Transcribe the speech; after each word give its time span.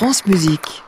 France 0.00 0.24
Musique. 0.24 0.82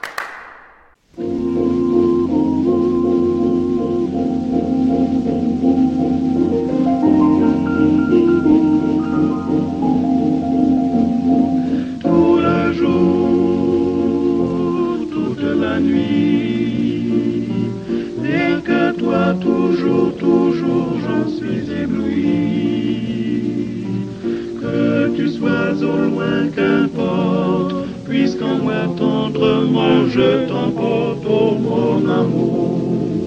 Je 30.12 30.46
t'emporte, 30.46 31.24
oh 31.26 31.54
mon 31.58 32.08
amour, 32.08 33.18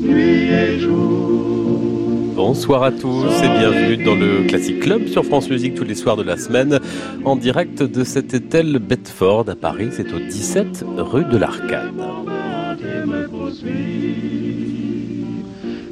nuit 0.00 0.50
et 0.50 0.78
jour. 0.78 2.34
Bonsoir 2.36 2.82
à 2.82 2.92
tous 2.92 3.32
et 3.42 3.48
bienvenue 3.58 4.04
dans 4.04 4.14
le 4.14 4.46
Classic 4.46 4.78
Club 4.78 5.06
sur 5.06 5.24
France 5.24 5.48
Musique 5.48 5.74
tous 5.74 5.84
les 5.84 5.94
soirs 5.94 6.16
de 6.16 6.22
la 6.22 6.36
semaine 6.36 6.80
en 7.24 7.36
direct 7.36 7.82
de 7.82 8.04
cet 8.04 8.34
hôtel 8.34 8.78
Bedford 8.78 9.48
à 9.48 9.54
Paris, 9.54 9.88
c'est 9.92 10.12
au 10.12 10.18
17 10.18 10.84
rue 10.98 11.24
de 11.24 11.38
l'Arcade. 11.38 11.92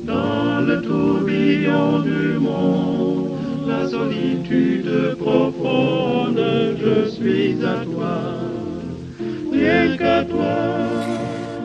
dans 0.04 0.60
le 0.60 0.82
tourbillon 0.82 2.00
du 2.00 2.38
monde, 2.38 3.30
la 3.66 3.88
solitude 3.88 5.16
profonde, 5.18 6.40
je 6.78 7.08
suis 7.10 7.56
à 7.64 7.84
toi, 7.84 8.39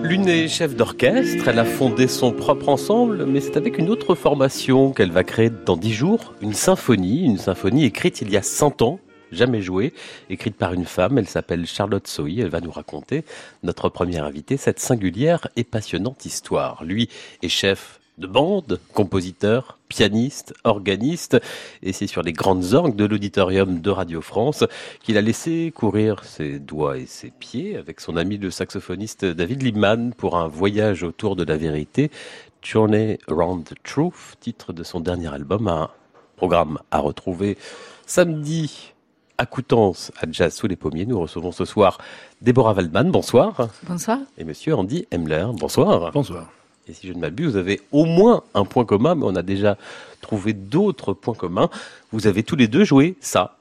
L'une 0.04 0.28
est 0.28 0.48
chef 0.48 0.76
d'orchestre, 0.76 1.48
elle 1.48 1.60
a 1.60 1.66
fondé 1.66 2.08
son 2.08 2.32
propre 2.32 2.70
ensemble, 2.70 3.26
mais 3.26 3.42
c'est 3.42 3.58
avec 3.58 3.78
une 3.78 3.90
autre 3.90 4.16
formation 4.16 4.92
qu'elle 4.92 5.12
va 5.12 5.24
créer 5.24 5.50
dans 5.50 5.78
dix 5.78 5.94
jours 5.94 6.34
une 6.42 6.54
symphonie, 6.54 7.24
une 7.24 7.38
symphonie 7.38 7.86
écrite 7.86 8.22
il 8.22 8.30
y 8.32 8.38
a 8.38 8.42
100 8.42 8.82
ans, 8.82 9.00
jamais 9.32 9.62
jouée, 9.62 9.94
écrite 10.30 10.58
par 10.58 10.74
une 10.74 10.86
femme, 10.86 11.18
elle 11.18 11.28
s'appelle 11.28 11.66
Charlotte 11.66 12.08
Sohi, 12.08 12.42
elle 12.42 12.50
va 12.50 12.62
nous 12.62 12.72
raconter, 12.72 13.24
notre 13.64 13.90
première 13.90 14.26
invitée, 14.26 14.58
cette 14.58 14.80
singulière 14.80 15.48
et 15.56 15.64
passionnante 15.64 16.26
histoire. 16.26 16.84
Lui 16.84 17.10
est 17.42 17.50
chef 17.50 18.00
de 18.18 18.28
bande, 18.28 18.80
compositeur, 18.94 19.78
pianiste, 19.90 20.54
organiste, 20.64 21.38
et 21.84 21.92
c'est 21.94 22.08
sur 22.08 22.22
les 22.22 22.32
grandes 22.34 22.74
orgues 22.74 22.96
de 22.96 23.06
l'auditorium 23.06 23.82
de 23.82 23.90
Radio 23.90 24.22
France 24.22 24.64
qu'il 25.04 25.18
a 25.18 25.22
laissé 25.22 25.72
courir 25.76 26.24
ses 26.24 26.60
doigts 26.60 26.98
et 26.98 27.06
ses 27.06 27.30
pieds 27.32 27.76
avec 27.78 28.00
son 28.00 28.16
ami 28.16 28.38
le 28.38 28.52
saxophoniste 28.52 29.26
David 29.26 29.64
Liebman 29.64 30.12
pour 30.18 30.38
un 30.38 30.48
voyage 30.48 31.04
autour 31.04 31.36
de 31.36 31.44
la 31.44 31.58
vérité, 31.58 32.10
Journey 32.62 33.20
Around 33.30 33.66
the 33.66 33.76
Truth, 33.84 34.36
titre 34.40 34.72
de 34.74 34.84
son 34.84 35.00
dernier 35.02 35.34
album, 35.34 35.68
un 35.68 35.90
programme 36.38 36.80
à 36.92 37.00
retrouver 37.00 37.58
samedi 38.06 38.94
à 39.38 39.46
Coutances, 39.46 40.12
à 40.22 40.26
Jazz 40.32 40.54
sous 40.56 40.68
les 40.68 40.78
pommiers. 40.78 41.06
Nous 41.06 41.20
recevons 41.20 41.52
ce 41.52 41.66
soir 41.66 41.98
Déborah 42.42 42.74
Waldman, 42.74 43.12
bonsoir, 43.12 43.68
Bonsoir. 43.88 44.20
et 44.38 44.46
monsieur 44.46 44.74
Andy 44.76 45.06
Emler, 45.12 45.46
bonsoir. 45.60 46.12
Bonsoir. 46.14 46.50
Et 46.88 46.94
si 46.94 47.08
je 47.08 47.14
ne 47.14 47.20
m'abuse, 47.20 47.52
vous 47.52 47.58
avez 47.58 47.82
au 47.92 48.06
moins 48.06 48.44
un 48.54 48.66
point 48.66 48.86
commun, 48.86 49.16
mais 49.16 49.26
on 49.26 49.36
a 49.36 49.42
déjà 49.42 49.78
trouvé 50.22 50.54
d'autres 50.54 51.14
points 51.14 51.34
communs. 51.34 51.70
Vous 52.12 52.28
avez 52.28 52.44
tous 52.44 52.56
les 52.56 52.68
deux 52.68 52.84
joué 52.84 53.16
ça. 53.22 53.58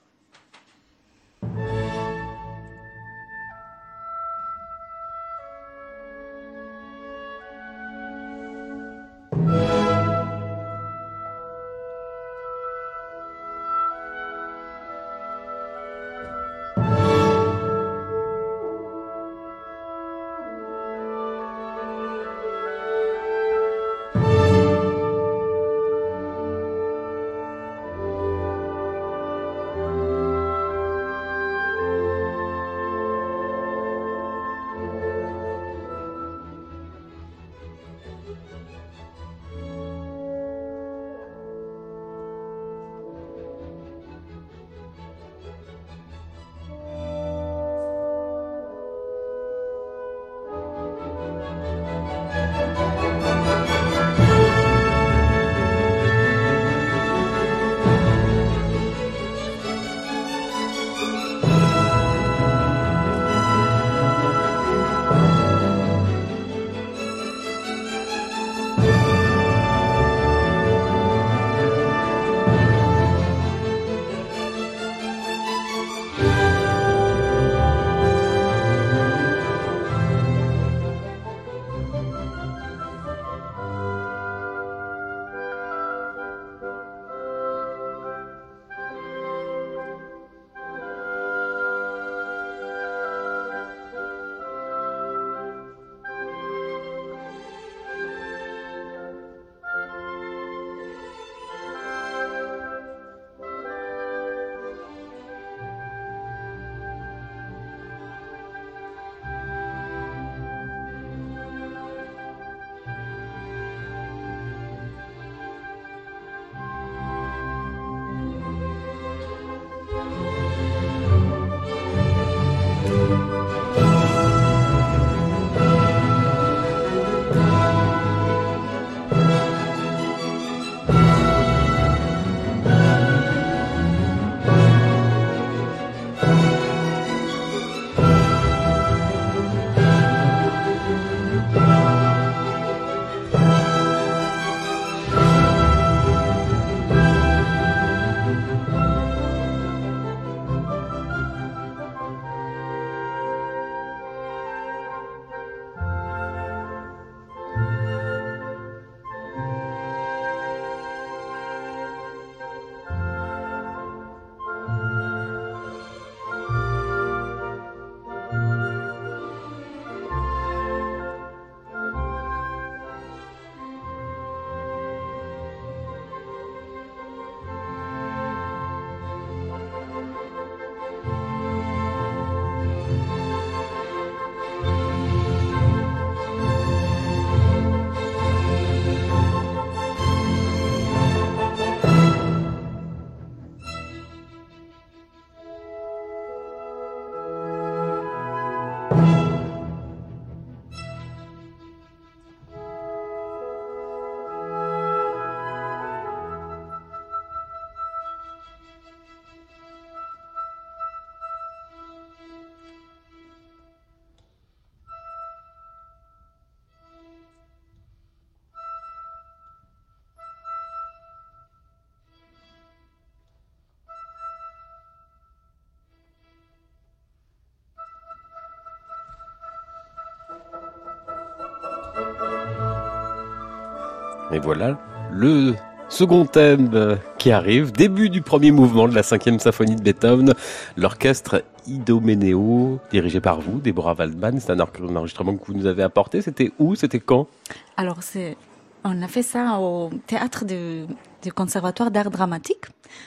Et 234.35 234.41
voilà 234.41 234.79
le 235.13 235.55
second 235.89 236.27
thème 236.27 236.99
qui 237.19 237.31
arrive, 237.31 237.71
début 237.71 238.11
du 238.11 238.21
premier 238.21 238.51
mouvement 238.51 238.89
de 238.89 238.95
la 238.95 239.05
cinquième 239.05 239.39
symphonie 239.39 239.77
de 239.77 239.83
Beethoven, 239.83 240.35
l'orchestre 240.77 241.45
Idomeneo, 241.69 242.81
dirigé 242.91 243.21
par 243.21 243.41
vous, 243.41 243.61
Deborah 243.61 243.95
Waldman. 243.95 244.41
C'est 244.41 244.51
un 244.51 244.59
enregistrement 244.59 245.37
que 245.37 245.47
vous 245.47 245.55
nous 245.55 245.67
avez 245.67 245.85
apporté. 245.85 246.21
C'était 246.21 246.51
où? 246.59 246.75
C'était 246.75 246.99
quand? 246.99 247.29
Alors, 247.77 248.03
c'est, 248.03 248.37
on 248.83 249.01
a 249.03 249.07
fait 249.07 249.23
ça 249.23 249.61
au 249.61 249.91
théâtre 250.09 250.45
du, 250.45 250.87
du 251.23 251.33
Conservatoire 251.33 251.93
d'art 251.93 252.11
dramatique, 252.11 252.65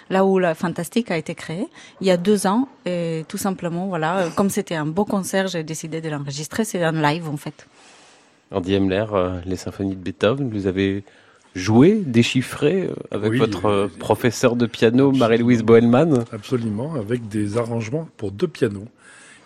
là 0.10 0.24
où 0.24 0.40
la 0.40 0.56
Fantastique 0.56 1.12
a 1.12 1.18
été 1.18 1.36
créée, 1.36 1.68
il 2.00 2.08
y 2.08 2.12
a 2.12 2.16
deux 2.16 2.48
ans. 2.48 2.70
Et 2.86 3.26
tout 3.28 3.38
simplement, 3.38 3.88
voilà, 3.88 4.30
comme 4.38 4.50
c'était 4.50 4.76
un 4.76 4.86
beau 4.86 5.04
concert, 5.04 5.48
j'ai 5.48 5.64
décidé 5.64 6.00
de 6.00 6.08
l'enregistrer. 6.08 6.64
C'est 6.64 6.82
un 6.82 6.94
live, 6.94 7.28
en 7.28 7.38
fait. 7.38 7.68
Andy 8.52 8.74
Hemler, 8.76 9.06
euh, 9.12 9.42
les 9.46 9.56
symphonies 9.56 9.96
de 9.96 10.02
Beethoven, 10.02 10.50
vous 10.50 10.68
avez 10.68 11.04
joué, 11.56 12.02
déchiffré 12.06 12.84
euh, 12.84 12.94
avec 13.12 13.32
Oui, 13.32 13.38
votre 13.40 13.66
oui, 13.66 13.72
euh, 13.72 13.88
professeur 14.00 14.56
de 14.56 14.66
piano, 14.66 15.12
Marie-Louise 15.12 15.64
Boelman. 15.64 16.24
Absolument, 16.32 16.96
avec 16.96 17.28
des 17.28 17.58
arrangements 17.58 18.08
pour 18.18 18.32
deux 18.32 18.48
pianos 18.48 18.88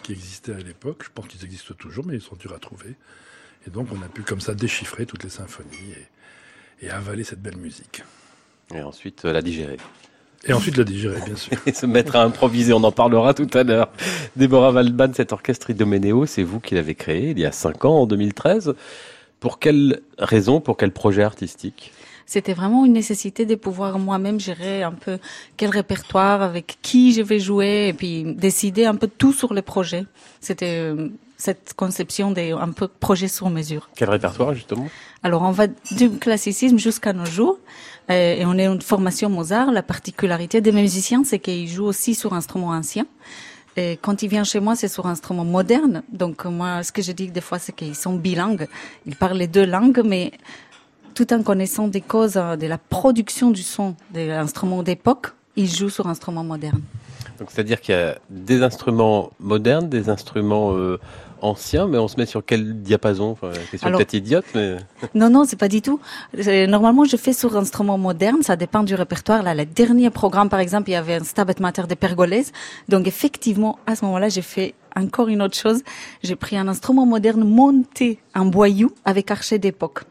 qui 0.04 0.12
existaient 0.12 0.54
à 0.54 0.60
l'époque. 0.60 1.04
Je 1.06 1.10
pense 1.14 1.28
qu'ils 1.28 1.44
existent 1.44 1.74
toujours, 1.78 2.06
mais 2.06 2.16
ils 2.16 2.22
sont 2.22 2.36
durs 2.36 2.54
à 2.54 2.60
trouver. 2.60 2.96
Et 3.68 3.70
donc, 3.70 3.88
on 3.92 4.02
a 4.04 4.10
pu 4.10 4.24
comme 4.24 4.42
ça 4.42 4.54
déchiffrer 4.54 5.06
toutes 5.06 5.24
les 5.24 5.30
symphonies 5.30 5.94
et, 6.82 6.86
et 6.86 6.90
avaler 6.90 7.24
cette 7.24 7.42
belle 7.42 7.58
musique. 7.58 8.04
Et 8.74 8.82
ensuite, 8.82 9.24
la 9.24 9.42
digérer. 9.42 9.78
Et 10.48 10.54
ensuite 10.54 10.78
la 10.78 10.84
digérer, 10.84 11.22
bien 11.26 11.36
sûr. 11.36 11.54
Et 11.66 11.74
se 11.74 11.86
mettre 11.86 12.16
à 12.16 12.24
improviser, 12.24 12.74
on 12.74 12.84
en 12.84 12.92
parlera 12.92 13.34
tout 13.34 13.50
à 13.54 13.64
l'heure. 13.64 13.90
Déborah 14.36 14.72
Waldman, 14.72 15.14
cet 15.14 15.34
orchestre 15.34 15.70
Idomeneo, 15.70 16.26
c'est 16.26 16.44
vous 16.44 16.60
qui 16.60 16.76
l'avez 16.76 16.96
créé 16.96 17.30
il 17.30 17.40
y 17.40 17.46
a 17.46 17.52
cinq 17.52 17.86
ans, 17.86 18.02
en 18.02 18.08
2013. 18.08 18.74
Pour 19.40 19.60
quelle 19.60 20.02
raison, 20.18 20.60
pour 20.60 20.78
quel 20.78 20.92
projet 20.92 21.24
artistique? 21.24 21.92
C'était 22.26 22.54
vraiment 22.54 22.86
une 22.86 22.94
nécessité 22.94 23.46
de 23.46 23.56
pouvoir 23.56 24.00
moi-même 24.00 24.40
gérer 24.40 24.84
un 24.84 24.94
peu 24.94 25.20
quel 25.58 25.70
répertoire, 25.70 26.42
avec 26.42 26.78
qui 26.82 27.14
je 27.14 27.22
vais 27.22 27.40
jouer, 27.40 27.90
et 27.90 27.94
puis 27.94 28.24
décider 28.24 28.86
un 28.86 28.96
peu 28.96 29.08
tout 29.08 29.34
sur 29.34 29.54
les 29.54 29.62
projets. 29.62 30.06
C'était 30.40 30.80
euh, 30.80 31.10
cette 31.42 31.74
conception 31.74 32.30
des 32.32 32.52
un 32.52 32.72
peu 32.72 32.88
projet 32.88 33.28
sur 33.28 33.50
mesure. 33.50 33.90
Quel 33.96 34.10
répertoire, 34.10 34.54
justement? 34.54 34.88
Alors 35.24 35.42
on 35.42 35.52
va 35.52 35.66
du 36.00 36.08
classicisme 36.26 36.78
jusqu'à 36.78 37.14
nos 37.14 37.26
jours, 37.26 37.58
euh, 38.12 38.40
et 38.40 38.46
on 38.46 38.56
est 38.60 38.68
une 38.68 38.82
formation 38.82 39.28
Mozart. 39.30 39.72
La 39.72 39.82
particularité 39.82 40.62
des 40.62 40.72
musiciens, 40.72 41.24
c'est 41.24 41.40
qu'ils 41.40 41.68
jouent 41.68 41.86
aussi 41.96 42.14
sur 42.14 42.34
instruments 42.34 42.76
anciens. 42.82 43.08
Et 43.76 43.98
quand 44.04 44.22
ils 44.22 44.30
viennent 44.30 44.46
chez 44.46 44.60
moi, 44.60 44.76
c'est 44.76 44.88
sur 44.98 45.08
instruments 45.08 45.46
modernes. 45.58 46.04
Donc 46.12 46.46
moi, 46.46 46.84
ce 46.84 46.92
que 46.92 47.02
je 47.02 47.12
dis 47.12 47.28
des 47.32 47.42
fois, 47.42 47.58
c'est 47.58 47.74
qu'ils 47.74 47.96
sont 47.96 48.16
bilingues. 48.16 48.68
Ils 49.08 49.16
parlent 49.16 49.38
les 49.38 49.48
deux 49.48 49.66
langues, 49.66 50.02
mais 50.06 50.34
tout 51.16 51.34
en 51.34 51.42
connaissant 51.42 51.88
des 51.88 52.02
causes 52.02 52.38
euh, 52.38 52.56
de 52.56 52.68
la 52.68 52.78
production 52.78 53.50
du 53.50 53.64
son 53.64 53.96
des 54.12 54.30
instruments 54.30 54.84
d'époque, 54.84 55.28
ils 55.56 55.72
jouent 55.78 55.90
sur 55.90 56.06
instruments 56.08 56.44
modernes. 56.44 56.84
Donc, 57.42 57.50
c'est-à-dire 57.50 57.82
qu'il 57.82 57.96
y 57.96 57.98
a 57.98 58.20
des 58.30 58.62
instruments 58.62 59.32
modernes, 59.40 59.90
des 59.90 60.10
instruments 60.10 60.78
euh, 60.78 61.00
anciens, 61.42 61.88
mais 61.88 61.98
on 61.98 62.08
se 62.08 62.18
met 62.18 62.28
sur 62.28 62.46
quel 62.46 62.84
diapason? 62.84 63.32
Enfin, 63.32 63.50
Question 63.72 63.92
peut-être 63.94 64.14
idiote, 64.14 64.46
mais 64.54 64.76
Non, 65.16 65.32
non, 65.32 65.44
c'est 65.44 65.56
pas 65.56 65.68
du 65.68 65.82
tout. 65.82 66.00
Normalement, 66.68 67.04
je 67.04 67.18
fais 67.18 67.34
sur 67.34 67.58
instruments 67.58 67.98
modernes, 67.98 68.44
ça 68.44 68.56
dépend 68.56 68.84
du 68.84 68.94
répertoire. 68.94 69.42
Là, 69.42 69.56
le 69.56 69.66
dernier 69.66 70.12
programme, 70.12 70.50
par 70.50 70.60
exemple, 70.60 70.92
il 70.92 70.94
y 70.94 70.96
avait 70.96 71.16
un 71.16 71.24
Stabat 71.24 71.56
Mater 71.60 71.88
de 71.90 71.96
Pergolèse. 71.96 72.52
Donc, 72.90 73.08
effectivement, 73.08 73.80
à 73.88 73.96
ce 73.96 74.06
moment-là, 74.06 74.30
j'ai 74.30 74.44
fait 74.44 74.76
encore 74.96 75.28
une 75.28 75.42
autre 75.42 75.58
chose. 75.58 75.82
J'ai 76.22 76.36
pris 76.36 76.58
un 76.58 76.68
instrument 76.68 77.08
moderne 77.08 77.44
monté 77.44 78.20
en 78.36 78.46
boyau 78.46 78.94
avec 79.04 79.32
archet 79.32 79.58
d'époque. 79.58 80.02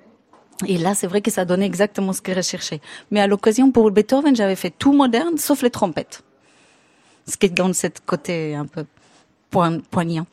Et 0.66 0.78
là, 0.78 0.94
c'est 0.94 1.06
vrai 1.06 1.20
que 1.20 1.30
ça 1.30 1.44
donnait 1.44 1.66
exactement 1.66 2.12
ce 2.12 2.22
que 2.22 2.32
je 2.32 2.38
recherchais. 2.38 2.80
Mais 3.12 3.20
à 3.20 3.28
l'occasion, 3.28 3.70
pour 3.70 3.88
Beethoven, 3.92 4.34
j'avais 4.34 4.56
fait 4.56 4.74
tout 4.76 4.92
moderne, 4.92 5.38
sauf 5.38 5.62
les 5.62 5.70
trompettes. 5.70 6.24
Ce 7.26 7.36
qui 7.36 7.50
donne 7.50 7.74
cette 7.74 8.04
côté 8.04 8.54
un 8.54 8.66
peu 8.66 8.84
poign- 9.50 9.80
poignant. 9.90 10.26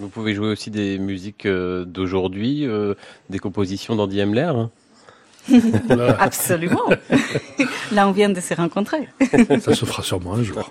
vous 0.00 0.08
pouvez 0.08 0.34
jouer 0.34 0.48
aussi 0.48 0.70
des 0.70 0.98
musiques 0.98 1.46
euh, 1.46 1.84
d'aujourd'hui, 1.84 2.66
euh, 2.66 2.94
des 3.30 3.38
compositions 3.38 3.96
d'Andy 3.96 4.20
Hemler. 4.20 4.52
Absolument. 6.18 6.82
là, 7.92 8.08
on 8.08 8.12
vient 8.12 8.28
de 8.28 8.40
se 8.40 8.54
rencontrer. 8.54 9.08
ça 9.60 9.74
se 9.74 9.84
fera 9.84 10.02
sûrement 10.02 10.34
un 10.34 10.42
jour. 10.42 10.70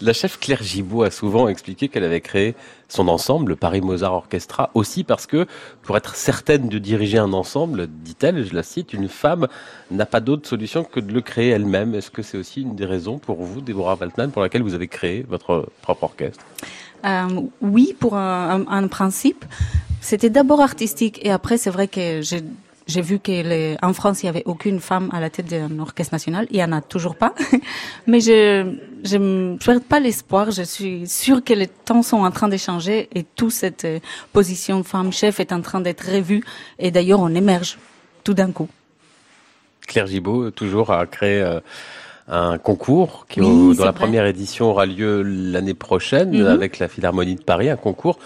La 0.00 0.12
chef 0.12 0.38
Claire 0.38 0.62
Gibault 0.62 1.02
a 1.02 1.10
souvent 1.10 1.48
expliqué 1.48 1.88
qu'elle 1.88 2.04
avait 2.04 2.20
créé 2.20 2.54
son 2.88 3.06
ensemble, 3.08 3.50
le 3.50 3.56
Paris 3.56 3.80
Mozart 3.80 4.12
Orchestra, 4.14 4.70
aussi 4.74 5.04
parce 5.04 5.26
que, 5.26 5.46
pour 5.82 5.96
être 5.96 6.14
certaine 6.16 6.68
de 6.68 6.78
diriger 6.78 7.18
un 7.18 7.32
ensemble, 7.32 7.86
dit-elle, 7.86 8.44
je 8.46 8.54
la 8.54 8.62
cite, 8.62 8.92
une 8.92 9.08
femme 9.08 9.46
n'a 9.90 10.06
pas 10.06 10.20
d'autre 10.20 10.48
solution 10.48 10.82
que 10.84 10.98
de 11.00 11.12
le 11.12 11.20
créer 11.20 11.50
elle-même. 11.50 11.94
Est-ce 11.94 12.10
que 12.10 12.22
c'est 12.22 12.38
aussi 12.38 12.62
une 12.62 12.74
des 12.74 12.86
raisons 12.86 13.18
pour 13.18 13.42
vous, 13.42 13.60
Deborah 13.60 13.96
Waltman, 14.00 14.30
pour 14.32 14.42
laquelle 14.42 14.62
vous 14.62 14.74
avez 14.74 14.88
créé 14.88 15.24
votre 15.28 15.68
propre 15.82 16.04
orchestre? 16.04 16.44
Euh, 17.06 17.42
oui, 17.60 17.94
pour 17.98 18.16
un, 18.16 18.66
un- 18.68 18.84
un 18.84 18.88
principe. 18.88 19.44
C'était 20.02 20.30
d'abord 20.30 20.60
artistique 20.60 21.20
et 21.24 21.30
après, 21.30 21.58
c'est 21.58 21.70
vrai 21.70 21.86
que 21.88 22.20
j'ai 22.22 22.42
j'ai 22.90 23.00
vu 23.10 23.18
que 23.18 23.30
les- 23.50 23.76
en 23.82 23.92
France, 23.92 24.22
il 24.22 24.26
y 24.26 24.28
avait 24.28 24.42
aucune 24.52 24.80
femme 24.80 25.08
à 25.12 25.18
la 25.20 25.30
tête 25.30 25.46
d'un 25.54 25.78
orchestre 25.78 26.12
national. 26.14 26.46
Il 26.50 26.58
y 26.58 26.64
en 26.64 26.72
a 26.72 26.80
toujours 26.82 27.16
pas. 27.16 27.32
Mais 28.06 28.20
je 28.20 28.38
je 29.10 29.16
ne 29.16 29.56
perds 29.64 29.80
pas 29.92 30.00
l'espoir. 30.00 30.50
Je 30.50 30.62
suis 30.74 31.06
sûre 31.06 31.40
que 31.42 31.54
les 31.54 31.68
temps 31.68 32.02
sont 32.02 32.18
en 32.28 32.30
train 32.30 32.48
de 32.48 32.56
changer 32.68 33.08
et 33.14 33.22
toute 33.38 33.52
cette 33.52 33.84
euh, 33.86 33.98
position 34.32 34.76
de 34.82 34.86
femme 34.94 35.10
chef 35.12 35.40
est 35.40 35.52
en 35.52 35.62
train 35.62 35.80
d'être 35.80 36.04
revue. 36.16 36.42
Et 36.78 36.90
d'ailleurs, 36.90 37.20
on 37.20 37.34
émerge 37.42 37.78
tout 38.24 38.34
d'un 38.34 38.50
coup. 38.52 38.68
Claire 39.86 40.06
Gibault, 40.06 40.50
toujours, 40.50 40.90
a 40.92 41.06
créé 41.06 41.40
euh, 41.40 41.60
un 42.28 42.58
concours 42.58 43.26
qui, 43.28 43.40
Oui, 43.40 43.46
au- 43.46 43.74
dans 43.74 43.84
la 43.86 43.90
vrai. 43.92 44.00
première 44.00 44.26
édition, 44.26 44.70
aura 44.70 44.86
lieu 44.86 45.22
l'année 45.22 45.74
prochaine 45.74 46.30
Mhm. 46.38 46.46
avec 46.46 46.78
la 46.78 46.88
Philharmonie 46.88 47.36
de 47.36 47.42
Paris, 47.42 47.70
un 47.70 47.76
concours 47.76 48.18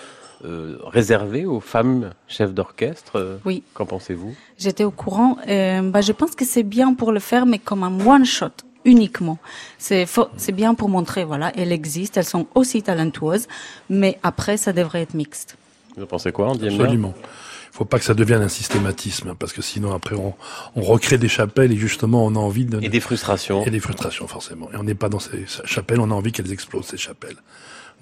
euh, 0.45 0.77
réservé 0.85 1.47
aux 1.47 1.61
femmes 1.61 2.11
chefs 2.29 2.53
d'orchestre. 2.53 3.17
Euh, 3.17 3.37
Oui. 3.45 3.63
Qu'en 3.73 3.87
pensez-vous? 3.87 4.35
J'étais 4.59 4.85
au 4.85 4.91
courant. 4.91 5.39
Euh, 5.49 5.83
bah, 5.83 6.01
je 6.01 6.13
pense 6.13 6.35
que 6.35 6.45
c'est 6.45 6.63
bien 6.63 6.95
pour 6.95 7.13
le 7.13 7.21
faire, 7.21 7.47
mais 7.47 7.59
comme 7.59 7.83
un 7.83 8.07
one 8.07 8.25
shot 8.25 8.51
uniquement. 8.85 9.39
C'est 9.79 10.07
bien 10.53 10.75
pour 10.75 10.89
montrer, 10.91 11.25
voilà, 11.25 11.53
elles 11.57 11.73
existent, 11.73 12.21
elles 12.21 12.27
sont 12.27 12.47
aussi 12.55 12.83
talentueuses, 12.83 13.49
mais 13.89 14.19
après, 14.23 14.59
ça 14.59 14.75
devrait 14.75 15.01
être 15.01 15.15
mixte. 15.15 15.57
Vous 15.97 16.07
pensez 16.07 16.33
quoi, 16.33 16.49
Andy 16.49 16.67
Absolument. 16.69 17.15
Il 17.17 17.77
faut 17.79 17.85
pas 17.85 17.99
que 17.99 18.05
ça 18.05 18.15
devienne 18.15 18.43
un 18.43 18.49
systématisme, 18.49 19.31
hein, 19.31 19.37
parce 19.37 19.53
que 19.53 19.61
sinon 19.61 19.93
après 19.93 20.15
on, 20.15 20.35
on 20.77 20.83
recrée 20.83 21.19
des 21.19 21.27
chapelles 21.27 21.73
et 21.73 21.77
justement 21.77 22.25
on 22.25 22.37
a 22.37 22.39
envie 22.39 22.65
de 22.67 22.81
Et 22.81 22.89
des 22.89 23.01
frustrations 23.01 23.65
et 23.65 23.71
des 23.71 23.81
frustrations 23.81 24.29
forcément. 24.29 24.71
Et 24.73 24.77
on 24.77 24.85
n'est 24.85 24.95
pas 24.95 25.09
dans 25.09 25.19
ces 25.19 25.45
chapelles, 25.65 25.99
on 25.99 26.11
a 26.13 26.15
envie 26.15 26.31
qu'elles 26.31 26.53
explosent 26.53 26.87
ces 26.87 26.97
chapelles. 26.97 27.37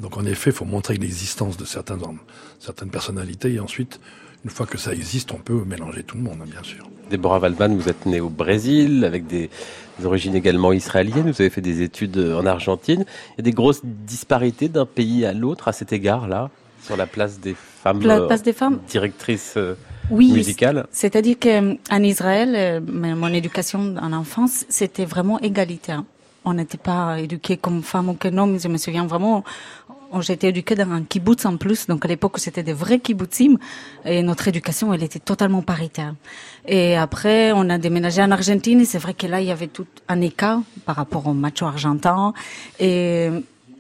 Donc 0.01 0.17
en 0.17 0.25
effet, 0.25 0.51
il 0.51 0.57
faut 0.57 0.65
montrer 0.65 0.97
l'existence 0.97 1.57
de 1.57 1.65
certains 1.65 1.99
certaines 2.59 2.91
personnalités, 2.91 3.53
et 3.55 3.61
ensuite, 3.61 4.01
une 4.45 4.51
fois 4.51 4.67
que 4.67 4.79
ça 4.79 4.93
existe, 4.93 5.33
on 5.33 5.37
peut 5.37 5.65
mélanger 5.65 6.03
tout 6.03 6.17
le 6.17 6.23
monde, 6.23 6.39
hein, 6.43 6.49
bien 6.51 6.63
sûr. 6.63 6.89
Deborah 7.11 7.39
Waldman, 7.39 7.77
vous 7.77 7.89
êtes 7.89 8.07
née 8.07 8.21
au 8.21 8.31
Brésil, 8.31 9.05
avec 9.05 9.27
des, 9.27 9.51
des 9.99 10.07
origines 10.07 10.35
également 10.35 10.73
israéliennes. 10.73 11.31
Vous 11.31 11.41
avez 11.43 11.51
fait 11.51 11.61
des 11.61 11.83
études 11.83 12.17
euh, 12.17 12.41
en 12.41 12.47
Argentine. 12.47 13.05
Il 13.33 13.39
y 13.39 13.41
a 13.41 13.43
des 13.43 13.53
grosses 13.53 13.83
disparités 13.85 14.69
d'un 14.69 14.87
pays 14.87 15.27
à 15.27 15.33
l'autre 15.33 15.69
à 15.69 15.73
cet 15.73 15.93
égard-là, 15.93 16.51
sur 16.83 16.97
la 16.97 17.07
place 17.07 17.39
des 17.39 17.55
femmes 17.55 18.01
La 18.03 18.21
euh, 18.21 18.27
place 18.27 18.43
des 18.43 18.53
femmes, 18.55 18.81
directrices 18.89 19.55
euh, 19.57 19.75
oui. 20.11 20.33
musicales. 20.33 20.87
C'est-à-dire 20.91 21.37
qu'en 21.39 22.03
Israël, 22.03 22.83
mon 22.83 23.33
éducation 23.33 23.95
en 24.01 24.13
enfance, 24.13 24.65
c'était 24.69 25.05
vraiment 25.05 25.39
égalitaire. 25.41 26.03
On 26.45 26.55
n'était 26.55 26.79
pas 26.79 27.21
éduqués 27.21 27.57
comme 27.57 27.83
femmes 27.83 28.09
ou 28.09 28.15
comme 28.15 28.37
hommes. 28.37 28.59
Je 28.59 28.67
me 28.67 28.77
souviens 28.77 29.07
vraiment, 29.07 29.45
j'ai 30.21 30.35
été 30.35 30.49
éduquée 30.49 30.75
dans 30.75 30.91
un 30.91 31.03
kibbutz 31.03 31.47
en 31.47 31.57
plus. 31.57 31.87
Donc 31.87 32.05
à 32.05 32.09
l'époque, 32.09 32.39
c'était 32.39 32.63
des 32.63 32.73
vrais 32.73 32.99
kibbutzim. 32.99 33.57
Et 34.05 34.23
notre 34.23 34.49
éducation, 34.49 34.93
elle 34.93 35.03
était 35.03 35.19
totalement 35.19 35.63
paritaire. 35.63 36.15
Et 36.67 36.97
après, 36.97 37.53
on 37.53 37.71
a 37.71 37.79
déménagé 37.79 38.23
en 38.23 38.31
Argentine. 38.31 38.81
Et 38.81 38.85
c'est 38.85 38.99
vrai 38.99 39.15
que 39.15 39.27
là, 39.27 39.41
il 39.41 39.47
y 39.47 39.51
avait 39.51 39.69
tout 39.69 39.87
un 40.09 40.21
écart 40.21 40.61
par 40.85 40.97
rapport 40.97 41.27
au 41.27 41.33
macho 41.33 41.67
argentin. 41.67 42.35
Et 42.79 43.31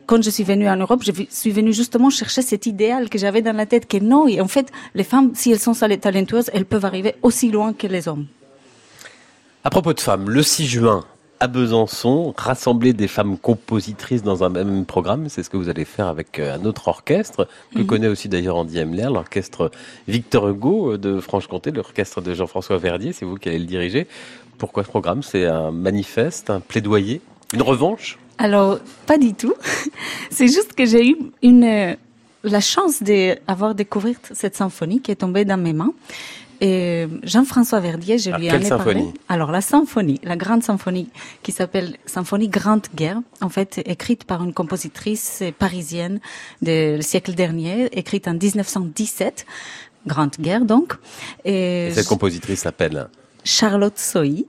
quand 0.06 0.22
je 0.22 0.30
suis 0.30 0.44
venue 0.44 0.68
en 0.68 0.76
Europe, 0.76 1.02
je 1.04 1.12
suis 1.30 1.50
venue 1.50 1.72
justement 1.72 2.10
chercher 2.10 2.42
cet 2.42 2.66
idéal 2.66 3.08
que 3.08 3.18
j'avais 3.18 3.42
dans 3.42 3.56
la 3.56 3.66
tête, 3.66 3.86
que 3.88 3.98
non, 3.98 4.26
et 4.28 4.40
en 4.40 4.48
fait, 4.48 4.70
les 4.94 5.04
femmes, 5.04 5.30
si 5.34 5.52
elles 5.52 5.58
sont 5.58 5.74
talentueuses, 5.74 6.50
elles 6.52 6.64
peuvent 6.64 6.84
arriver 6.84 7.14
aussi 7.22 7.50
loin 7.50 7.72
que 7.72 7.86
les 7.86 8.08
hommes. 8.08 8.26
À 9.64 9.70
propos 9.70 9.92
de 9.92 10.00
femmes, 10.00 10.28
le 10.28 10.42
6 10.42 10.66
juin, 10.66 11.04
à 11.42 11.48
Besançon, 11.48 12.32
rassembler 12.36 12.92
des 12.92 13.08
femmes 13.08 13.36
compositrices 13.36 14.22
dans 14.22 14.44
un 14.44 14.48
même 14.48 14.84
programme, 14.84 15.28
c'est 15.28 15.42
ce 15.42 15.50
que 15.50 15.56
vous 15.56 15.68
allez 15.68 15.84
faire 15.84 16.06
avec 16.06 16.38
euh, 16.38 16.54
un 16.56 16.64
autre 16.64 16.86
orchestre, 16.86 17.48
que 17.74 17.80
Mhm. 17.80 17.86
connaît 17.86 18.06
aussi 18.06 18.28
d'ailleurs 18.28 18.54
Andy 18.54 18.78
Hemler, 18.78 19.08
l'orchestre 19.12 19.72
Victor 20.06 20.48
Hugo 20.48 20.92
euh, 20.92 20.98
de 20.98 21.18
Franche-Comté, 21.18 21.72
l'orchestre 21.72 22.20
de 22.20 22.32
Jean-François 22.32 22.78
Verdier, 22.78 23.12
c'est 23.12 23.24
vous 23.24 23.34
qui 23.34 23.48
allez 23.48 23.58
le 23.58 23.64
diriger. 23.64 24.06
Pourquoi 24.56 24.84
ce 24.84 24.88
programme? 24.88 25.24
C'est 25.24 25.44
un 25.46 25.72
manifeste, 25.72 26.48
un 26.48 26.60
plaidoyer, 26.60 27.20
une 27.54 27.62
revanche? 27.62 28.20
Alors, 28.38 28.78
pas 29.08 29.18
du 29.18 29.34
tout. 29.34 29.54
C'est 30.30 30.46
juste 30.46 30.74
que 30.74 30.86
j'ai 30.86 31.08
eu 31.08 31.16
une, 31.42 31.64
euh, 31.64 31.96
la 32.44 32.60
chance 32.60 33.02
d'avoir 33.02 33.74
découvert 33.74 34.14
cette 34.32 34.54
symphonie 34.54 35.00
qui 35.00 35.10
est 35.10 35.16
tombée 35.16 35.44
dans 35.44 35.58
mes 35.58 35.72
mains. 35.72 35.92
Et 36.64 37.08
Jean-François 37.24 37.80
Verdier, 37.80 38.18
je 38.18 38.30
Ah, 38.30 38.38
lui 38.38 38.48
en 38.48 38.54
ai 38.54 38.58
parlé. 38.60 38.66
symphonie 38.68 39.12
Alors 39.28 39.50
la 39.50 39.60
symphonie, 39.60 40.20
la 40.22 40.36
grande 40.36 40.62
symphonie 40.62 41.08
qui 41.42 41.50
s'appelle 41.50 41.96
Symphonie 42.06 42.48
Grande 42.48 42.86
Guerre, 42.94 43.20
en 43.40 43.48
fait 43.48 43.82
écrite 43.84 44.22
par 44.24 44.44
une 44.44 44.52
compositrice 44.54 45.42
parisienne 45.58 46.20
du 46.60 46.98
siècle 47.02 47.34
dernier, 47.34 47.88
écrite 47.98 48.28
en 48.28 48.34
1917. 48.34 49.44
Grande 50.06 50.36
Guerre 50.40 50.64
donc. 50.64 50.94
Et, 51.44 51.88
Et 51.88 51.90
cette 51.92 52.06
compositrice 52.06 52.60
s'appelle 52.60 53.08
Charlotte 53.42 53.98
Soy 53.98 54.46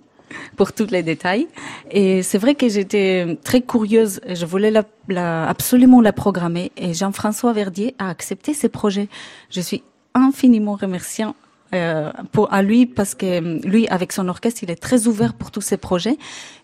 pour 0.56 0.74
tous 0.74 0.88
les 0.92 1.02
détails. 1.04 1.48
Et 1.90 2.22
c'est 2.22 2.38
vrai 2.38 2.54
que 2.54 2.70
j'étais 2.70 3.38
très 3.44 3.62
curieuse. 3.62 4.20
Je 4.28 4.46
voulais 4.46 4.70
la, 4.72 4.84
la- 5.10 5.48
absolument 5.50 6.00
la 6.02 6.14
programmer. 6.14 6.72
Et 6.78 6.94
Jean-François 6.94 7.54
Verdier 7.54 7.96
a 7.98 8.10
accepté 8.10 8.54
ce 8.54 8.68
projet. 8.68 9.08
Je 9.52 9.62
suis 9.62 9.82
infiniment 10.16 10.76
remerciant 10.76 11.36
euh, 11.74 12.12
pour, 12.32 12.52
à 12.54 12.62
lui 12.62 12.86
parce 12.86 13.16
que 13.16 13.26
euh, 13.26 13.60
lui, 13.64 13.88
avec 13.88 14.12
son 14.12 14.28
orchestre, 14.28 14.64
il 14.64 14.72
est 14.72 14.82
très 14.82 15.08
ouvert 15.08 15.34
pour 15.34 15.52
tous 15.52 15.62
ces 15.62 15.78
projets. 15.78 16.18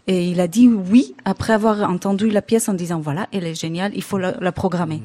Et 0.07 0.27
il 0.29 0.39
a 0.39 0.47
dit 0.47 0.67
oui 0.67 1.15
après 1.25 1.53
avoir 1.53 1.89
entendu 1.89 2.29
la 2.29 2.41
pièce 2.41 2.69
en 2.69 2.73
disant 2.73 2.99
voilà, 2.99 3.27
elle 3.31 3.45
est 3.45 3.59
géniale, 3.59 3.91
il 3.95 4.03
faut 4.03 4.17
la, 4.17 4.35
la 4.39 4.51
programmer. 4.51 5.01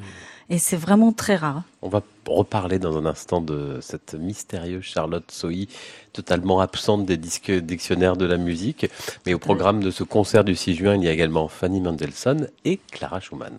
Et 0.50 0.58
c'est 0.58 0.76
vraiment 0.76 1.12
très 1.12 1.37
rare. 1.37 1.62
On 1.80 1.88
va 1.88 2.02
reparler 2.26 2.78
dans 2.78 2.99
un 2.99 3.06
instant 3.06 3.40
de 3.40 3.78
cette 3.80 4.14
mystérieuse 4.14 4.82
Charlotte 4.82 5.30
Sohi, 5.30 5.68
totalement 6.12 6.61
absente 6.61 7.06
des 7.06 7.16
disques 7.16 7.50
dictionnaires 7.50 8.16
de 8.16 8.26
la 8.26 8.37
musique. 8.37 8.87
Mais 9.25 9.32
au 9.32 9.38
programme 9.38 9.82
de 9.82 9.90
ce 9.90 10.04
concert 10.04 10.44
du 10.44 10.54
6 10.54 10.75
juin, 10.75 10.96
il 10.96 11.04
y 11.04 11.08
a 11.08 11.12
également 11.12 11.49
Fanny 11.49 11.80
Mendelssohn 11.80 12.49
et 12.64 12.78
Clara 12.90 13.20
Schumann. 13.20 13.58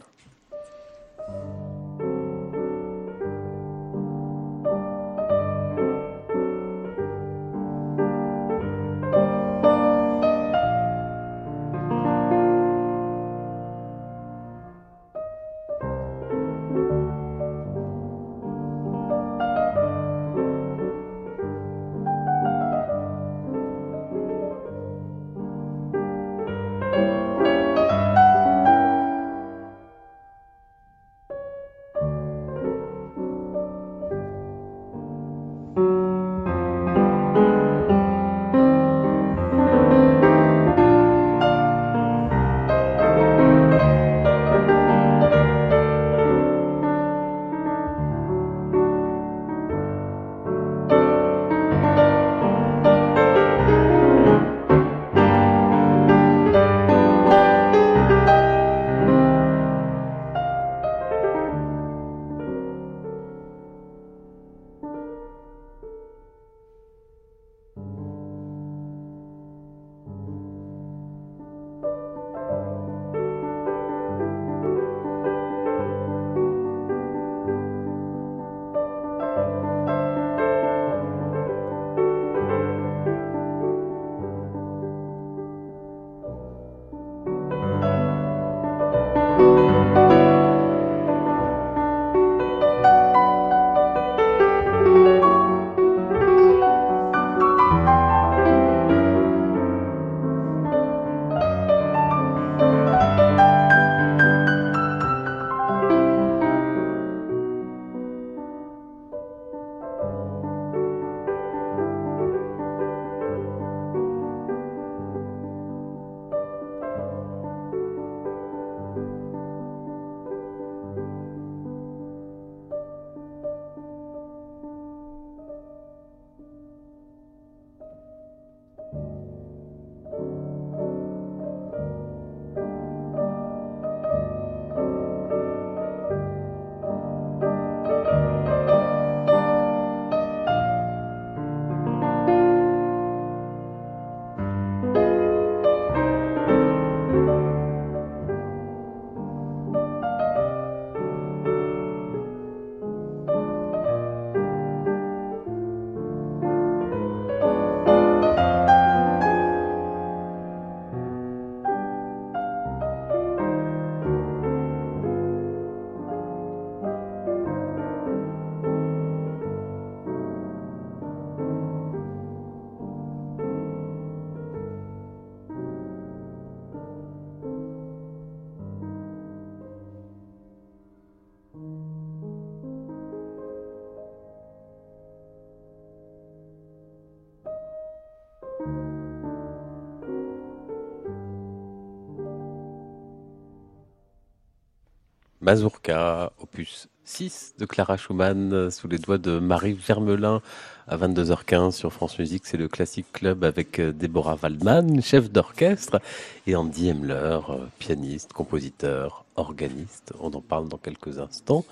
Mazurka, 195.46 196.32
opus 196.40 196.88
6 197.04 197.54
de 197.60 197.68
Clara 197.68 197.98
Schumann, 197.98 198.52
euh, 198.52 198.72
sous 198.72 198.88
les 198.88 198.98
doigts 198.98 199.20
de 199.20 199.38
Marie 199.38 199.74
Vermelin 199.74 200.42
à 200.88 200.98
22h15 200.98 201.70
sur 201.70 201.94
France 201.94 202.18
Musique. 202.18 202.48
C'est 202.48 202.58
le 202.58 202.68
Classic 202.68 203.06
Club 203.14 203.44
avec 203.44 203.78
euh, 203.78 203.92
Déborah 203.92 204.40
Waldman, 204.42 205.04
chef 205.04 205.30
d'orchestre, 205.30 206.02
et 206.48 206.56
Andy 206.56 206.90
Emler, 206.90 207.14
euh, 207.50 207.68
pianiste, 207.78 208.34
compositeur, 208.34 209.24
organiste. 209.36 210.14
On 210.20 210.34
en 210.34 210.42
parle 210.42 210.68
dans 210.68 210.80
quelques 210.80 211.20
instants. 211.20 211.64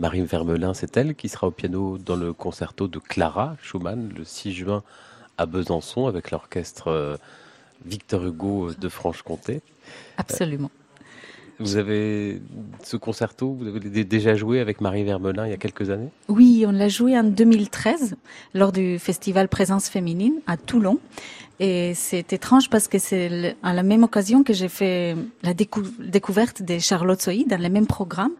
Marie 0.00 0.22
Vermelin, 0.22 0.74
c'est 0.74 0.96
elle 0.96 1.14
qui 1.14 1.28
sera 1.28 1.46
au 1.46 1.52
piano 1.52 1.98
dans 1.98 2.16
le 2.16 2.32
concerto 2.32 2.88
de 2.88 2.98
Clara 2.98 3.56
Schumann 3.62 4.12
le 4.18 4.24
6 4.24 4.52
juin 4.52 4.82
à 5.38 5.46
Besançon 5.46 6.08
avec 6.08 6.32
l'orchestre 6.32 7.20
Victor 7.84 8.26
Hugo 8.26 8.72
de 8.74 8.88
Franche-Comté. 8.88 9.60
Absolument. 10.16 10.72
Vous 11.58 11.76
avez 11.76 12.42
ce 12.82 12.96
concerto, 12.96 13.56
vous 13.58 13.66
avez 13.66 14.04
déjà 14.04 14.34
joué 14.34 14.60
avec 14.60 14.80
Marie 14.80 15.04
Vermelin 15.04 15.46
il 15.46 15.50
y 15.50 15.54
a 15.54 15.56
quelques 15.56 15.90
années? 15.90 16.10
Oui, 16.28 16.64
on 16.66 16.72
l'a 16.72 16.88
joué 16.88 17.18
en 17.18 17.24
2013 17.24 18.16
lors 18.54 18.72
du 18.72 18.98
festival 18.98 19.48
Présence 19.48 19.88
féminine 19.88 20.34
à 20.46 20.56
Toulon. 20.56 20.98
Et 21.58 21.94
c'est 21.94 22.34
étrange 22.34 22.68
parce 22.68 22.86
que 22.86 22.98
c'est 22.98 23.56
à 23.62 23.72
la 23.72 23.82
même 23.82 24.04
occasion 24.04 24.42
que 24.42 24.52
j'ai 24.52 24.68
fait 24.68 25.16
la 25.42 25.54
découverte 25.54 26.62
de 26.62 26.78
Charlotte 26.78 27.20
Soy 27.20 27.44
dans 27.46 27.60
le 27.60 27.70
même 27.70 27.86
programme. 27.86 28.32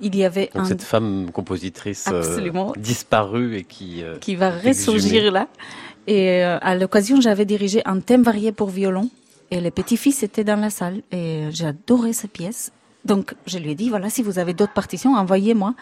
Il 0.00 0.14
y 0.14 0.24
avait 0.24 0.50
Donc 0.54 0.64
un... 0.64 0.66
cette 0.66 0.82
femme 0.82 1.30
compositrice 1.32 2.06
euh, 2.12 2.72
disparue 2.76 3.56
et 3.56 3.64
qui 3.64 4.02
euh, 4.02 4.16
qui 4.18 4.36
va 4.36 4.50
ressurgir 4.50 5.32
là. 5.32 5.48
Et 6.06 6.44
euh, 6.44 6.58
à 6.60 6.74
l'occasion, 6.74 7.20
j'avais 7.20 7.44
dirigé 7.44 7.82
un 7.84 8.00
thème 8.00 8.22
varié 8.22 8.52
pour 8.52 8.68
violon 8.68 9.10
et 9.50 9.60
les 9.60 9.70
petits-fils 9.70 10.22
étaient 10.22 10.44
dans 10.44 10.60
la 10.60 10.70
salle 10.70 11.02
et 11.12 11.46
j'adorais 11.50 12.12
cette 12.12 12.32
pièce. 12.32 12.72
Donc, 13.04 13.34
je 13.46 13.58
lui 13.58 13.70
ai 13.70 13.74
dit, 13.74 13.88
voilà, 13.88 14.10
si 14.10 14.22
vous 14.22 14.38
avez 14.38 14.52
d'autres 14.52 14.72
partitions, 14.72 15.14
envoyez-moi. 15.14 15.74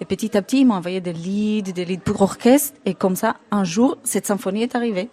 Et 0.00 0.04
petit 0.04 0.36
à 0.36 0.42
petit, 0.42 0.60
ils 0.60 0.64
m'ont 0.64 0.74
envoyé 0.74 1.00
des 1.00 1.12
leads, 1.12 1.72
des 1.72 1.84
leads 1.84 2.02
pour 2.02 2.20
orchestre. 2.22 2.76
Et 2.84 2.94
comme 2.94 3.16
ça, 3.16 3.36
un 3.50 3.64
jour, 3.64 3.98
cette 4.02 4.26
symphonie 4.26 4.62
est 4.62 4.74
arrivée. 4.74 5.08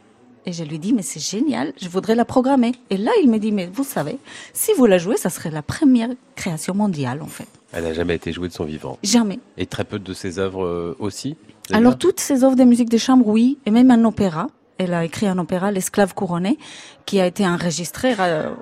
Et 0.47 0.53
je 0.53 0.63
lui 0.63 0.75
ai 0.75 0.79
dit, 0.79 0.91
mais 0.91 1.03
c'est 1.03 1.19
génial, 1.19 1.71
je 1.79 1.87
voudrais 1.87 2.15
la 2.15 2.25
programmer. 2.25 2.71
Et 2.89 2.97
là, 2.97 3.11
il 3.21 3.29
me 3.29 3.37
dit, 3.37 3.51
mais 3.51 3.69
vous 3.71 3.83
savez, 3.83 4.17
si 4.53 4.71
vous 4.73 4.87
la 4.87 4.97
jouez, 4.97 5.17
ça 5.17 5.29
serait 5.29 5.51
la 5.51 5.61
première 5.61 6.09
création 6.35 6.73
mondiale, 6.73 7.21
en 7.21 7.27
fait. 7.27 7.47
Elle 7.73 7.83
n'a 7.83 7.93
jamais 7.93 8.15
été 8.15 8.33
jouée 8.33 8.47
de 8.47 8.53
son 8.53 8.65
vivant. 8.65 8.97
Jamais. 9.03 9.39
Et 9.57 9.67
très 9.67 9.83
peu 9.83 9.99
de 9.99 10.13
ses 10.13 10.39
œuvres 10.39 10.65
euh, 10.65 10.95
aussi 10.97 11.35
Alors, 11.71 11.97
toutes 11.97 12.19
ses 12.19 12.43
œuvres 12.43 12.55
de 12.55 12.63
musique 12.63 12.89
de 12.89 12.97
chambre, 12.97 13.27
oui, 13.27 13.59
et 13.67 13.71
même 13.71 13.91
un 13.91 14.03
opéra. 14.03 14.47
Elle 14.81 14.95
a 14.95 15.05
écrit 15.05 15.27
un 15.27 15.37
opéra, 15.37 15.71
L'esclave 15.71 16.15
couronné, 16.15 16.57
qui 17.05 17.21
a 17.21 17.27
été 17.27 17.45
enregistré, 17.45 18.15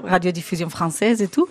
radiodiffusion 0.03 0.69
française 0.69 1.21
et 1.21 1.29
tout. 1.29 1.47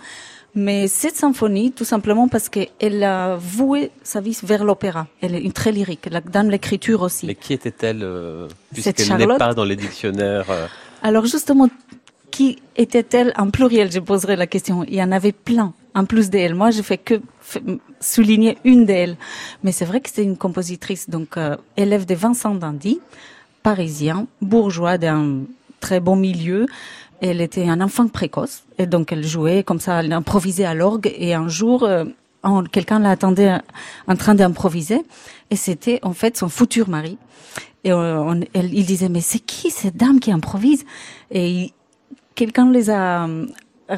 Mais 0.53 0.87
cette 0.87 1.15
symphonie, 1.15 1.71
tout 1.71 1.85
simplement 1.85 2.27
parce 2.27 2.49
qu'elle 2.49 3.03
a 3.03 3.35
voué 3.35 3.91
sa 4.03 4.21
vie 4.21 4.37
vers 4.43 4.63
l'opéra. 4.63 5.07
Elle 5.21 5.35
est 5.35 5.41
une 5.41 5.53
très 5.53 5.71
lyrique, 5.71 6.07
dans 6.31 6.47
l'écriture 6.47 7.01
aussi. 7.01 7.25
Mais 7.25 7.35
qui 7.35 7.53
était-elle, 7.53 8.01
euh, 8.03 8.47
puisqu'elle 8.73 9.17
n'est 9.17 9.37
pas 9.37 9.53
dans 9.53 9.63
les 9.63 9.75
dictionnaires 9.75 10.49
euh 10.49 10.67
Alors 11.01 11.25
justement, 11.25 11.67
qui 12.29 12.57
était-elle 12.75 13.33
en 13.37 13.49
pluriel 13.49 13.91
Je 13.91 13.99
poserai 13.99 14.35
la 14.35 14.47
question. 14.47 14.83
Il 14.87 14.95
y 14.95 15.03
en 15.03 15.11
avait 15.11 15.31
plein, 15.31 15.73
en 15.95 16.05
plus 16.05 16.29
d'elle. 16.29 16.53
Moi, 16.55 16.69
je 16.71 16.81
fais 16.83 16.97
que 16.97 17.21
souligner 17.99 18.57
une 18.63 18.85
d'elles. 18.85 19.17
Mais 19.63 19.71
c'est 19.71 19.85
vrai 19.85 19.99
que 20.01 20.09
c'est 20.11 20.23
une 20.23 20.37
compositrice, 20.37 21.09
donc 21.09 21.37
euh, 21.37 21.57
élève 21.77 22.05
de 22.05 22.15
Vincent 22.15 22.53
Dandy, 22.55 22.99
parisien, 23.63 24.27
bourgeois 24.41 24.97
d'un 24.97 25.43
très 25.79 25.99
bon 25.99 26.15
milieu. 26.15 26.65
Elle 27.21 27.41
était 27.41 27.67
un 27.67 27.81
enfant 27.81 28.07
précoce 28.07 28.63
et 28.77 28.85
donc 28.85 29.11
elle 29.11 29.25
jouait 29.25 29.63
comme 29.63 29.79
ça, 29.79 30.01
elle 30.01 30.13
improvisait 30.13 30.65
à 30.65 30.73
l'orgue 30.73 31.11
et 31.17 31.33
un 31.33 31.47
jour, 31.49 31.83
euh, 31.83 32.05
quelqu'un 32.71 32.99
l'attendait 32.99 33.57
en 34.07 34.15
train 34.15 34.35
d'improviser 34.35 35.01
et 35.49 35.55
c'était 35.55 35.99
en 36.01 36.13
fait 36.13 36.37
son 36.37 36.49
futur 36.49 36.87
mari. 36.89 37.17
Et 37.83 37.89
elle, 37.89 38.73
il 38.73 38.85
disait 38.85 39.09
mais 39.09 39.21
c'est 39.21 39.39
qui 39.39 39.69
cette 39.71 39.95
dame 39.95 40.19
qui 40.19 40.31
improvise? 40.31 40.85
Et 41.31 41.71
quelqu'un 42.35 42.71
les 42.71 42.89
a 42.89 43.27
euh, 43.27 43.45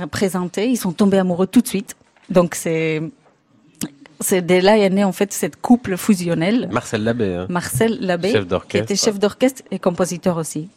présentés, 0.10 0.70
ils 0.70 0.78
sont 0.78 0.92
tombés 0.92 1.18
amoureux 1.18 1.48
tout 1.48 1.62
de 1.62 1.68
suite. 1.68 1.96
Donc 2.30 2.56
c'est 2.56 3.02
c'est 4.22 4.42
dès 4.42 4.62
là 4.62 4.78
est 4.78 4.90
né 4.90 5.04
en 5.04 5.12
fait 5.12 5.34
cette 5.34 5.60
couple 5.60 5.98
fusionnelle. 5.98 6.70
Marcel 6.72 7.04
Labbé. 7.04 7.34
Hein. 7.34 7.48
Marcel 7.50 7.98
Labbé, 8.00 8.32
chef 8.32 8.48
d'orchestre. 8.48 8.72
qui 8.72 8.78
était 8.78 8.96
chef 8.96 9.20
d'orchestre 9.20 9.64
et 9.72 9.80
compositeur 9.80 10.38
aussi. 10.38 10.70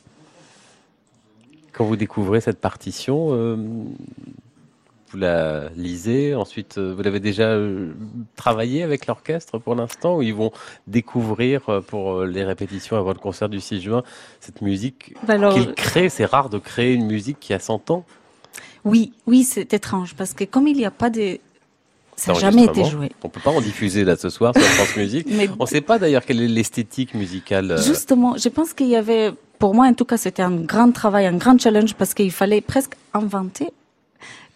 Quand 1.72 1.84
vous 1.84 1.96
découvrez 1.96 2.40
cette 2.40 2.60
partition, 2.60 3.30
euh, 3.32 3.56
vous 5.14 5.20
la 5.20 5.68
lisez, 5.76 6.34
ensuite 6.34 6.76
euh, 6.76 6.92
vous 6.92 7.02
l'avez 7.02 7.20
déjà 7.20 7.44
euh, 7.44 7.92
travaillé 8.34 8.82
avec 8.82 9.06
l'orchestre 9.06 9.58
pour 9.58 9.76
l'instant, 9.76 10.16
ou 10.16 10.22
ils 10.22 10.34
vont 10.34 10.50
découvrir 10.88 11.68
euh, 11.68 11.80
pour 11.80 12.24
les 12.24 12.42
répétitions 12.42 12.96
avant 12.96 13.12
le 13.12 13.18
concert 13.18 13.48
du 13.48 13.60
6 13.60 13.80
juin 13.80 14.02
cette 14.40 14.60
musique 14.60 15.14
Alors, 15.28 15.54
qu'ils 15.54 15.72
créent? 15.74 16.08
C'est 16.08 16.24
rare 16.24 16.48
de 16.48 16.58
créer 16.58 16.94
une 16.94 17.06
musique 17.06 17.38
qui 17.38 17.54
a 17.54 17.60
100 17.60 17.92
ans? 17.92 18.04
Oui, 18.84 19.12
oui, 19.26 19.44
c'est 19.44 19.72
étrange 19.72 20.14
parce 20.16 20.34
que 20.34 20.42
comme 20.42 20.66
il 20.66 20.76
n'y 20.76 20.84
a 20.84 20.90
pas 20.90 21.10
de 21.10 21.38
ça 22.16 22.32
n'a 22.32 22.38
jamais 22.38 22.64
été 22.64 22.84
joué. 22.84 23.10
On 23.22 23.28
peut 23.28 23.40
pas 23.40 23.50
en 23.50 23.60
diffuser 23.60 24.04
là 24.04 24.16
ce 24.16 24.28
soir 24.30 24.52
sur 24.54 24.62
France 24.64 24.96
Musique. 24.96 25.26
Mais 25.30 25.48
On 25.58 25.64
ne 25.64 25.68
sait 25.68 25.80
pas 25.80 25.98
d'ailleurs 25.98 26.24
quelle 26.24 26.40
est 26.40 26.48
l'esthétique 26.48 27.14
musicale. 27.14 27.70
euh, 27.72 27.82
Justement, 27.82 28.36
je 28.36 28.48
pense 28.48 28.72
qu'il 28.72 28.88
y 28.88 28.96
avait, 28.96 29.32
pour 29.58 29.74
moi 29.74 29.86
en 29.86 29.94
tout 29.94 30.04
cas, 30.04 30.16
c'était 30.16 30.42
un 30.42 30.56
grand 30.56 30.92
travail, 30.92 31.26
un 31.26 31.36
grand 31.36 31.60
challenge 31.60 31.94
parce 31.94 32.14
qu'il 32.14 32.30
fallait 32.32 32.60
presque 32.60 32.94
inventer, 33.12 33.68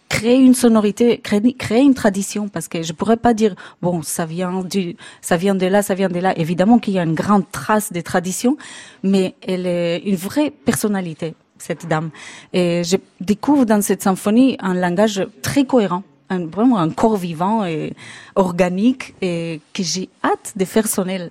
créer 0.08 0.36
une 0.38 0.54
sonorité, 0.54 1.18
créer, 1.18 1.52
créer 1.54 1.82
une 1.82 1.94
tradition 1.94 2.48
parce 2.48 2.68
que 2.68 2.82
je 2.82 2.92
pourrais 2.92 3.16
pas 3.18 3.34
dire 3.34 3.54
bon, 3.82 4.02
ça 4.02 4.24
vient 4.24 4.62
du, 4.62 4.96
ça 5.20 5.36
vient 5.36 5.54
de 5.54 5.66
là, 5.66 5.82
ça 5.82 5.94
vient 5.94 6.08
de 6.08 6.18
là. 6.18 6.36
Évidemment 6.38 6.78
qu'il 6.78 6.94
y 6.94 6.98
a 6.98 7.02
une 7.02 7.14
grande 7.14 7.44
trace 7.50 7.92
des 7.92 8.02
traditions, 8.02 8.56
mais 9.02 9.34
elle 9.46 9.66
est 9.66 9.98
une 9.98 10.16
vraie 10.16 10.50
personnalité 10.50 11.34
cette 11.60 11.88
dame. 11.88 12.10
Et 12.52 12.84
je 12.84 12.96
découvre 13.20 13.64
dans 13.66 13.82
cette 13.82 14.00
symphonie 14.02 14.56
un 14.60 14.74
langage 14.74 15.26
très 15.42 15.64
cohérent. 15.64 16.04
Un, 16.30 16.46
vraiment 16.46 16.78
un 16.78 16.90
corps 16.90 17.16
vivant 17.16 17.64
et 17.64 17.94
organique 18.34 19.14
et 19.22 19.60
que 19.72 19.82
j'ai 19.82 20.08
hâte 20.22 20.52
de 20.56 20.64
faire 20.64 20.86
sonner 20.86 21.30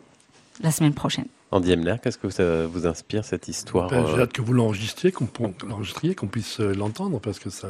la 0.61 0.71
semaine 0.71 0.93
prochaine. 0.93 1.27
Andy 1.51 1.71
Emler, 1.71 1.95
qu'est-ce 2.01 2.17
que 2.17 2.29
ça 2.29 2.65
vous 2.65 2.87
inspire 2.87 3.23
cette 3.23 3.47
histoire 3.47 3.89
Ben, 3.89 4.05
J'ai 4.07 4.13
euh, 4.13 4.23
hâte 4.23 4.33
que 4.33 4.41
vous 4.41 4.53
l'enregistriez, 4.53 5.11
qu'on 5.11 5.27
qu'on 5.27 6.27
puisse 6.27 6.59
euh, 6.59 6.73
l'entendre, 6.73 7.19
parce 7.19 7.39
que 7.39 7.49
ça, 7.49 7.69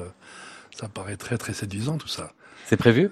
ça 0.75 0.87
paraît 0.87 1.17
très 1.17 1.37
très 1.37 1.53
séduisant 1.53 1.97
tout 1.97 2.07
ça. 2.07 2.31
C'est 2.65 2.77
prévu? 2.77 3.11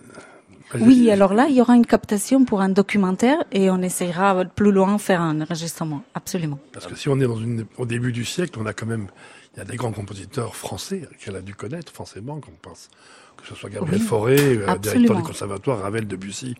Oui, 0.73 1.09
alors 1.11 1.33
là, 1.33 1.47
il 1.49 1.55
y 1.55 1.61
aura 1.61 1.75
une 1.75 1.85
captation 1.85 2.43
pour 2.43 2.61
un 2.61 2.69
documentaire 2.69 3.37
et 3.51 3.69
on 3.69 3.81
essayera 3.81 4.45
plus 4.45 4.71
loin 4.71 4.97
faire 4.97 5.21
un 5.21 5.41
enregistrement. 5.41 6.03
Absolument. 6.13 6.59
Parce 6.73 6.87
que 6.87 6.95
si 6.95 7.09
on 7.09 7.19
est 7.19 7.27
dans 7.27 7.37
une, 7.37 7.65
au 7.77 7.85
début 7.85 8.11
du 8.11 8.25
siècle, 8.25 8.59
on 8.59 8.65
a 8.65 8.73
quand 8.73 8.85
même, 8.85 9.07
il 9.53 9.59
y 9.59 9.61
a 9.61 9.65
des 9.65 9.77
grands 9.77 9.91
compositeurs 9.91 10.55
français 10.55 11.07
qu'elle 11.19 11.35
a 11.35 11.41
dû 11.41 11.55
connaître 11.55 11.91
forcément, 11.91 12.39
qu'on 12.39 12.51
pense 12.61 12.89
que 13.37 13.47
ce 13.47 13.55
soit 13.55 13.69
Gabriel 13.69 14.01
Oui, 14.01 14.07
Fauré, 14.07 14.37
euh, 14.39 14.77
directeur 14.77 15.17
du 15.17 15.23
conservatoire, 15.23 15.79
Ravel, 15.79 16.07
Debussy, 16.07 16.55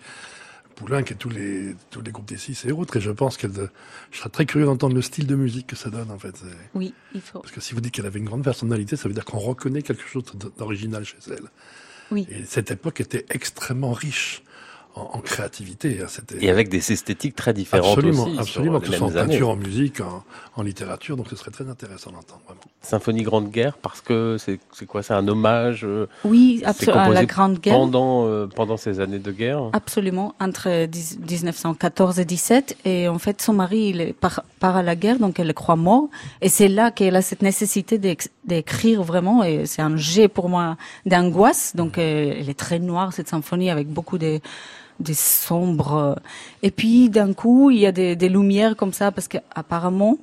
Poulenc 0.76 1.00
et 1.10 1.16
tous 1.16 1.30
les 1.30 1.74
tous 1.90 2.02
les 2.02 2.12
groupes 2.12 2.28
des 2.28 2.38
six 2.38 2.66
et 2.66 2.72
autres. 2.72 2.98
Et 2.98 3.02
je 3.02 3.12
pense 3.12 3.38
qu'elle, 3.38 3.54
je 4.12 4.18
serais 4.18 4.30
très 4.30 4.46
curieux 4.46 4.66
d'entendre 4.66 4.94
le 4.94 5.02
style 5.02 5.26
de 5.26 5.36
musique 5.36 5.68
que 5.68 5.76
ça 5.78 5.90
donne 5.90 6.12
en 6.12 6.20
fait. 6.20 6.36
Oui, 6.74 6.94
il 7.14 7.22
faut. 7.22 7.40
Parce 7.40 7.54
que 7.54 7.62
si 7.62 7.74
vous 7.74 7.80
dites 7.80 7.94
qu'elle 7.94 8.06
avait 8.06 8.20
une 8.20 8.26
grande 8.26 8.44
personnalité, 8.44 8.98
ça 8.98 9.08
veut 9.08 9.14
dire 9.14 9.24
qu'on 9.24 9.40
reconnaît 9.40 9.82
quelque 9.82 10.06
chose 10.06 10.26
d'original 10.58 11.06
chez 11.06 11.18
elle. 11.30 11.50
Et 12.16 12.46
cette 12.46 12.72
époque 12.72 13.02
était 13.02 13.26
extrêmement 13.30 13.94
riche 13.94 14.44
en, 14.96 15.18
en 15.18 15.20
créativité. 15.20 16.00
hein. 16.02 16.06
C'était 16.08 16.44
Et 16.44 16.50
avec 16.50 16.70
des 16.70 16.92
esthétiques 16.92 17.36
très 17.36 17.54
différentes 17.54 17.98
absolument, 17.98 18.24
aussi. 18.24 18.40
absolument, 18.40 18.80
que 18.80 18.88
ce 18.88 18.94
soit 18.94 19.08
en 19.08 19.10
années. 19.16 19.28
peinture, 19.34 19.50
en 19.50 19.56
musique, 19.58 20.00
en, 20.02 20.24
en 20.56 20.64
littérature. 20.64 21.18
Donc 21.18 21.28
ce 21.30 21.36
serait 21.36 21.52
très 21.52 21.68
intéressant 21.70 22.12
d'entendre 22.12 22.42
vraiment. 22.46 22.62
Symphonie 22.82 23.24
Grande 23.24 23.50
Guerre, 23.52 23.78
parce 23.78 24.00
que 24.02 24.38
c'est 24.40 24.86
quoi 24.86 25.04
C'est 25.04 25.14
un 25.14 25.28
hommage 25.28 25.82
euh, 25.84 26.08
Oui, 26.24 26.62
C'est 26.62 26.70
abso- 26.70 26.92
à 26.92 26.94
composé 27.04 27.14
la 27.14 27.26
Grande 27.26 27.60
Guerre. 27.60 27.74
pendant, 27.76 28.26
euh, 28.28 28.48
pendant 28.48 28.78
ces 28.78 29.00
années 29.00 29.20
de 29.20 29.32
guerre 29.32 29.70
Absolument, 29.74 30.34
entre 30.40 30.86
10 30.86 31.20
1914 31.20 32.20
et 32.20 32.26
17. 32.26 32.78
Et 32.86 33.08
en 33.10 33.20
fait, 33.20 33.42
son 33.42 33.54
mari, 33.54 33.90
il 33.96 34.14
part, 34.14 34.44
part 34.60 34.76
à 34.78 34.84
la 34.84 34.96
guerre, 34.96 35.20
donc 35.20 35.40
elle 35.40 35.48
le 35.48 35.54
croit 35.54 35.76
mort. 35.76 36.08
Et 36.42 36.48
c'est 36.50 36.68
là 36.70 36.92
qu'elle 36.92 37.16
a 37.16 37.22
cette 37.22 37.42
nécessité 37.42 37.98
d'écrire 38.46 39.04
vraiment. 39.04 39.44
Et 39.44 39.66
c'est 39.66 39.82
un 39.82 39.98
jet 39.98 40.28
pour 40.28 40.48
moi 40.48 40.78
d'angoisse. 41.06 41.76
Donc, 41.76 41.98
euh, 41.98 42.34
elle 42.38 42.50
est 42.50 42.58
très 42.58 42.80
noire, 42.80 43.12
cette 43.14 43.28
symphonie, 43.28 43.70
avec 43.70 43.88
beaucoup 43.88 44.18
de, 44.18 44.40
de 45.00 45.14
sombres. 45.14 46.20
Et 46.64 46.72
puis, 46.72 47.10
d'un 47.10 47.34
coup, 47.34 47.70
il 47.72 47.80
y 47.80 47.86
a 47.86 47.92
des, 47.92 48.16
des 48.16 48.30
lumières 48.30 48.76
comme 48.76 48.94
ça, 48.94 49.12
parce 49.12 49.28
qu'apparemment, 49.28 50.18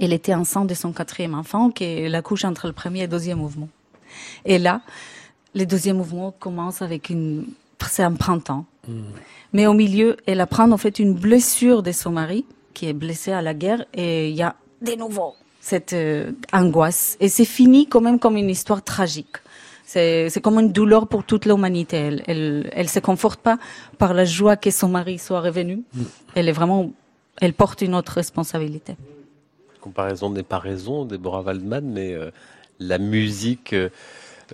elle 0.00 0.12
était 0.12 0.34
enceinte 0.34 0.68
de 0.68 0.74
son 0.74 0.92
quatrième 0.92 1.34
enfant, 1.34 1.70
qui 1.70 1.84
est 1.84 2.08
la 2.08 2.22
couche 2.22 2.44
entre 2.44 2.66
le 2.66 2.72
premier 2.72 3.00
et 3.00 3.02
le 3.02 3.08
deuxième 3.08 3.38
mouvement. 3.38 3.68
Et 4.44 4.58
là, 4.58 4.80
le 5.54 5.64
deuxième 5.66 5.96
mouvement 5.98 6.32
commence 6.38 6.82
avec 6.82 7.10
une, 7.10 7.46
c'est 7.80 8.02
un 8.02 8.14
printemps. 8.14 8.64
Mais 9.52 9.66
au 9.66 9.74
milieu, 9.74 10.16
elle 10.26 10.40
apprend 10.40 10.70
en 10.70 10.76
fait 10.76 10.98
une 10.98 11.14
blessure 11.14 11.82
de 11.82 11.92
son 11.92 12.10
mari, 12.10 12.44
qui 12.74 12.86
est 12.86 12.92
blessé 12.94 13.32
à 13.32 13.42
la 13.42 13.54
guerre, 13.54 13.84
et 13.94 14.30
il 14.30 14.34
y 14.34 14.42
a 14.42 14.56
de 14.80 14.94
nouveau 14.94 15.34
cette 15.60 15.92
euh, 15.92 16.32
angoisse. 16.52 17.16
Et 17.20 17.28
c'est 17.28 17.44
fini 17.44 17.86
quand 17.86 18.00
même 18.00 18.18
comme 18.18 18.36
une 18.36 18.50
histoire 18.50 18.82
tragique. 18.82 19.36
C'est 19.92 20.30
c'est 20.30 20.40
comme 20.40 20.58
une 20.58 20.72
douleur 20.72 21.06
pour 21.06 21.22
toute 21.22 21.44
l'humanité. 21.44 21.96
Elle, 21.98 22.22
elle, 22.26 22.70
elle 22.72 22.88
se 22.88 23.00
conforte 23.10 23.40
pas 23.40 23.58
par 23.98 24.14
la 24.14 24.24
joie 24.24 24.56
que 24.56 24.70
son 24.70 24.88
mari 24.88 25.18
soit 25.18 25.42
revenu. 25.42 25.82
Elle 26.34 26.48
est 26.48 26.56
vraiment, 26.60 26.90
elle 27.42 27.52
porte 27.52 27.82
une 27.82 27.94
autre 27.94 28.12
responsabilité. 28.12 28.96
Comparaison 29.82 30.30
n'est 30.30 30.48
pas 30.54 30.58
raison, 30.58 31.04
Deborah 31.04 31.42
Waldman, 31.42 31.84
mais 31.84 32.14
euh, 32.14 32.30
la 32.78 32.96
musique 32.98 33.74
euh, 33.74 33.90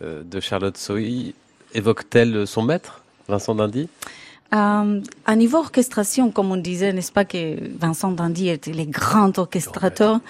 de 0.01 0.41
Charlotte 0.41 0.77
Sohi 0.77 1.35
évoque-t-elle 1.73 2.45
son 2.47 2.63
maître, 2.63 3.03
Vincent 3.29 3.55
Dindy? 3.55 3.89
Euh, 4.55 5.01
à 5.25 5.37
niveau 5.37 5.59
orchestration, 5.59 6.33
comme 6.33 6.51
on 6.51 6.57
disait, 6.57 6.93
n'est-ce 6.93 7.13
pas 7.13 7.25
que 7.25 7.59
Vincent 7.79 8.11
Dandy 8.11 8.49
était 8.49 8.73
le 8.73 8.87
grand 8.87 9.39
orchestrateur 9.39 10.21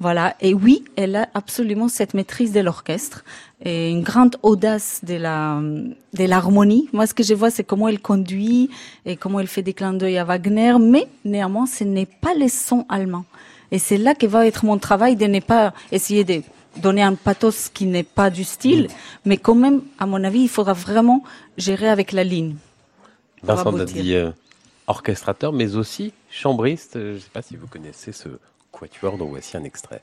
Voilà. 0.00 0.34
Et 0.40 0.52
oui, 0.54 0.84
elle 0.96 1.14
a 1.16 1.28
absolument 1.34 1.88
cette 1.88 2.14
maîtrise 2.14 2.52
de 2.52 2.60
l'orchestre. 2.60 3.24
Et 3.64 3.90
une 3.90 4.02
grande 4.02 4.36
audace 4.42 5.00
de 5.02 5.14
la 5.14 5.60
de 5.60 6.24
l'harmonie. 6.24 6.88
Moi, 6.92 7.06
ce 7.06 7.14
que 7.14 7.22
je 7.22 7.34
vois, 7.34 7.50
c'est 7.50 7.64
comment 7.64 7.88
elle 7.88 8.00
conduit 8.00 8.70
et 9.06 9.16
comment 9.16 9.40
elle 9.40 9.46
fait 9.46 9.62
des 9.62 9.72
clins 9.72 9.94
d'œil 9.94 10.18
à 10.18 10.24
Wagner, 10.24 10.74
mais 10.78 11.08
néanmoins, 11.24 11.66
ce 11.66 11.84
n'est 11.84 12.06
pas 12.06 12.34
les 12.34 12.50
sons 12.50 12.84
allemands. 12.88 13.24
Et 13.70 13.78
c'est 13.78 13.96
là 13.96 14.14
que 14.14 14.26
va 14.26 14.46
être 14.46 14.64
mon 14.64 14.78
travail 14.78 15.16
de 15.16 15.26
ne 15.26 15.40
pas 15.40 15.72
essayer 15.90 16.24
de 16.24 16.42
donner 16.76 17.02
un 17.02 17.14
pathos 17.14 17.70
qui 17.72 17.86
n'est 17.86 18.02
pas 18.02 18.30
du 18.30 18.44
style, 18.44 18.88
mais 19.24 19.36
quand 19.36 19.54
même, 19.54 19.82
à 19.98 20.06
mon 20.06 20.22
avis, 20.24 20.42
il 20.42 20.48
faudra 20.48 20.72
vraiment 20.74 21.22
gérer 21.56 21.88
avec 21.88 22.12
la 22.12 22.24
ligne. 22.24 22.56
Vincent 23.42 23.72
Dadi, 23.72 24.14
euh, 24.14 24.30
orchestrateur, 24.86 25.52
mais 25.52 25.76
aussi 25.76 26.12
chambriste. 26.30 26.92
Je 26.94 27.14
ne 27.14 27.18
sais 27.18 27.30
pas 27.32 27.42
si 27.42 27.56
vous 27.56 27.66
connaissez 27.66 28.12
ce 28.12 28.28
quatuor 28.72 29.18
dont 29.18 29.26
voici 29.26 29.56
un 29.56 29.64
extrait. 29.64 30.02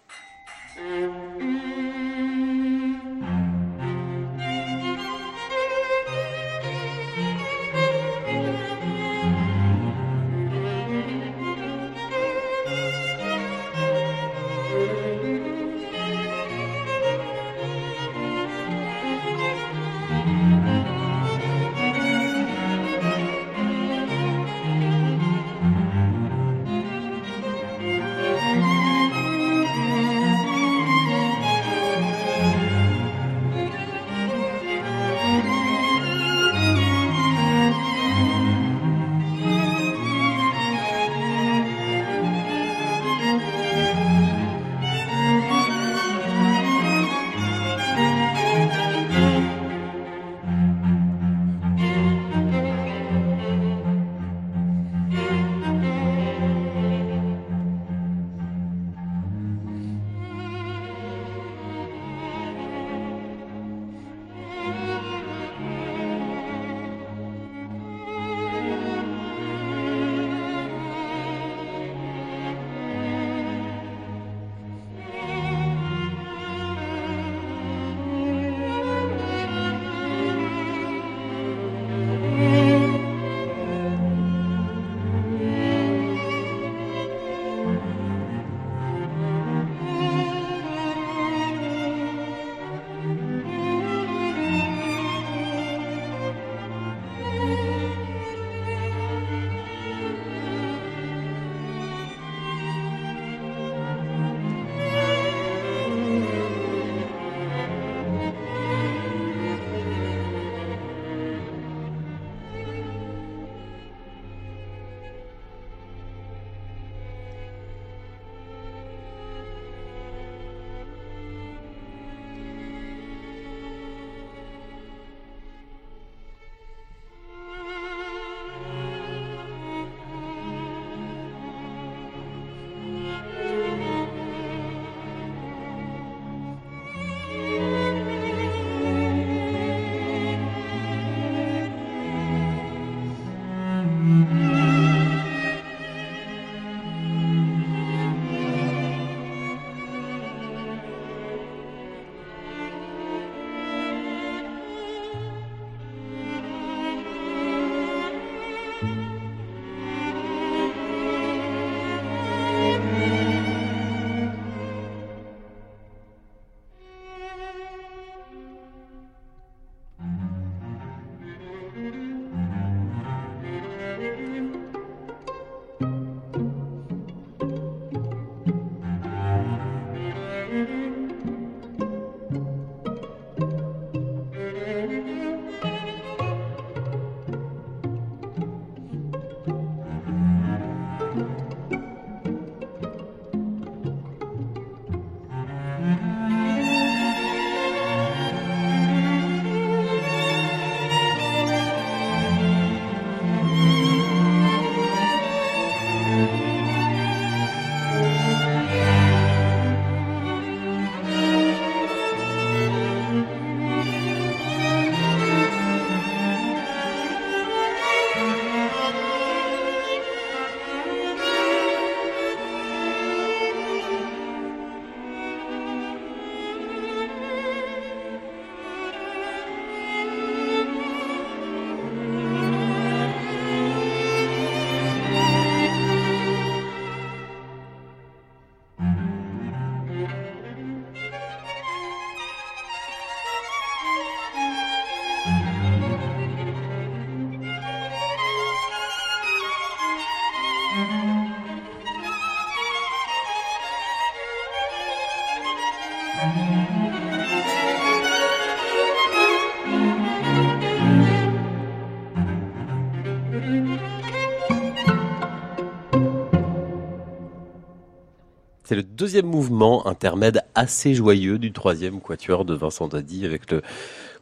C'est 268.71 268.77
le 268.77 268.83
deuxième 268.83 269.25
mouvement 269.25 269.85
intermède 269.85 270.45
assez 270.55 270.93
joyeux 270.93 271.37
du 271.37 271.51
troisième 271.51 271.99
quatuor 271.99 272.45
de 272.45 272.53
Vincent 272.53 272.87
Dadi 272.87 273.25
avec 273.25 273.51
le 273.51 273.61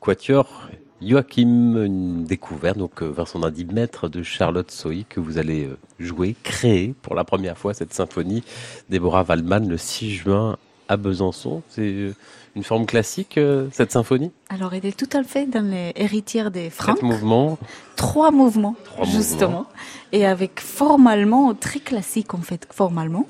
quatuor 0.02 0.72
Joachim, 1.04 1.76
une 1.86 2.24
découverte, 2.24 2.80
donc 2.80 3.04
euh, 3.04 3.12
Vincent 3.12 3.38
Dadi, 3.38 3.66
maître 3.66 4.10
de 4.10 4.24
Charlotte 4.24 4.72
Soy, 4.72 5.06
que 5.08 5.20
vous 5.20 5.38
allez 5.38 5.66
euh, 5.66 5.78
jouer, 6.00 6.36
créer 6.42 6.96
pour 7.04 7.14
la 7.14 7.24
première 7.24 7.60
fois 7.60 7.76
cette 7.76 7.94
symphonie. 7.94 8.44
Déborah 8.90 9.22
Waldman 9.22 9.70
le 9.70 9.78
6 9.78 10.16
juin 10.16 10.58
à 10.90 10.98
Besançon. 10.98 11.62
C'est 11.70 11.82
euh, 11.82 12.14
une 12.56 12.64
forme 12.64 12.86
classique, 12.86 13.40
cette 13.72 13.92
symphonie? 13.94 14.32
Alors, 14.50 14.74
elle 14.74 14.86
est 14.86 14.98
tout 14.98 15.18
à 15.18 15.24
fait 15.24 15.46
dans 15.46 15.64
les 15.64 15.94
héritières 15.96 16.52
des 16.52 16.70
Francs. 16.70 17.02
Mouvements 17.02 17.58
Trois 17.96 18.32
mouvements, 18.32 18.76
justement. 19.04 19.66
Et 20.12 20.26
avec 20.26 20.60
formalement, 20.60 21.54
très 21.54 21.80
classique 21.80 22.34
en 22.34 22.42
fait, 22.42 22.68
formalement, 22.72 23.28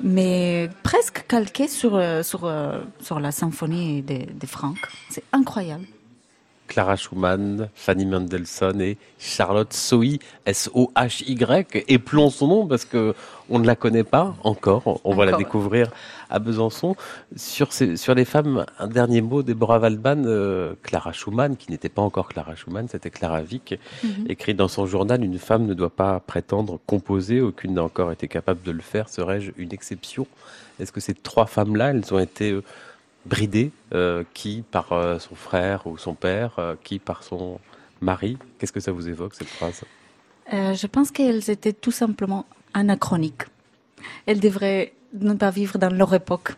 mais 0.00 0.70
presque 0.82 1.26
calqué 1.26 1.68
sur, 1.68 2.00
sur, 2.22 2.50
sur 3.02 3.20
la 3.20 3.32
symphonie 3.32 4.02
des, 4.02 4.26
des 4.32 4.46
Francs. 4.46 4.76
C'est 5.10 5.24
incroyable. 5.32 5.84
Clara 6.70 6.94
Schumann, 6.94 7.68
Fanny 7.74 8.06
Mendelssohn 8.06 8.80
et 8.80 8.96
Charlotte 9.18 9.72
Sohy, 9.72 10.20
S-O-H-Y. 10.46 11.84
Et 11.88 11.98
plomb 11.98 12.30
son 12.30 12.46
nom 12.46 12.66
parce 12.66 12.84
que 12.84 13.14
on 13.50 13.58
ne 13.58 13.66
la 13.66 13.74
connaît 13.74 14.04
pas 14.04 14.36
encore. 14.44 15.00
On 15.02 15.12
va 15.14 15.26
la 15.26 15.36
découvrir 15.36 15.90
à 16.30 16.38
Besançon. 16.38 16.94
Sur, 17.34 17.72
sur 17.72 18.14
les 18.14 18.24
femmes, 18.24 18.64
un 18.78 18.86
dernier 18.86 19.20
mot, 19.20 19.42
Deborah 19.42 19.80
Waldman, 19.80 20.24
euh, 20.26 20.74
Clara 20.84 21.12
Schumann, 21.12 21.56
qui 21.56 21.72
n'était 21.72 21.88
pas 21.88 22.02
encore 22.02 22.28
Clara 22.28 22.54
Schumann, 22.54 22.86
c'était 22.88 23.10
Clara 23.10 23.42
Vick, 23.42 23.76
mhm. 24.04 24.26
écrit 24.28 24.54
dans 24.54 24.68
son 24.68 24.86
journal, 24.86 25.24
une 25.24 25.40
femme 25.40 25.66
ne 25.66 25.74
doit 25.74 25.90
pas 25.90 26.20
prétendre 26.20 26.78
composer, 26.86 27.40
aucune 27.40 27.74
n'a 27.74 27.82
encore 27.82 28.12
été 28.12 28.28
capable 28.28 28.62
de 28.62 28.70
le 28.70 28.82
faire, 28.82 29.08
serais-je 29.08 29.50
une 29.56 29.72
exception? 29.72 30.28
Est-ce 30.78 30.92
que 30.92 31.00
ces 31.00 31.14
trois 31.14 31.46
femmes-là, 31.46 31.90
elles 31.90 32.14
ont 32.14 32.20
été... 32.20 32.52
Euh, 32.52 32.62
bridée, 33.26 33.70
euh, 33.92 34.24
qui 34.34 34.64
par 34.70 34.92
euh, 34.92 35.18
son 35.18 35.34
frère 35.34 35.86
ou 35.86 35.98
son 35.98 36.14
père, 36.14 36.54
euh, 36.58 36.74
qui 36.82 36.98
par 36.98 37.22
son 37.22 37.60
mari. 38.00 38.38
Qu'est-ce 38.58 38.72
que 38.72 38.80
ça 38.80 38.92
vous 38.92 39.08
évoque, 39.08 39.34
cette 39.34 39.48
phrase? 39.48 39.82
Je 40.52 40.86
pense 40.88 41.12
qu'elles 41.12 41.48
étaient 41.48 41.72
tout 41.72 41.92
simplement 41.92 42.44
anachroniques. 42.74 43.42
Elles 44.26 44.40
devraient 44.40 44.92
ne 45.14 45.34
pas 45.34 45.50
vivre 45.50 45.78
dans 45.78 45.94
leur 45.94 46.12
époque. 46.12 46.54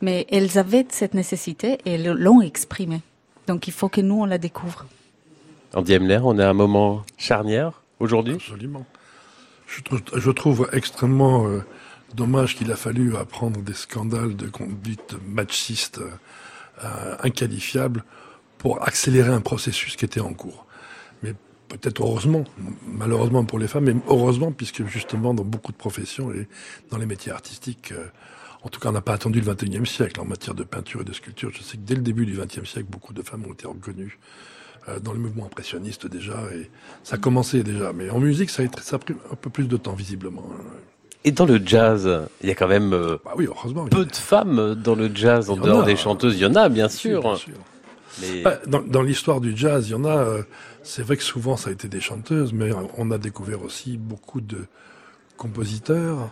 Mais 0.00 0.26
elles 0.30 0.58
avaient 0.58 0.86
cette 0.90 1.14
nécessité 1.14 1.78
et 1.84 1.94
elles 1.94 2.12
l'ont 2.12 2.40
exprimée. 2.40 3.00
Donc 3.48 3.66
il 3.66 3.72
faut 3.72 3.88
que 3.88 4.00
nous, 4.00 4.20
on 4.22 4.26
la 4.26 4.38
découvre. 4.38 4.86
Andy 5.74 5.96
Emler, 5.96 6.20
on 6.22 6.38
est 6.38 6.42
à 6.42 6.50
un 6.50 6.54
moment 6.54 7.02
charnière 7.16 7.82
aujourd'hui? 7.98 8.34
Absolument. 8.34 8.84
Je, 9.66 10.30
trouve 10.30 10.68
extrêmement 10.72 11.46
Dommage 12.14 12.56
qu'il 12.56 12.70
a 12.70 12.76
fallu 12.76 13.16
apprendre 13.16 13.62
des 13.62 13.72
scandales 13.72 14.36
de 14.36 14.46
conduite 14.48 15.14
machiste 15.26 16.00
euh, 16.84 17.16
inqualifiables 17.22 18.04
pour 18.58 18.82
accélérer 18.82 19.32
un 19.32 19.40
processus 19.40 19.96
qui 19.96 20.04
était 20.04 20.20
en 20.20 20.34
cours. 20.34 20.66
Mais 21.22 21.34
peut-être 21.68 22.02
heureusement, 22.02 22.44
malheureusement 22.86 23.44
pour 23.44 23.58
les 23.58 23.66
femmes, 23.66 23.84
mais 23.84 23.96
heureusement 24.08 24.52
puisque 24.52 24.86
justement 24.86 25.32
dans 25.32 25.44
beaucoup 25.44 25.72
de 25.72 25.76
professions 25.76 26.32
et 26.32 26.48
dans 26.90 26.98
les 26.98 27.06
métiers 27.06 27.32
artistiques, 27.32 27.92
euh, 27.92 28.06
en 28.62 28.68
tout 28.68 28.78
cas 28.78 28.90
on 28.90 28.92
n'a 28.92 29.00
pas 29.00 29.14
attendu 29.14 29.40
le 29.40 29.54
21e 29.54 29.86
siècle 29.86 30.20
en 30.20 30.24
matière 30.24 30.54
de 30.54 30.64
peinture 30.64 31.00
et 31.00 31.04
de 31.04 31.12
sculpture. 31.12 31.50
Je 31.52 31.62
sais 31.62 31.76
que 31.76 31.82
dès 31.82 31.94
le 31.94 32.02
début 32.02 32.26
du 32.26 32.36
20e 32.36 32.66
siècle, 32.66 32.88
beaucoup 32.90 33.14
de 33.14 33.22
femmes 33.22 33.44
ont 33.48 33.52
été 33.52 33.66
reconnues 33.66 34.18
euh, 34.88 35.00
dans 35.00 35.12
le 35.12 35.18
mouvement 35.18 35.46
impressionniste 35.46 36.06
déjà, 36.06 36.38
et 36.54 36.70
ça 37.04 37.16
commençait 37.16 37.62
déjà. 37.62 37.92
Mais 37.92 38.10
en 38.10 38.20
musique, 38.20 38.50
ça 38.50 38.62
a, 38.64 38.80
ça 38.82 38.96
a 38.96 38.98
pris 38.98 39.14
un 39.30 39.36
peu 39.36 39.48
plus 39.48 39.66
de 39.66 39.76
temps 39.76 39.94
visiblement. 39.94 40.44
Hein. 40.52 40.64
Et 41.24 41.30
dans 41.30 41.46
le 41.46 41.60
jazz, 41.64 42.08
il 42.40 42.48
y 42.48 42.50
a 42.50 42.54
quand 42.54 42.68
même 42.68 42.92
euh, 42.92 43.16
bah 43.24 43.32
oui, 43.36 43.46
heureusement, 43.46 43.84
peu 43.86 44.04
de 44.04 44.14
femmes 44.14 44.74
dans 44.74 44.96
le 44.96 45.10
jazz, 45.14 45.50
en 45.50 45.56
dehors 45.56 45.84
des 45.84 45.96
chanteuses. 45.96 46.34
Il 46.36 46.42
y 46.42 46.46
en 46.46 46.56
a, 46.56 46.68
bien 46.68 46.88
sûr. 46.88 47.38
Bah, 48.44 48.58
dans, 48.66 49.02
l'histoire 49.02 49.40
du 49.40 49.56
jazz, 49.56 49.88
il 49.88 49.92
y 49.92 49.94
en 49.94 50.04
a. 50.04 50.16
Euh, 50.16 50.42
c'est 50.82 51.02
vrai 51.02 51.16
que 51.16 51.22
souvent, 51.22 51.56
ça 51.56 51.70
a 51.70 51.72
été 51.72 51.88
des 51.88 52.00
chanteuses, 52.00 52.52
mais 52.52 52.70
on 52.98 53.10
a 53.12 53.18
découvert 53.18 53.62
aussi 53.62 53.96
beaucoup 53.96 54.40
de 54.40 54.64
compositeurs, 55.36 56.30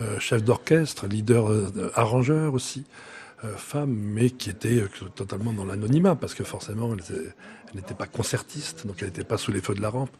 euh, 0.00 0.18
chefs 0.20 0.44
d'orchestre, 0.44 1.06
leaders, 1.06 1.48
arrangeurs 1.94 2.54
aussi, 2.54 2.84
femmes, 3.56 3.92
mais 3.92 4.30
qui 4.30 4.50
étaient 4.50 4.84
totalement 5.16 5.52
dans 5.52 5.64
l'anonymat, 5.64 6.14
parce 6.14 6.34
que 6.34 6.44
forcément, 6.44 6.94
elles 6.94 7.34
n'étaient 7.74 7.94
pas 7.94 8.06
concertistes, 8.06 8.86
donc 8.86 8.96
elles 9.00 9.08
n'étaient 9.08 9.24
pas 9.24 9.36
sous 9.36 9.50
les 9.50 9.60
feux 9.60 9.74
de 9.74 9.82
la 9.82 9.90
rampe 9.90 10.16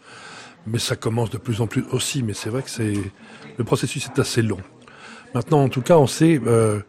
mais 0.70 0.78
ça 0.78 0.96
commence 0.96 1.31
de 1.31 1.38
plus 1.38 1.61
en 1.61 1.66
plus 1.66 1.85
aussi. 1.92 2.22
Mais 2.22 2.35
c'est 2.35 2.50
vrai 2.50 2.62
que 2.62 2.70
c'est 2.70 2.94
le 3.57 3.64
processus 3.64 4.07
est 4.07 4.18
assez 4.18 4.42
long. 4.42 4.61
Maintenant, 5.35 5.62
en 5.62 5.68
tout 5.68 5.83
cas, 5.83 5.98
on 5.98 6.07
sait 6.07 6.40
euh, 6.46 6.81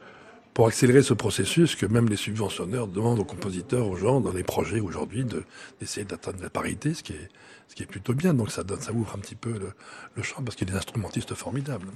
pour 0.54 0.68
accélérer 0.68 1.02
ce 1.02 1.14
processus 1.14 1.76
que 1.76 1.86
même 1.86 2.08
les 2.08 2.16
subventionneurs 2.16 2.88
demandent 2.88 3.20
aux 3.20 3.26
compositeurs, 3.26 3.88
aux 3.88 3.96
gens 3.96 4.22
dans 4.22 4.32
les 4.32 4.44
projets 4.44 4.80
aujourd'hui 4.80 5.26
d'essayer 5.80 6.06
d'atteindre 6.06 6.42
la 6.42 6.50
parité, 6.50 6.94
ce 6.94 7.04
qui 7.04 7.14
est 7.14 7.30
ce 7.70 7.76
qui 7.76 7.84
est 7.84 7.86
plutôt 7.86 8.14
bien. 8.14 8.34
Donc 8.34 8.52
ça 8.52 8.64
donne, 8.64 8.82
ça 8.82 8.92
ouvre 8.92 9.14
un 9.16 9.20
petit 9.20 9.36
peu 9.36 9.54
le, 10.16 10.24
champ 10.24 10.42
parce 10.44 10.56
qu'il 10.58 10.68
y 10.68 10.72
a 10.72 10.74
des 10.74 10.78
instrumentistes 10.78 11.34
formidables. 11.34 11.88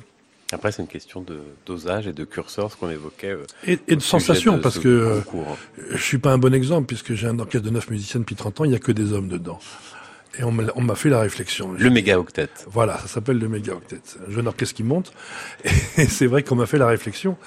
Après, 0.51 0.71
c'est 0.71 0.83
une 0.83 0.87
question 0.87 1.21
de 1.21 1.41
dosage 1.65 2.05
et 2.05 2.13
de 2.13 2.23
curseur, 2.25 2.71
ce 2.71 2.77
qu'on 2.77 2.91
évoquait. 2.91 3.31
Euh, 3.31 3.45
et, 3.65 3.95
de 3.95 4.01
sensation, 4.01 4.59
parce 4.59 4.77
que 4.77 4.87
euh, 4.87 5.21
je 5.89 6.01
suis 6.01 6.19
pas 6.19 6.31
un 6.31 6.37
bon 6.37 6.53
exemple, 6.53 6.85
puisque 6.85 7.15
j'ai 7.15 7.25
un 7.25 7.39
orchestre 7.39 7.65
de 7.65 7.73
neuf 7.73 7.89
musiciens 7.89 8.19
depuis 8.19 8.35
30 8.35 8.61
ans, 8.61 8.63
il 8.65 8.69
n'y 8.69 8.75
a 8.75 8.79
que 8.79 8.91
des 8.91 9.13
hommes 9.13 9.29
dedans. 9.29 9.57
Et 10.39 10.43
on 10.43 10.51
m'a 10.51 10.95
fait 10.95 11.09
la 11.09 11.19
réflexion. 11.19 11.73
Le 11.73 11.89
méga 11.91 12.19
octet. 12.19 12.49
Voilà, 12.67 12.97
ça 12.97 13.07
s'appelle 13.07 13.37
le 13.37 13.47
méga 13.47 13.73
octet. 13.73 14.01
Un 14.27 14.31
jeune 14.31 14.47
orchestre 14.47 14.75
qui 14.75 14.83
monte. 14.83 15.13
Et 15.97 16.07
c'est 16.07 16.25
vrai 16.25 16.41
qu'on 16.41 16.55
m'a 16.55 16.65
fait 16.65 16.79
la 16.79 16.87
réflexion. 16.87 17.37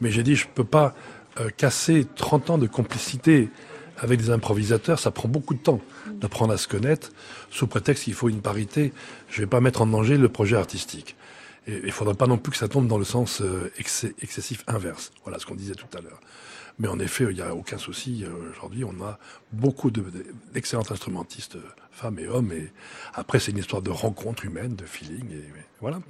Mais 0.00 0.10
j'ai 0.10 0.22
dit, 0.22 0.36
je 0.36 0.46
peux 0.46 0.64
pas 0.64 0.94
euh, 1.38 1.50
casser 1.54 2.06
30 2.16 2.50
ans 2.50 2.58
de 2.58 2.66
complicité 2.66 3.50
avec 3.98 4.20
des 4.20 4.30
improvisateurs. 4.30 4.98
Ça 4.98 5.10
prend 5.10 5.28
beaucoup 5.28 5.52
de 5.52 5.60
temps 5.60 5.80
d'apprendre 6.14 6.54
à 6.54 6.56
se 6.56 6.66
connaître. 6.66 7.12
Sous 7.50 7.66
prétexte 7.66 8.04
qu'il 8.04 8.14
faut 8.14 8.30
une 8.30 8.40
parité, 8.40 8.92
je 9.28 9.42
vais 9.42 9.46
pas 9.46 9.60
mettre 9.60 9.82
en 9.82 9.86
danger 9.86 10.16
le 10.16 10.28
projet 10.30 10.56
artistique. 10.56 11.16
Et 11.66 11.78
il 11.84 11.92
faudra 11.92 12.14
pas 12.14 12.26
non 12.26 12.38
plus 12.38 12.52
que 12.52 12.56
ça 12.56 12.68
tombe 12.68 12.86
dans 12.86 12.98
le 12.98 13.04
sens 13.04 13.42
euh, 13.42 13.70
excessif 13.78 14.64
inverse. 14.66 15.12
Voilà 15.24 15.38
ce 15.38 15.44
qu'on 15.44 15.54
disait 15.54 15.74
tout 15.74 15.94
à 15.96 16.00
l'heure. 16.00 16.20
Mais 16.80 16.88
en 16.88 16.98
effet, 16.98 17.26
il 17.28 17.36
n'y 17.36 17.42
a 17.42 17.54
aucun 17.54 17.76
souci. 17.76 18.24
Euh, 18.24 18.50
aujourd'hui, 18.50 18.84
on 18.84 19.04
a 19.04 19.18
beaucoup 19.52 19.90
d'excellents 19.90 20.90
instrumentistes, 20.90 21.58
femmes 21.92 22.18
et 22.18 22.26
hommes. 22.26 22.52
Et 22.52 22.72
après, 23.12 23.38
c'est 23.38 23.52
une 23.52 23.58
histoire 23.58 23.82
de 23.82 23.90
rencontre 23.90 24.46
humaine, 24.46 24.76
de 24.76 24.86
feeling. 24.86 25.30
Et, 25.30 25.44
voilà. 25.80 26.00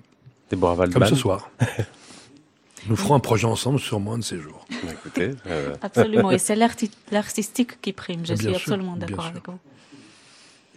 Comme 0.48 1.06
ce 1.06 1.16
soir. 1.16 1.50
Nous 2.88 2.96
ferons 2.96 3.16
un 3.16 3.20
projet 3.20 3.46
ensemble 3.46 3.80
sur 3.80 3.98
moins 3.98 4.16
de 4.16 4.22
ces 4.22 4.38
jours. 4.40 4.64
Écoutez, 4.90 5.33
euh, 5.46 5.74
Absolument. 5.83 6.30
Et 6.30 6.38
c'est 6.38 6.56
l'artistique 7.11 7.80
qui 7.80 7.92
prime. 7.92 8.24
Je 8.24 8.35
suis 8.35 8.54
absolument 8.54 8.96
d'accord 8.96 9.26
avec 9.26 9.46
vous. 9.48 9.59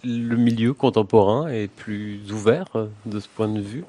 Le 0.04 0.36
milieu 0.36 0.74
contemporain 0.74 1.48
est 1.48 1.70
plus 1.70 2.20
ouvert 2.32 2.66
euh, 2.76 2.88
de 3.06 3.20
ce 3.20 3.28
point 3.28 3.48
de 3.48 3.62
vue 3.62 3.86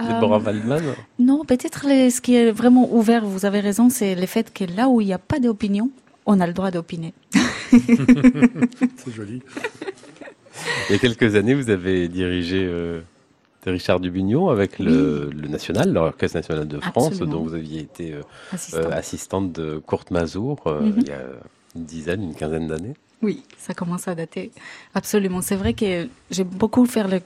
Deborah 0.00 0.38
Waldman 0.38 0.82
euh, 0.84 0.92
Non, 1.18 1.44
peut-être 1.44 1.82
ce 1.82 2.20
qui 2.20 2.36
est 2.36 2.50
vraiment 2.50 2.92
ouvert, 2.92 3.24
vous 3.24 3.44
avez 3.44 3.60
raison, 3.60 3.90
c'est 3.90 4.14
le 4.14 4.26
fait 4.26 4.52
que 4.52 4.64
là 4.64 4.88
où 4.88 5.00
il 5.00 5.06
n'y 5.06 5.12
a 5.12 5.18
pas 5.18 5.40
d'opinion, 5.40 5.90
on 6.26 6.40
a 6.40 6.46
le 6.46 6.52
droit 6.52 6.70
d'opiner. 6.70 7.14
c'est 7.70 9.12
joli. 9.14 9.42
Il 10.88 10.92
y 10.92 10.94
a 10.94 10.98
quelques 10.98 11.34
années, 11.34 11.54
vous 11.54 11.70
avez 11.70 12.08
dirigé 12.08 12.64
euh, 12.64 13.00
Richard 13.66 14.00
Dubignon 14.00 14.48
avec 14.48 14.78
le, 14.78 15.30
National, 15.48 15.92
l'Orchestre 15.92 16.36
National 16.36 16.68
de 16.68 16.80
France, 16.80 17.18
dont 17.18 17.42
vous 17.42 17.54
aviez 17.54 17.80
été 17.80 18.14
euh, 18.14 18.90
assistante. 18.90 19.52
de 19.52 19.78
Courte 19.78 20.10
Mazour 20.10 20.60
mhm. 20.66 20.94
il 20.98 21.08
y 21.08 21.12
a 21.12 21.22
une 21.76 21.84
dizaine, 21.84 22.22
une 22.22 22.34
quinzaine 22.34 22.68
d'années. 22.68 22.94
Oui, 23.20 23.42
ça 23.58 23.74
commence 23.74 24.06
à 24.06 24.14
dater. 24.14 24.52
Absolument. 24.94 25.42
C'est 25.42 25.56
vrai 25.56 25.74
que 25.74 26.08
j'ai 26.30 26.44
beaucoup 26.44 26.86
fait 26.86 27.02
le 27.02 27.20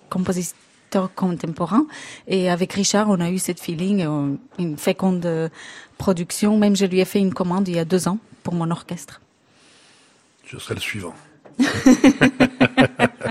composition 0.93 1.23
contemporain. 1.33 1.87
Et 2.27 2.51
avec 2.51 2.73
Richard, 2.73 3.09
on 3.09 3.21
a 3.21 3.31
eu 3.31 3.39
cette 3.39 3.61
feeling, 3.61 4.05
euh, 4.05 4.35
une 4.59 4.77
féconde 4.77 5.25
euh, 5.27 5.49
production. 5.99 6.59
Même 6.59 6.77
je 6.77 6.87
lui 6.87 7.01
ai 7.01 7.05
fait 7.05 7.19
une 7.19 7.33
commande 7.35 7.69
il 7.69 7.77
y 7.77 7.79
a 7.79 7.85
deux 7.85 8.09
ans 8.09 8.19
pour 8.43 8.55
mon 8.55 8.71
orchestre. 8.71 9.21
Je 10.47 10.59
serai 10.59 10.75
le 10.75 10.81
suivant. 10.81 11.15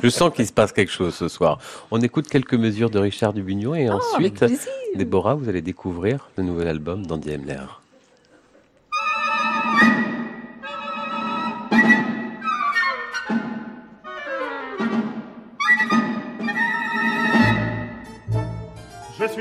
Je 0.04 0.10
sens 0.10 0.34
qu'il 0.34 0.48
se 0.48 0.54
passe 0.54 0.72
quelque 0.72 0.92
chose 0.92 1.14
ce 1.14 1.28
soir. 1.28 1.60
On 1.92 2.02
écoute 2.02 2.28
quelques 2.28 2.54
mesures 2.54 2.90
de 2.90 2.98
Richard 2.98 3.34
Dubignon 3.34 3.76
et 3.76 3.90
oh, 3.90 3.94
ensuite, 3.94 4.44
Déborah, 4.96 5.36
vous 5.36 5.50
allez 5.50 5.62
découvrir 5.62 6.30
le 6.38 6.44
nouvel 6.44 6.68
album 6.68 7.06
d'Andy 7.06 7.34
Emler. 7.34 7.66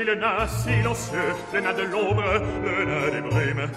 le 0.03 0.15
nain 0.15 0.47
silencieux, 0.47 1.33
le 1.53 1.59
nain 1.59 1.73
de 1.73 1.83
l'ombre, 1.83 2.23
le 2.65 2.85
nain 2.85 3.09
des 3.11 3.21
brumes. 3.21 3.69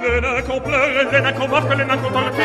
Le 0.00 0.20
nain 0.20 0.42
qu'on 0.42 0.60
pleure, 0.60 1.12
le 1.12 1.20
nain 1.20 1.32
qu'on 1.32 1.48
marque, 1.48 1.70
le 1.70 1.84
nain 1.84 1.96
qu'on 1.96 2.10
torture. 2.10 2.42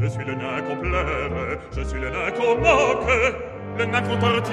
Je 0.00 0.06
suis 0.06 0.24
le 0.24 0.34
nain 0.34 0.62
qu'on 0.62 0.76
pleure, 0.76 1.58
je 1.76 1.82
suis 1.82 2.00
le 2.00 2.10
nain 2.10 2.30
qu'on 2.32 2.56
moque, 2.58 3.08
le 3.78 3.84
nain 3.84 4.02
qu'on 4.02 4.16
torture. 4.18 4.52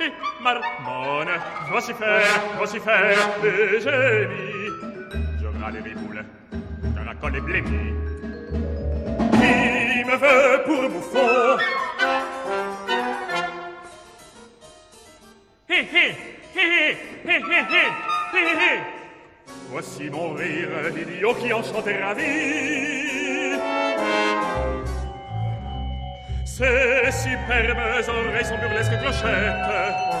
et 0.00 0.12
marmonne. 0.42 1.34
Voici 1.70 1.92
faire, 1.94 2.40
voici 2.56 2.80
faire 2.80 3.16
des 3.42 3.80
génies. 3.80 4.70
Je 5.40 5.46
râle 5.62 5.82
mes 5.82 5.94
boules 5.94 6.15
caracole 7.16 7.36
et 7.36 7.40
blémis. 7.40 7.94
Qui 9.32 10.04
me 10.04 10.16
veut 10.16 10.62
pour 10.64 10.88
bouffon 10.90 11.58
Hé 15.68 15.74
hé 15.74 16.16
hé 16.54 16.60
hé 16.60 16.96
hé 17.24 17.32
hé 17.32 17.78
hé 18.34 18.38
hé 18.38 18.80
Voici 19.70 20.10
mon 20.10 20.34
rire 20.34 20.92
d'idiot 20.94 21.34
qui 21.34 21.52
enchante 21.52 21.86
et 21.86 22.02
ravit. 22.02 22.22
Ces 26.44 27.10
superbes 27.12 28.08
oreilles 28.08 28.44
sont 28.44 28.58
burlesques 28.58 28.98
clochettes. 29.02 30.16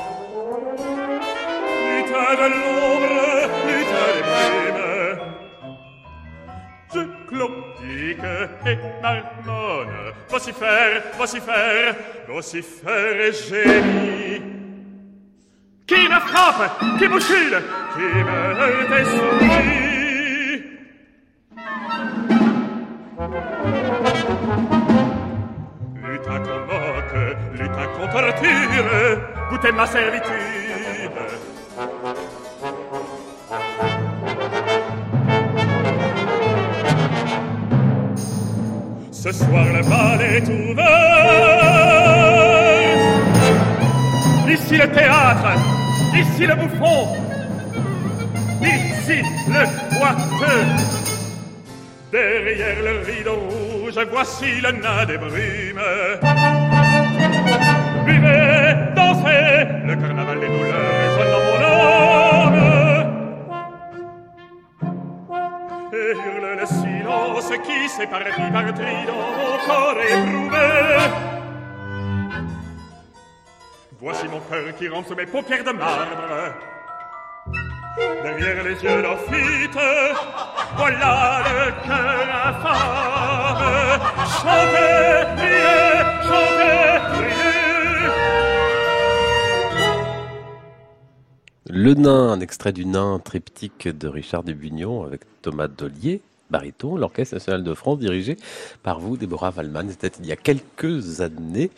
De 2.36 2.42
l'ombre, 2.42 3.25
Claudique 7.28 8.18
et 8.66 8.78
marmonne. 9.02 10.12
Vocifère, 10.28 11.02
vocifère, 11.18 11.94
vocifère 12.28 13.20
et 13.20 13.32
génie. 13.32 14.42
Qui 15.86 16.08
me 16.08 16.20
frappe, 16.20 16.98
qui 16.98 17.08
bouscule, 17.08 17.62
qui 17.94 18.00
me 18.00 18.88
désobéit. 18.90 19.96
Lutin 26.02 26.38
qu'on 26.40 26.60
moque, 26.66 27.18
lutin 27.52 27.86
qu'on 27.94 28.08
torture, 28.08 29.20
goûtez 29.50 29.72
ma 29.72 29.86
servitude. 29.86 30.56
Ce 39.26 39.32
soir 39.32 39.64
le 39.64 39.82
bal 39.82 40.22
est 40.22 40.48
ouvert. 40.48 40.86
Ici 44.48 44.76
le 44.76 44.88
théâtre, 44.88 45.50
ici 46.14 46.46
le 46.46 46.54
bouffon, 46.54 47.08
ici 48.62 49.22
le 49.48 49.64
boiteux. 49.98 50.66
Derrière 52.12 52.80
le 52.84 53.00
rideau 53.04 53.38
rouge, 53.50 53.98
voici 54.12 54.60
le 54.62 54.70
nain 54.70 55.04
des 55.06 55.18
brumes. 55.18 55.82
Buvez, 58.04 58.76
dansez, 58.94 59.66
le 59.86 59.96
carnaval 59.96 60.38
des 60.38 60.46
douleurs 60.46 61.18
dans 61.32 61.42
mon 61.46 61.58
âme. 61.64 61.96
Hurle 67.56 67.62
le 67.62 67.64
silence 67.64 67.66
qui 67.66 67.88
sépare 67.88 68.24
qui 68.24 68.52
par 68.52 68.74
trident 68.74 69.12
mon 69.36 69.56
corps 69.66 70.02
éprouvé. 70.02 70.68
Voici 74.00 74.28
mon 74.28 74.40
cœur 74.40 74.74
qui 74.76 74.88
rentre 74.88 75.08
sous 75.08 75.14
mes 75.14 75.26
paupières 75.26 75.64
de 75.64 75.72
marbre. 75.72 76.54
Derrière 78.22 78.62
les 78.62 78.82
yeux 78.82 79.02
d'Orphite, 79.02 79.78
voilà 80.76 81.42
le 81.44 81.72
cœur 81.86 82.28
infâme. 82.46 84.00
Chantez, 84.42 85.26
priez, 85.36 86.02
chantez. 86.22 86.76
Le 91.68 91.94
nain, 91.94 92.32
un 92.32 92.40
extrait 92.40 92.72
du 92.72 92.84
nain 92.84 93.18
triptyque 93.18 93.88
de 93.88 94.08
Richard 94.08 94.44
Dubugnon 94.44 95.04
avec 95.04 95.22
Thomas 95.42 95.68
Dollier, 95.68 96.20
baryton, 96.50 96.96
l'Orchestre 96.96 97.34
national 97.34 97.64
de 97.64 97.74
France, 97.74 97.98
dirigé 97.98 98.36
par 98.82 99.00
vous, 99.00 99.16
Déborah 99.16 99.52
Wallmann. 99.56 99.88
C'était 99.90 100.12
il 100.20 100.26
y 100.26 100.32
a 100.32 100.36
quelques 100.36 101.20
années. 101.20 101.70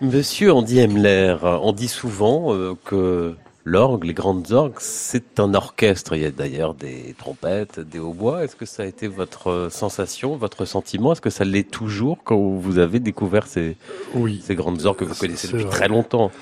Monsieur 0.00 0.52
Andy 0.52 0.80
Hemler, 0.80 1.36
on 1.42 1.72
dit 1.72 1.88
souvent 1.88 2.52
euh, 2.54 2.74
que 2.84 3.34
l'orgue, 3.64 4.02
les 4.04 4.14
grandes 4.14 4.50
orgues, 4.50 4.78
c'est 4.80 5.38
un 5.38 5.54
orchestre. 5.54 6.16
Il 6.16 6.22
y 6.22 6.24
a 6.24 6.32
d'ailleurs 6.32 6.74
des 6.74 7.14
trompettes, 7.16 7.78
des 7.78 8.00
hautbois. 8.00 8.42
Est-ce 8.42 8.56
que 8.56 8.66
ça 8.66 8.82
a 8.82 8.86
été 8.86 9.06
votre 9.06 9.68
sensation, 9.70 10.36
votre 10.36 10.64
sentiment? 10.64 11.12
Est-ce 11.12 11.20
que 11.20 11.30
ça 11.30 11.44
l'est 11.44 11.70
toujours 11.70 12.18
quand 12.24 12.36
vous 12.36 12.78
avez 12.78 12.98
découvert 12.98 13.46
ces, 13.46 13.76
Oui. 14.14 14.42
ces 14.44 14.56
grandes 14.56 14.84
orgues 14.86 14.98
que 14.98 15.04
vous 15.04 15.14
connaissez 15.14 15.46
depuis 15.46 15.62
vrai. 15.64 15.70
très 15.70 15.88
longtemps? 15.88 16.32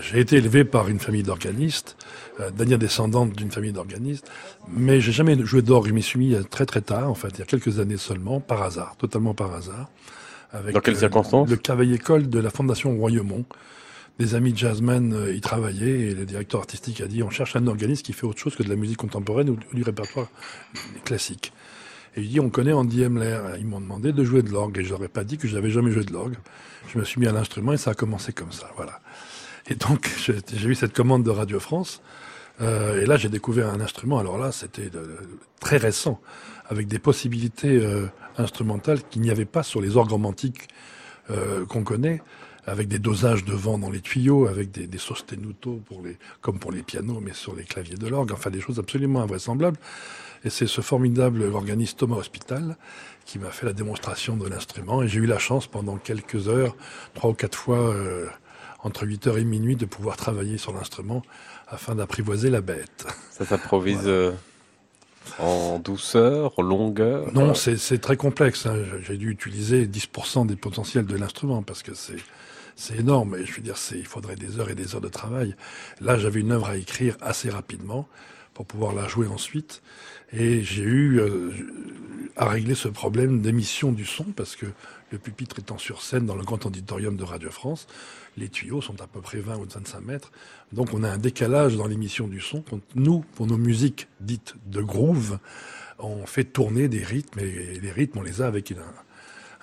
J'ai 0.00 0.20
été 0.20 0.36
élevé 0.36 0.64
par 0.64 0.88
une 0.88 0.98
famille 1.00 1.22
d'organistes, 1.22 1.96
euh, 2.40 2.50
dernière 2.50 2.78
descendante 2.78 3.32
d'une 3.32 3.50
famille 3.50 3.72
d'organistes, 3.72 4.30
mais 4.68 5.00
j'ai 5.00 5.12
jamais 5.12 5.36
joué 5.44 5.62
d'orgue. 5.62 5.88
Je 5.88 5.92
m'y 5.92 6.02
suis 6.02 6.18
mis 6.18 6.34
euh, 6.34 6.42
très 6.42 6.66
très 6.66 6.80
tard, 6.80 7.10
en 7.10 7.14
fait, 7.14 7.28
il 7.34 7.38
y 7.38 7.42
a 7.42 7.46
quelques 7.46 7.80
années 7.80 7.96
seulement, 7.96 8.40
par 8.40 8.62
hasard, 8.62 8.96
totalement 8.96 9.34
par 9.34 9.54
hasard. 9.54 9.88
Avec, 10.52 10.74
Dans 10.74 10.80
quelles 10.80 10.96
circonstances 10.96 11.48
Le 11.50 11.56
cavalier-école 11.56 12.28
de 12.28 12.38
la 12.38 12.50
Fondation 12.50 12.96
Royaumont. 12.96 13.44
Des 14.18 14.34
amis 14.34 14.52
jazzmen 14.56 15.12
euh, 15.12 15.34
y 15.34 15.40
travaillaient 15.40 16.00
et 16.00 16.14
le 16.14 16.24
directeur 16.24 16.60
artistique 16.60 17.00
a 17.00 17.06
dit 17.06 17.22
on 17.22 17.30
cherche 17.30 17.54
un 17.54 17.66
organiste 17.68 18.04
qui 18.04 18.12
fait 18.12 18.26
autre 18.26 18.40
chose 18.40 18.56
que 18.56 18.64
de 18.64 18.68
la 18.68 18.74
musique 18.74 18.96
contemporaine 18.96 19.50
ou, 19.50 19.58
ou 19.72 19.76
du 19.76 19.82
répertoire 19.84 20.26
classique. 21.04 21.52
Et 22.16 22.22
il 22.22 22.28
dit 22.28 22.40
on 22.40 22.50
connaît 22.50 22.72
Andy 22.72 23.02
Hemler. 23.02 23.38
Ils 23.60 23.66
m'ont 23.66 23.80
demandé 23.80 24.12
de 24.12 24.24
jouer 24.24 24.42
de 24.42 24.50
l'orgue 24.50 24.78
et 24.78 24.84
je 24.84 24.90
leur 24.90 25.04
ai 25.04 25.08
pas 25.08 25.22
dit 25.22 25.38
que 25.38 25.46
j'avais 25.46 25.70
jamais 25.70 25.92
joué 25.92 26.04
de 26.04 26.12
l'orgue. 26.12 26.36
Je 26.92 26.98
me 26.98 27.04
suis 27.04 27.20
mis 27.20 27.28
à 27.28 27.32
l'instrument 27.32 27.72
et 27.72 27.76
ça 27.76 27.92
a 27.92 27.94
commencé 27.94 28.32
comme 28.32 28.50
ça. 28.50 28.70
Voilà. 28.76 29.00
Et 29.68 29.74
donc, 29.74 30.10
j'ai 30.52 30.68
eu 30.68 30.74
cette 30.74 30.94
commande 30.94 31.22
de 31.22 31.30
Radio 31.30 31.60
France. 31.60 32.02
Euh, 32.60 33.00
et 33.02 33.06
là, 33.06 33.16
j'ai 33.16 33.28
découvert 33.28 33.68
un 33.68 33.80
instrument. 33.80 34.18
Alors 34.18 34.38
là, 34.38 34.52
c'était 34.52 34.90
de- 34.90 35.16
très 35.60 35.76
récent, 35.76 36.20
avec 36.68 36.86
des 36.88 36.98
possibilités 36.98 37.78
euh, 37.80 38.06
instrumentales 38.36 39.02
qu'il 39.08 39.22
n'y 39.22 39.30
avait 39.30 39.44
pas 39.44 39.62
sur 39.62 39.80
les 39.80 39.96
orgues 39.96 40.10
romantiques 40.10 40.68
euh, 41.30 41.64
qu'on 41.66 41.84
connaît, 41.84 42.20
avec 42.66 42.88
des 42.88 42.98
dosages 42.98 43.44
de 43.44 43.52
vent 43.54 43.78
dans 43.78 43.90
les 43.90 44.00
tuyaux, 44.00 44.46
avec 44.46 44.70
des, 44.70 44.86
des 44.86 44.98
sostenuto 44.98 45.80
pour 45.86 46.02
les, 46.02 46.18
comme 46.40 46.58
pour 46.58 46.72
les 46.72 46.82
pianos, 46.82 47.20
mais 47.20 47.32
sur 47.32 47.54
les 47.54 47.64
claviers 47.64 47.96
de 47.96 48.06
l'orgue. 48.08 48.32
Enfin, 48.32 48.50
des 48.50 48.60
choses 48.60 48.78
absolument 48.78 49.22
invraisemblables. 49.22 49.78
Et 50.44 50.50
c'est 50.50 50.66
ce 50.66 50.80
formidable 50.80 51.42
organiste 51.42 51.98
Thomas 51.98 52.16
Hospital 52.16 52.76
qui 53.24 53.38
m'a 53.38 53.50
fait 53.50 53.66
la 53.66 53.72
démonstration 53.72 54.36
de 54.36 54.48
l'instrument. 54.48 55.02
Et 55.02 55.08
j'ai 55.08 55.18
eu 55.20 55.26
la 55.26 55.38
chance 55.38 55.66
pendant 55.66 55.96
quelques 55.96 56.48
heures, 56.48 56.76
trois 57.14 57.30
ou 57.30 57.34
quatre 57.34 57.58
fois, 57.58 57.78
euh, 57.78 58.26
entre 58.84 59.04
8 59.06 59.26
heures 59.26 59.38
et 59.38 59.44
minuit, 59.44 59.74
de 59.76 59.84
pouvoir 59.86 60.16
travailler 60.16 60.56
sur 60.58 60.72
l'instrument 60.72 61.22
afin 61.68 61.94
d'apprivoiser 61.94 62.50
la 62.50 62.60
bête. 62.60 63.06
Ça 63.30 63.44
s'improvise 63.44 64.02
euh, 64.06 64.32
en 65.38 65.78
douceur, 65.78 66.58
en 66.58 66.62
longueur 66.62 67.32
Non, 67.34 67.54
c'est 67.54 67.98
très 68.00 68.16
complexe. 68.16 68.66
hein. 68.66 68.76
J'ai 69.02 69.16
dû 69.16 69.30
utiliser 69.30 69.86
10% 69.86 70.46
des 70.46 70.56
potentiels 70.56 71.06
de 71.06 71.16
l'instrument 71.16 71.62
parce 71.62 71.82
que 71.82 71.94
c'est 71.94 72.16
c'est 72.76 72.96
énorme. 72.96 73.34
Et 73.36 73.44
je 73.44 73.52
veux 73.54 73.60
dire, 73.60 73.74
il 73.92 74.06
faudrait 74.06 74.36
des 74.36 74.60
heures 74.60 74.70
et 74.70 74.76
des 74.76 74.94
heures 74.94 75.00
de 75.00 75.08
travail. 75.08 75.56
Là, 76.00 76.16
j'avais 76.16 76.40
une 76.40 76.52
œuvre 76.52 76.68
à 76.68 76.76
écrire 76.76 77.16
assez 77.20 77.50
rapidement 77.50 78.06
pour 78.54 78.66
pouvoir 78.66 78.94
la 78.94 79.08
jouer 79.08 79.26
ensuite. 79.26 79.82
Et 80.32 80.62
j'ai 80.62 80.82
eu 80.82 81.20
euh, 81.20 81.50
à 82.36 82.48
régler 82.48 82.74
ce 82.74 82.88
problème 82.88 83.40
d'émission 83.40 83.92
du 83.92 84.04
son 84.04 84.24
parce 84.24 84.56
que 84.56 84.66
le 85.10 85.18
pupitre 85.18 85.58
étant 85.58 85.78
sur 85.78 86.02
scène 86.02 86.26
dans 86.26 86.36
le 86.36 86.44
grand 86.44 86.66
auditorium 86.66 87.16
de 87.16 87.24
Radio 87.24 87.50
France, 87.50 87.86
les 88.36 88.48
tuyaux 88.48 88.82
sont 88.82 89.00
à 89.00 89.06
peu 89.06 89.20
près 89.20 89.38
20 89.38 89.56
ou 89.56 89.64
25 89.64 90.00
mètres. 90.00 90.30
Donc 90.72 90.92
on 90.92 91.02
a 91.02 91.10
un 91.10 91.18
décalage 91.18 91.76
dans 91.76 91.86
l'émission 91.86 92.28
du 92.28 92.40
son. 92.40 92.62
Nous, 92.94 93.20
pour 93.34 93.46
nos 93.46 93.56
musiques 93.56 94.08
dites 94.20 94.54
de 94.66 94.82
groove, 94.82 95.38
on 95.98 96.26
fait 96.26 96.44
tourner 96.44 96.88
des 96.88 97.02
rythmes 97.02 97.40
et 97.40 97.80
les 97.80 97.90
rythmes, 97.90 98.18
on 98.18 98.22
les 98.22 98.42
a 98.42 98.46
avec, 98.46 98.70
une, 98.70 98.78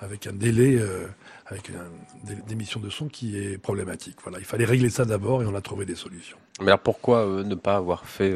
un 0.01 0.33
délai, 0.33 0.77
euh, 0.79 1.05
avec 1.45 1.69
un 1.69 2.25
délai 2.27 2.41
d'émission 2.47 2.79
de 2.79 2.89
son 2.89 3.07
qui 3.07 3.37
est 3.37 3.59
problématique. 3.59 4.17
Voilà, 4.23 4.39
il 4.39 4.45
fallait 4.45 4.65
régler 4.65 4.89
ça 4.89 5.05
d'abord 5.05 5.43
et 5.43 5.45
on 5.45 5.55
a 5.55 5.61
trouvé 5.61 5.85
des 5.85 5.95
solutions. 5.95 6.37
Mais 6.59 6.67
alors 6.67 6.79
pourquoi 6.79 7.25
euh, 7.25 7.43
ne 7.43 7.55
pas 7.55 7.75
avoir 7.75 8.05
fait 8.05 8.33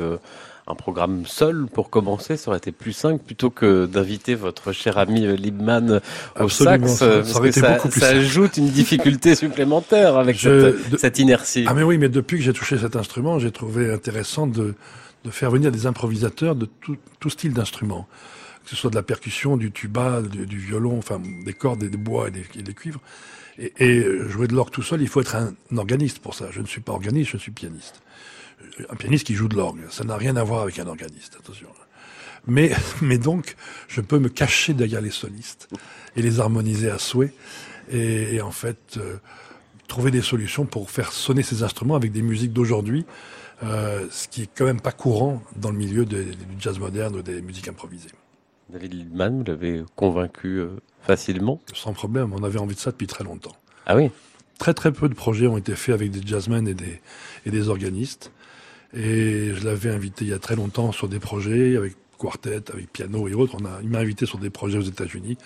un 0.70 0.76
programme 0.76 1.26
seul 1.26 1.66
pour 1.74 1.90
commencer 1.90 2.38
Ça 2.38 2.50
aurait 2.50 2.58
été 2.60 2.72
plus 2.72 2.94
simple 2.94 3.24
plutôt 3.24 3.50
que 3.50 3.86
d'inviter 3.86 4.36
votre 4.36 4.72
cher 4.72 4.98
ami 4.98 5.26
euh, 5.26 5.36
Liebman 5.36 6.00
au 6.40 6.44
Absolument, 6.44 6.88
sax, 6.88 7.00
ça- 7.00 7.06
euh, 7.06 7.24
ça 7.24 7.40
que 7.80 7.90
ça, 8.00 8.08
ajoute 8.10 8.58
une 8.58 8.70
difficulté 8.70 9.36
supplémentaire 9.36 10.18
avec 10.18 10.38
Je- 10.38 10.72
cette, 10.78 10.90
de- 10.92 10.98
cette 10.98 11.20
inertie. 11.20 11.66
Ah 11.68 11.74
mais 11.74 11.84
oui, 11.84 11.98
mais 11.98 12.10
depuis 12.10 12.38
que 12.38 12.44
j'ai 12.44 12.54
touché 12.54 12.78
cet 12.78 12.96
instrument, 12.96 13.40
j'ai 13.40 13.52
trouvé 13.52 13.92
intéressant 13.92 14.46
de, 14.48 14.76
de 15.26 15.30
faire 15.32 15.50
venir 15.52 15.72
des 15.72 15.86
improvisateurs 15.88 16.56
de 16.56 16.66
tout, 16.66 16.98
tout 17.20 17.30
style 17.30 17.54
d'instruments. 17.54 18.08
Que 18.64 18.70
ce 18.70 18.76
soit 18.76 18.92
de 18.92 18.96
la 18.96 19.04
percussion, 19.04 19.58
du 19.58 19.72
tuba, 19.72 20.22
du, 20.22 20.46
du 20.46 20.58
violon, 20.60 20.98
enfin 21.00 21.20
des 21.46 21.54
cordes, 21.54 21.82
et 21.82 21.90
des 21.90 21.98
bois 21.98 22.28
et 22.28 22.32
des, 22.32 22.46
et 22.60 22.62
des 22.62 22.74
cuivres. 22.74 23.00
Et, 23.58 23.74
et 23.80 24.06
jouer 24.30 24.48
de 24.48 24.54
l'orgue 24.54 24.70
tout 24.72 24.84
seul, 24.84 25.02
il 25.02 25.08
faut 25.08 25.22
être 25.22 25.36
un, 25.36 25.54
organiste 25.76 26.20
pour 26.20 26.36
ça. 26.36 26.46
Je 26.52 26.62
ne 26.62 26.68
suis 26.68 26.82
pas 26.82 26.92
organiste, 26.92 27.32
je 27.32 27.38
suis 27.38 27.52
pianiste. 27.52 28.02
Un 28.89 28.95
pianiste 28.95 29.26
qui 29.28 29.36
joue 29.36 29.47
de 29.47 29.55
l'orgue, 29.55 29.82
ça 29.89 30.03
n'a 30.03 30.16
rien 30.18 30.36
à 30.36 30.43
voir 30.43 30.62
avec 30.62 30.80
un 30.80 30.88
organiste, 30.88 31.36
attention. 31.39 31.68
Mais, 32.47 32.72
mais 33.01 33.18
donc, 33.18 33.55
je 33.88 34.01
peux 34.01 34.20
me 34.20 34.30
cacher 34.30 34.74
derrière 34.74 35.01
les 35.01 35.10
solistes 35.12 35.68
et 36.16 36.22
les 36.22 36.39
harmoniser 36.39 36.89
à 36.89 36.97
souhait. 36.97 37.34
Et, 37.91 38.36
et 38.36 38.41
en 38.41 38.51
fait, 38.51 38.97
euh, 38.97 39.18
trouver 39.88 40.12
des 40.12 40.22
solutions 40.22 40.66
pour 40.66 40.89
faire 40.91 41.12
sonner 41.12 41.43
ces 41.43 41.64
instruments 41.64 41.95
avec 41.95 42.12
des 42.12 42.22
musiques 42.22 42.53
d'aujourd'hui, 42.53 43.05
euh, 43.64 44.05
ce 44.12 44.28
qui 44.28 44.43
est 44.43 44.49
quand 44.55 44.66
même 44.66 44.80
pas 44.82 44.91
courant 44.93 45.41
dans 45.57 45.72
le 45.72 45.78
milieu 45.78 46.05
de- 46.05 46.24
du 46.24 46.34
jazz 46.60 46.80
moderne 46.80 47.16
ou 47.18 47.22
des 47.22 47.41
musiques 47.41 47.68
improvisées. 47.68 48.12
David 48.70 48.93
Liebman, 48.93 49.38
vous 49.39 49.43
l'avez 49.43 49.84
convaincu 49.95 50.60
euh, 50.60 50.70
facilement? 51.01 51.60
Sans 51.74 51.91
problème, 51.93 52.32
on 52.34 52.43
avait 52.43 52.60
envie 52.60 52.76
de 52.76 52.80
ça 52.80 52.91
depuis 52.91 53.07
très 53.07 53.24
longtemps. 53.24 53.55
Ah 53.86 53.95
oui? 53.97 54.12
Très 54.60 54.74
très 54.74 54.91
peu 54.91 55.10
de 55.10 55.14
projets 55.16 55.47
ont 55.47 55.57
été 55.57 55.76
faits 55.76 55.95
avec 55.95 56.12
des 56.12 56.22
jazzmen 56.26 56.68
et 56.68 56.74
des, 56.76 57.01
et 57.45 57.51
des 57.51 57.68
organistes. 57.70 58.32
Et 58.94 59.54
je 59.54 59.66
l'avais 59.66 59.92
invité 59.92 60.26
il 60.26 60.32
y 60.32 60.34
a 60.34 60.40
très 60.40 60.56
longtemps 60.56 60.92
sur 60.92 61.08
des 61.08 61.20
projets 61.20 61.78
avec 61.78 61.96
quartet, 62.18 62.72
avec 62.72 62.92
piano 62.92 63.28
et 63.28 63.34
autres. 63.34 63.56
On 63.60 63.66
a, 63.66 63.80
il 63.82 63.90
m'a 63.90 64.00
invité 64.00 64.26
sur 64.26 64.40
des 64.40 64.50
projets 64.50 64.78
aux 64.78 64.82
États-Unis. 64.82 65.38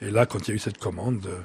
Et 0.00 0.10
là, 0.10 0.26
quand 0.26 0.46
il 0.46 0.48
y 0.48 0.52
a 0.52 0.54
eu 0.54 0.58
cette 0.58 0.78
commande, 0.78 1.26
euh, 1.26 1.40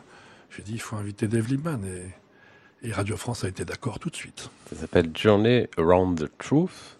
j'ai 0.56 0.64
dit 0.64 0.74
il 0.74 0.82
faut 0.82 0.96
inviter 0.96 1.28
Dave 1.28 1.48
Liebman. 1.48 1.82
Et, 1.86 2.88
et 2.90 2.92
Radio 2.92 3.18
France 3.18 3.44
a 3.44 3.48
été 3.48 3.66
d'accord 3.66 4.00
tout 4.00 4.10
de 4.10 4.16
suite. 4.16 4.50
Ça 4.70 4.76
s'appelle 4.76 5.12
Journey 5.16 5.70
Around 5.78 6.20
the 6.20 6.32
Truth, 6.38 6.98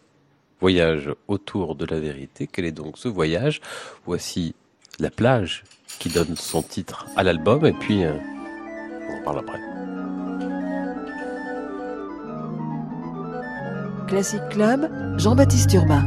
voyage 0.62 1.10
autour 1.28 1.76
de 1.76 1.86
la 1.86 2.00
vérité. 2.00 2.48
Quel 2.52 2.66
est 2.66 2.72
donc 2.72 2.98
ce 2.98 3.08
voyage? 3.08 3.60
Voici 4.06 4.56
la 5.00 5.10
plage 5.10 5.64
qui 6.00 6.10
donne 6.10 6.36
son 6.36 6.62
titre 6.62 7.08
à 7.16 7.24
l'album 7.24 7.66
et 7.66 7.74
puis 7.74 8.04
euh, 8.04 8.14
on 9.10 9.20
en 9.20 9.24
parle 9.24 9.40
après. 9.40 9.67
Classic 14.08 14.42
Club, 14.50 14.90
Jean-Baptiste 15.18 15.76
Urbain. 15.76 16.04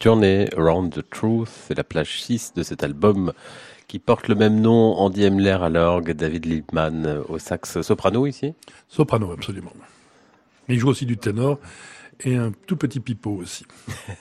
Journey 0.00 0.48
Around 0.56 0.94
the 0.94 1.10
Truth, 1.10 1.50
c'est 1.68 1.76
la 1.76 1.84
plage 1.84 2.22
6 2.22 2.54
de 2.54 2.62
cet 2.62 2.82
album 2.82 3.34
qui 3.86 3.98
porte 3.98 4.28
le 4.28 4.34
même 4.34 4.58
nom, 4.58 4.94
Andy 4.94 5.26
Emler 5.26 5.58
à 5.60 5.68
l'orgue, 5.68 6.12
David 6.12 6.46
Liebman 6.46 7.22
au 7.28 7.38
sax 7.38 7.82
soprano 7.82 8.26
ici 8.26 8.54
Soprano, 8.88 9.30
absolument. 9.30 9.72
Il 10.68 10.78
joue 10.78 10.88
aussi 10.88 11.04
du 11.04 11.18
ténor 11.18 11.58
et 12.20 12.36
un 12.36 12.52
tout 12.66 12.76
petit 12.76 13.00
pipeau 13.00 13.32
aussi. 13.32 13.66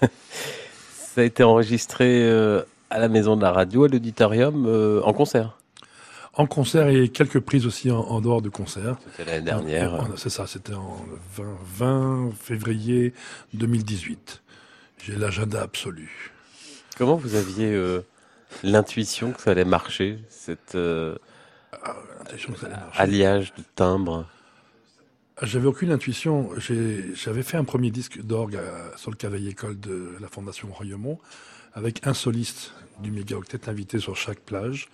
Ça 0.91 1.21
a 1.21 1.23
été 1.23 1.43
enregistré 1.43 2.23
euh, 2.23 2.61
à 2.89 2.99
la 2.99 3.07
maison 3.07 3.37
de 3.37 3.41
la 3.41 3.53
radio, 3.53 3.85
à 3.85 3.87
l'auditorium, 3.87 4.65
euh, 4.67 5.01
en 5.03 5.13
concert 5.13 5.59
en 6.33 6.45
concert 6.45 6.87
et 6.87 7.09
quelques 7.09 7.41
prises 7.41 7.65
aussi 7.65 7.91
en, 7.91 8.21
dehors 8.21 8.41
de 8.41 8.47
concert. 8.47 8.97
C'était 9.11 9.29
l'année 9.29 9.45
dernière. 9.45 10.07
C'est 10.15 10.29
ça, 10.29 10.47
c'était 10.47 10.73
en 10.73 10.95
20, 11.35 11.43
20, 11.79 12.31
février 12.39 13.13
2018. 13.55 14.41
J'ai 15.03 15.15
l'agenda 15.15 15.61
absolu. 15.61 16.31
Comment 16.97 17.15
vous 17.15 17.35
aviez 17.35 17.73
euh, 17.73 18.01
l'intuition 18.63 19.31
que 19.31 19.41
ça 19.41 19.51
allait 19.51 19.65
marcher, 19.65 20.19
cette 20.29 20.75
euh, 20.75 21.15
ah, 21.83 21.95
alliage 22.95 23.53
de 23.53 23.63
timbres 23.75 24.27
J'avais 25.41 25.67
aucune 25.67 25.91
intuition. 25.91 26.49
J'avais 26.57 27.43
fait 27.43 27.57
un 27.57 27.63
premier 27.63 27.91
disque 27.91 28.21
d'orgue 28.21 28.59
sur 28.97 29.11
le 29.11 29.15
cavalier 29.15 29.49
école 29.49 29.79
de 29.79 30.15
la 30.19 30.27
Fondation 30.27 30.67
Royaumont 30.71 31.19
avec 31.73 32.05
un 32.05 32.13
soliste 32.13 32.73
du 33.01 33.11
méga 33.11 33.37
octet 33.37 33.69
invité 33.69 33.99
sur 33.99 34.17
chaque 34.17 34.39
plage. 34.39 34.89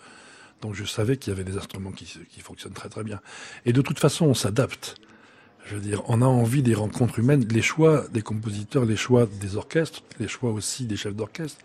Donc 0.61 0.75
je 0.75 0.83
savais 0.83 1.17
qu'il 1.17 1.31
y 1.31 1.35
avait 1.35 1.43
des 1.43 1.57
instruments 1.57 1.91
qui, 1.91 2.05
qui 2.29 2.41
fonctionnent 2.41 2.73
très 2.73 2.89
très 2.89 3.03
bien. 3.03 3.21
Et 3.65 3.73
de 3.73 3.81
toute 3.81 3.99
façon, 3.99 4.25
on 4.27 4.33
s'adapte. 4.33 4.95
Je 5.65 5.73
veux 5.73 5.81
dire, 5.81 6.03
on 6.07 6.21
a 6.21 6.25
envie 6.25 6.61
des 6.61 6.75
rencontres 6.75 7.17
humaines, 7.17 7.43
les 7.49 7.63
choix 7.63 8.03
des 8.13 8.21
compositeurs, 8.21 8.85
les 8.85 8.95
choix 8.95 9.27
des 9.41 9.55
orchestres, 9.55 10.03
les 10.19 10.27
choix 10.27 10.51
aussi 10.51 10.85
des 10.85 10.95
chefs 10.95 11.15
d'orchestre, 11.15 11.59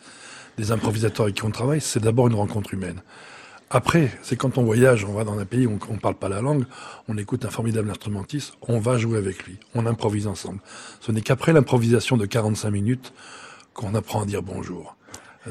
des 0.57 0.73
improvisateurs 0.73 1.25
avec 1.25 1.37
qui 1.37 1.45
on 1.45 1.51
travaille, 1.51 1.83
c'est 1.83 2.01
d'abord 2.01 2.29
une 2.29 2.35
rencontre 2.35 2.73
humaine. 2.73 3.03
Après, 3.69 4.11
c'est 4.23 4.37
quand 4.37 4.57
on 4.57 4.63
voyage, 4.63 5.05
on 5.05 5.13
va 5.13 5.25
dans 5.25 5.39
un 5.39 5.45
pays 5.45 5.67
où 5.67 5.79
on 5.91 5.93
ne 5.93 5.99
parle 5.99 6.15
pas 6.15 6.31
la 6.31 6.41
langue, 6.41 6.65
on 7.09 7.19
écoute 7.19 7.45
un 7.45 7.51
formidable 7.51 7.91
instrumentiste, 7.91 8.55
on 8.63 8.81
va 8.81 8.97
jouer 8.97 9.19
avec 9.19 9.45
lui, 9.45 9.59
on 9.75 9.85
improvise 9.85 10.27
ensemble. 10.27 10.61
Ce 11.01 11.13
n'est 11.13 11.21
qu'après 11.21 11.53
l'improvisation 11.53 12.17
de 12.17 12.25
45 12.25 12.71
minutes 12.71 13.13
qu'on 13.75 13.95
apprend 13.95 14.23
à 14.23 14.27
dire 14.27 14.43
bonjour. 14.43 14.97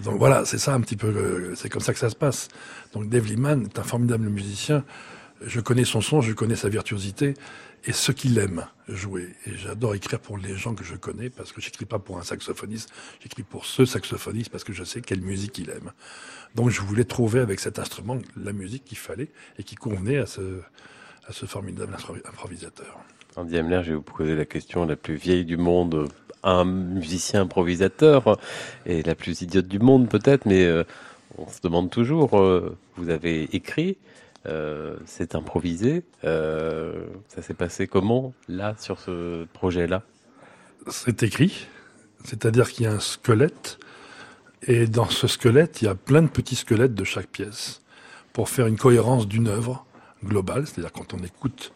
Donc 0.04 0.18
voilà, 0.18 0.44
c'est 0.46 0.58
ça 0.58 0.74
un 0.74 0.82
petit 0.82 0.98
peu, 0.98 1.54
c'est 1.56 1.70
comme 1.70 1.82
ça 1.82 1.94
que 1.94 2.00
ça 2.00 2.10
se 2.10 2.16
passe. 2.16 2.48
Donc 2.94 3.10
Dave 3.10 3.28
Liman 3.28 3.64
est 3.66 3.78
un 3.78 3.84
formidable 3.84 4.28
musicien. 4.28 4.84
Je 5.46 5.62
connais 5.62 5.86
son 5.86 6.02
son, 6.02 6.20
je 6.20 6.34
connais 6.34 6.58
sa 6.58 6.68
virtuosité 6.68 7.36
et 7.86 7.92
ce 7.92 8.12
qu'il 8.12 8.38
aime 8.38 8.66
jouer. 8.88 9.30
Et 9.46 9.52
j'adore 9.56 9.96
écrire 9.96 10.20
pour 10.20 10.38
les 10.38 10.56
gens 10.56 10.76
que 10.76 10.84
je 10.84 10.96
connais 10.96 11.30
parce 11.30 11.52
que 11.52 11.62
j'écris 11.62 11.86
pas 11.86 12.00
pour 12.00 12.18
un 12.18 12.24
saxophoniste, 12.24 12.90
j'écris 13.22 13.44
pour 13.44 13.66
ce 13.66 13.86
saxophoniste 13.86 14.50
parce 14.50 14.64
que 14.64 14.74
je 14.74 14.84
sais 14.84 15.02
quelle 15.02 15.22
musique 15.22 15.58
il 15.58 15.70
aime. 15.70 15.92
Donc 16.56 16.70
je 16.70 16.82
voulais 16.82 17.06
trouver 17.06 17.40
avec 17.40 17.60
cet 17.60 17.80
instrument 17.80 18.18
la 18.36 18.54
musique 18.54 18.86
qu'il 18.86 18.98
fallait 18.98 19.30
et 19.58 19.64
qui 19.64 19.76
convenait 19.76 20.18
à 20.18 20.26
ce, 20.26 20.62
à 21.28 21.34
ce 21.34 21.46
formidable 21.46 21.96
improvisateur. 22.26 23.00
Andy 23.36 23.58
Hamler, 23.58 23.82
je 23.84 23.90
vais 23.92 23.96
vous 23.96 24.02
poser 24.02 24.36
la 24.36 24.46
question 24.46 24.86
la 24.86 24.96
plus 24.96 25.16
vieille 25.16 25.46
du 25.46 25.58
monde 25.58 26.10
un 26.44 26.66
musicien 26.66 27.42
improvisateur 27.42 28.38
et 28.86 29.04
la 29.04 29.16
plus 29.16 29.42
idiote 29.42 29.68
du 29.68 29.80
monde 29.80 30.08
peut-être, 30.08 30.46
mais 30.46 30.64
euh, 30.66 30.84
on 31.38 31.48
se 31.50 31.62
demande 31.62 31.90
toujours, 31.90 32.40
euh, 32.40 32.78
vous 32.96 33.10
avez 33.10 33.44
écrit, 33.56 33.98
euh, 34.46 34.98
c'est 35.06 35.36
improvisé, 35.36 36.04
ça 36.24 37.42
s'est 37.42 37.54
passé 37.54 37.88
comment 37.88 38.34
là 38.48 38.76
sur 38.78 39.00
ce 39.00 39.46
projet-là? 39.54 40.04
C'est 40.88 41.24
écrit, 41.24 41.68
c'est-à-dire 42.24 42.70
qu'il 42.72 42.86
y 42.86 42.88
a 42.88 42.92
un 42.92 43.00
squelette. 43.00 43.80
Et 44.64 44.88
dans 44.88 45.10
ce 45.10 45.28
squelette, 45.28 45.82
il 45.82 45.86
y 45.86 45.88
a 45.88 45.96
plein 45.96 46.22
de 46.22 46.28
petits 46.28 46.56
squelettes 46.56 46.94
de 46.94 47.04
chaque 47.04 47.28
pièce 47.28 47.82
pour 48.34 48.50
faire 48.50 48.68
une 48.68 48.78
cohérence 48.78 49.28
d'une 49.28 49.48
œuvre 49.48 49.86
globale, 50.24 50.68
c'est-à-dire 50.68 50.92
quand 50.92 51.14
on 51.14 51.20
écoute 51.20 51.72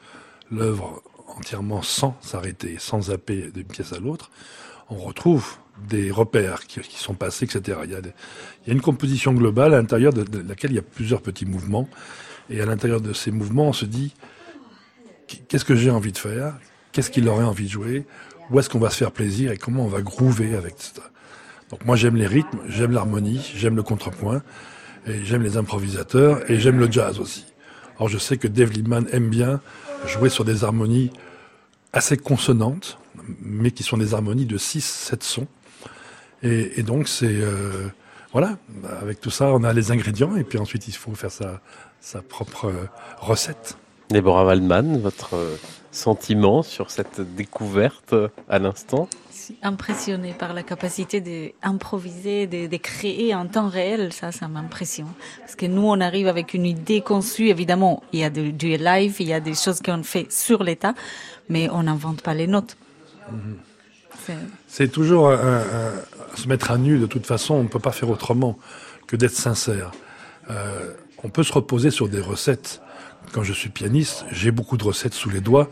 l'œuvre 0.52 1.02
entièrement 1.28 1.82
sans 1.82 2.18
s'arrêter, 2.22 2.76
sans 2.80 3.04
zapper 3.04 3.52
d'une 3.52 3.66
pièce 3.66 3.94
à 3.94 4.00
l'autre, 4.00 4.32
on 4.90 4.98
retrouve 4.98 5.58
des 5.90 6.12
repères 6.12 6.66
qui, 6.68 6.82
sont 6.98 7.16
passés, 7.16 7.46
etc. 7.46 7.80
Il 7.86 7.92
y, 7.92 7.96
a 7.96 8.74
une 8.74 8.82
composition 8.82 9.34
globale 9.34 9.74
à 9.74 9.78
l'intérieur 9.78 10.14
de, 10.14 10.40
laquelle 10.48 10.72
il 10.72 10.76
y 10.76 10.80
a 10.80 10.84
plusieurs 10.84 11.22
petits 11.22 11.46
mouvements. 11.46 11.90
Et 12.50 12.62
à 12.62 12.66
l'intérieur 12.66 13.02
de 13.02 13.14
ces 13.14 13.32
mouvements, 13.32 13.70
on 13.70 13.74
se 13.74 13.86
dit, 13.86 14.14
qu'est-ce 15.48 15.66
que 15.66 15.76
j'ai 15.76 15.90
envie 15.90 16.12
de 16.12 16.18
faire? 16.18 16.56
Qu'est-ce 16.92 17.10
qu'il 17.10 17.28
aurait 17.28 17.46
envie 17.46 17.66
de 17.66 17.72
jouer? 17.72 18.06
Où 18.52 18.60
est-ce 18.60 18.70
qu'on 18.70 18.80
va 18.80 18.90
se 18.90 18.98
faire 18.98 19.12
plaisir 19.12 19.52
Et 19.52 19.58
comment 19.58 19.86
on 19.86 19.88
va 19.88 20.02
groover 20.02 20.56
avec 20.56 20.76
ça? 20.78 21.02
Donc 21.70 21.86
moi, 21.86 21.96
j'aime 21.96 22.16
les 22.16 22.28
rythmes, 22.28 22.60
j'aime 22.68 22.92
l'harmonie, 22.92 23.52
j'aime 23.56 23.76
le 23.76 23.84
contrepoint, 23.84 24.44
et 25.08 25.26
j'aime 25.26 25.42
les 25.42 25.58
improvisateurs, 25.58 26.50
et 26.52 26.60
j'aime 26.60 26.80
le 26.80 26.92
jazz 26.92 27.20
aussi. 27.20 27.46
Alors 27.98 28.10
je 28.10 28.18
sais 28.18 28.38
que 28.38 28.48
Dave 28.48 28.72
Liebman 28.72 29.06
aime 29.12 29.30
bien 29.30 29.62
jouer 30.06 30.30
sur 30.30 30.46
des 30.46 30.64
harmonies 30.64 31.12
assez 31.94 32.18
consonantes, 32.18 33.00
mais 33.42 33.72
qui 33.72 33.84
sont 33.84 33.98
des 33.98 34.14
harmonies 34.14 34.46
de 34.46 34.58
6-7 34.58 35.24
sons. 35.24 35.48
Et, 36.42 36.84
donc 36.84 37.08
c'est... 37.08 37.26
Euh, 37.28 37.88
voilà, 38.34 38.58
avec 39.00 39.22
tout 39.22 39.30
ça, 39.30 39.54
on 39.54 39.64
a 39.64 39.72
les 39.74 39.92
ingrédients, 39.92 40.36
et 40.36 40.44
puis 40.44 40.58
ensuite 40.58 40.88
il 40.88 40.96
faut 40.96 41.14
faire 41.14 41.32
sa, 41.32 41.62
sa 42.02 42.22
propre 42.22 42.66
euh, 42.66 42.90
recette. 43.20 43.78
Déborah 44.10 44.46
Waldman, 44.46 45.00
votre 45.00 45.36
euh, 45.36 45.56
sentiment 45.92 46.64
sur 46.64 46.92
cette 46.92 47.22
découverte 47.36 48.16
à 48.50 48.60
l'instant? 48.60 49.08
Impressionnée 49.62 50.34
par 50.34 50.54
la 50.54 50.64
capacité 50.64 51.22
d'improviser, 51.22 52.48
de, 52.48 52.68
de, 52.68 52.78
créer 52.78 53.36
en 53.36 53.46
temps 53.46 53.68
réel. 53.68 54.14
Ça, 54.14 54.32
ça 54.32 54.48
m'impressionne. 54.48 55.12
Parce 55.40 55.56
que 55.56 55.66
nous, 55.66 55.82
on 55.82 56.00
arrive 56.00 56.28
avec 56.28 56.54
une 56.54 56.66
idée 56.66 57.02
conçue. 57.02 57.50
Évidemment, 57.50 58.04
il 58.14 58.22
y 58.22 58.24
a 58.24 58.30
du 58.30 58.78
live, 58.78 59.16
il 59.20 59.28
y 59.28 59.34
a 59.34 59.42
des 59.42 59.54
choses 59.54 59.82
qu'on 59.82 60.02
fait 60.04 60.32
sur 60.32 60.64
l'état, 60.64 60.94
mais 61.50 61.70
on 61.70 61.84
n'invente 61.84 62.22
pas 62.22 62.34
les 62.34 62.48
notes. 62.48 62.78
C'est 64.68 64.92
toujours 64.92 65.32
se 66.36 66.48
mettre 66.48 66.72
à 66.72 66.78
nu. 66.78 66.98
De 66.98 67.06
toute 67.06 67.26
façon, 67.26 67.56
on 67.56 67.64
ne 67.64 67.68
peut 67.68 67.80
pas 67.80 67.92
faire 67.92 68.10
autrement 68.10 68.58
que 69.08 69.16
d'être 69.16 69.36
sincère. 69.36 69.92
Euh, 70.50 70.94
on 71.24 71.30
peut 71.30 71.44
se 71.44 71.54
reposer 71.54 71.92
sur 71.92 72.10
des 72.10 72.20
recettes. 72.20 72.82
Quand 73.32 73.44
je 73.44 73.54
suis 73.54 73.70
pianiste, 73.70 74.26
j'ai 74.32 74.52
beaucoup 74.52 74.78
de 74.78 74.84
recettes 74.84 75.14
sous 75.14 75.30
les 75.30 75.42
doigts. 75.42 75.70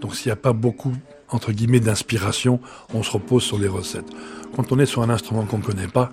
Donc 0.00 0.14
s'il 0.14 0.28
n'y 0.28 0.32
a 0.32 0.36
pas 0.36 0.52
beaucoup 0.52 0.94
entre 1.30 1.52
guillemets, 1.52 1.80
d'inspiration, 1.80 2.60
on 2.92 3.02
se 3.02 3.10
repose 3.10 3.42
sur 3.42 3.58
les 3.58 3.68
recettes. 3.68 4.06
Quand 4.54 4.70
on 4.72 4.78
est 4.78 4.86
sur 4.86 5.02
un 5.02 5.10
instrument 5.10 5.44
qu'on 5.44 5.58
ne 5.58 5.62
connaît 5.62 5.88
pas, 5.88 6.10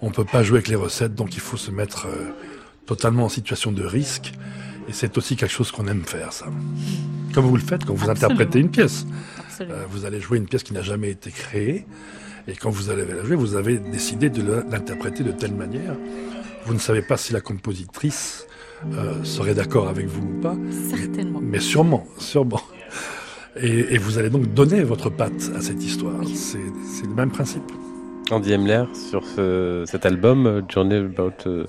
on 0.00 0.08
ne 0.08 0.12
peut 0.12 0.24
pas 0.24 0.42
jouer 0.42 0.58
avec 0.58 0.68
les 0.68 0.76
recettes, 0.76 1.14
donc 1.14 1.34
il 1.34 1.40
faut 1.40 1.56
se 1.56 1.70
mettre 1.70 2.06
euh, 2.06 2.30
totalement 2.90 3.26
en 3.26 3.28
situation 3.28 3.70
de 3.70 3.84
risque. 3.84 4.32
Et 4.88 4.92
c'est 4.92 5.16
aussi 5.16 5.36
quelque 5.36 5.52
chose 5.52 5.70
qu'on 5.70 5.86
aime 5.86 6.02
faire, 6.02 6.32
ça. 6.32 6.46
Comme 7.32 7.44
vous 7.44 7.56
le 7.56 7.62
faites 7.62 7.84
quand 7.84 7.94
vous 7.94 8.10
interprétez 8.10 8.58
une 8.58 8.70
pièce. 8.70 9.06
Euh, 9.60 9.84
vous 9.90 10.06
allez 10.06 10.20
jouer 10.20 10.38
une 10.38 10.48
pièce 10.48 10.64
qui 10.64 10.74
n'a 10.74 10.82
jamais 10.82 11.10
été 11.10 11.30
créée. 11.30 11.86
Et 12.48 12.54
quand 12.56 12.70
vous 12.70 12.90
allez 12.90 13.04
la 13.04 13.24
jouer, 13.24 13.36
vous 13.36 13.54
avez 13.54 13.78
décidé 13.78 14.28
de 14.28 14.42
l'interpréter 14.72 15.22
de 15.22 15.30
telle 15.30 15.54
manière. 15.54 15.94
Vous 16.66 16.74
ne 16.74 16.80
savez 16.80 17.02
pas 17.02 17.16
si 17.16 17.32
la 17.32 17.40
compositrice 17.40 18.46
euh, 18.92 19.22
serait 19.22 19.54
d'accord 19.54 19.88
avec 19.88 20.06
vous 20.06 20.22
ou 20.22 20.40
pas. 20.40 20.56
Certainement. 20.90 21.40
Mais 21.40 21.60
sûrement, 21.60 22.08
sûrement. 22.18 22.62
Et, 23.56 23.98
vous 23.98 24.18
allez 24.18 24.30
donc 24.30 24.52
donner 24.52 24.82
votre 24.82 25.10
patte 25.10 25.52
à 25.56 25.60
cette 25.60 25.82
histoire. 25.84 26.20
C'est 26.34 27.06
le 27.06 27.14
même 27.14 27.30
principe. 27.30 27.70
Andy 28.32 28.52
Emler 28.52 28.84
sur 28.94 29.22
cet 29.86 30.06
album 30.06 30.62
Journey 30.68 30.96
About 30.96 31.46
uh, 31.46 31.66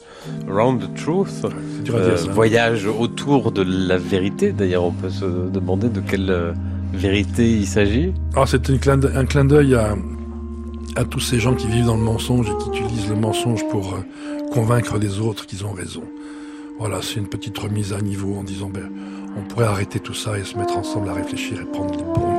Around 0.49 0.81
the 0.81 0.93
Truth, 0.95 1.45
euh, 1.89 2.15
voyage 2.31 2.85
autour 2.85 3.51
de 3.51 3.63
la 3.63 3.97
vérité. 3.97 4.51
D'ailleurs, 4.51 4.83
on 4.83 4.91
peut 4.91 5.09
se 5.09 5.25
demander 5.25 5.89
de 5.89 5.99
quelle 5.99 6.29
euh, 6.29 6.53
vérité 6.93 7.49
il 7.49 7.67
s'agit. 7.67 8.13
Ah, 8.35 8.43
c'est 8.45 8.69
un 8.69 8.77
clin 9.25 9.45
d'œil 9.45 9.75
à, 9.75 9.95
à 10.95 11.03
tous 11.03 11.19
ces 11.19 11.39
gens 11.39 11.55
qui 11.55 11.67
vivent 11.67 11.85
dans 11.85 11.97
le 11.97 12.03
mensonge 12.03 12.49
et 12.49 12.63
qui 12.63 12.79
utilisent 12.79 13.09
le 13.09 13.15
mensonge 13.15 13.67
pour 13.69 13.93
euh, 13.93 14.51
convaincre 14.51 14.97
les 14.97 15.19
autres 15.19 15.45
qu'ils 15.45 15.65
ont 15.65 15.71
raison. 15.71 16.03
Voilà, 16.79 16.99
c'est 17.01 17.19
une 17.19 17.27
petite 17.27 17.57
remise 17.57 17.93
à 17.93 18.01
niveau 18.01 18.35
en 18.35 18.43
disant 18.43 18.69
ben, 18.69 18.89
on 19.37 19.47
pourrait 19.47 19.67
arrêter 19.67 19.99
tout 19.99 20.13
ça 20.13 20.37
et 20.37 20.43
se 20.43 20.57
mettre 20.57 20.77
ensemble 20.77 21.09
à 21.09 21.13
réfléchir 21.13 21.61
et 21.61 21.65
prendre 21.65 21.95
les 21.95 22.03
bonnes 22.03 22.30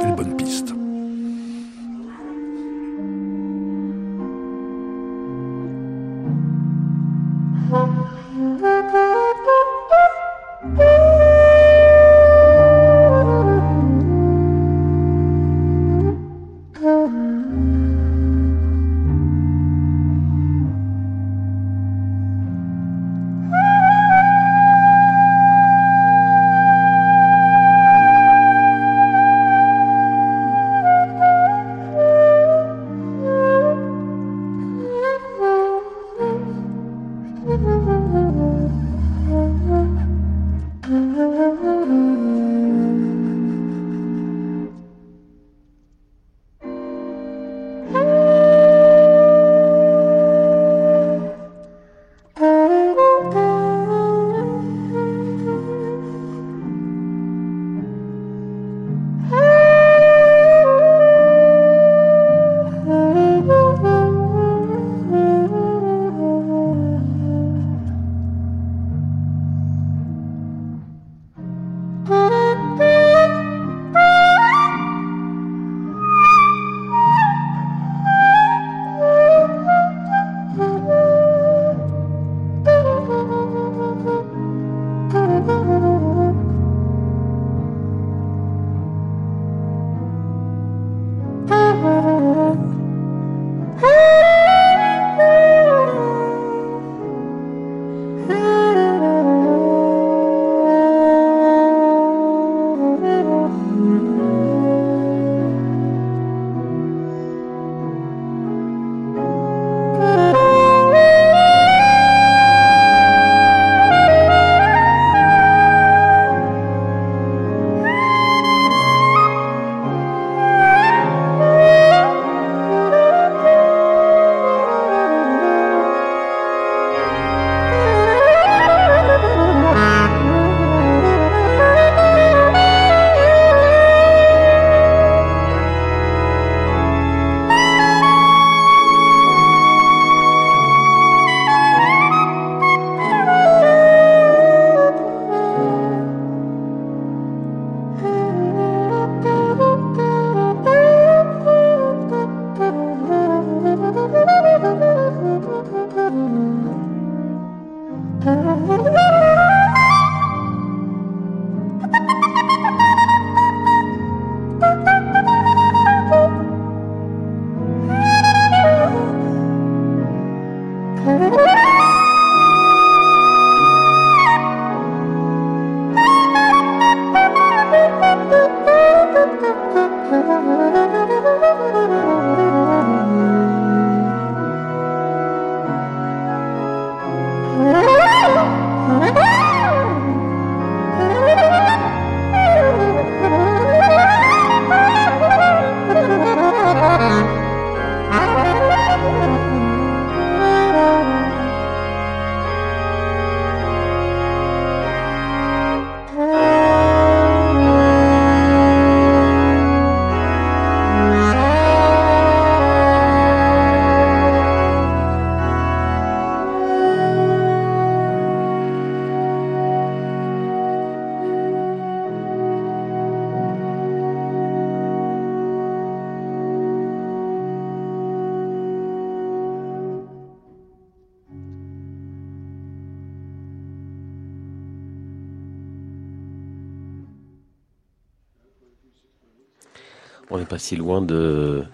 On 240.31 240.39
n'est 240.39 240.47
pas 240.47 240.59
si 240.59 240.77
loin 240.77 241.03
de, 241.03 241.65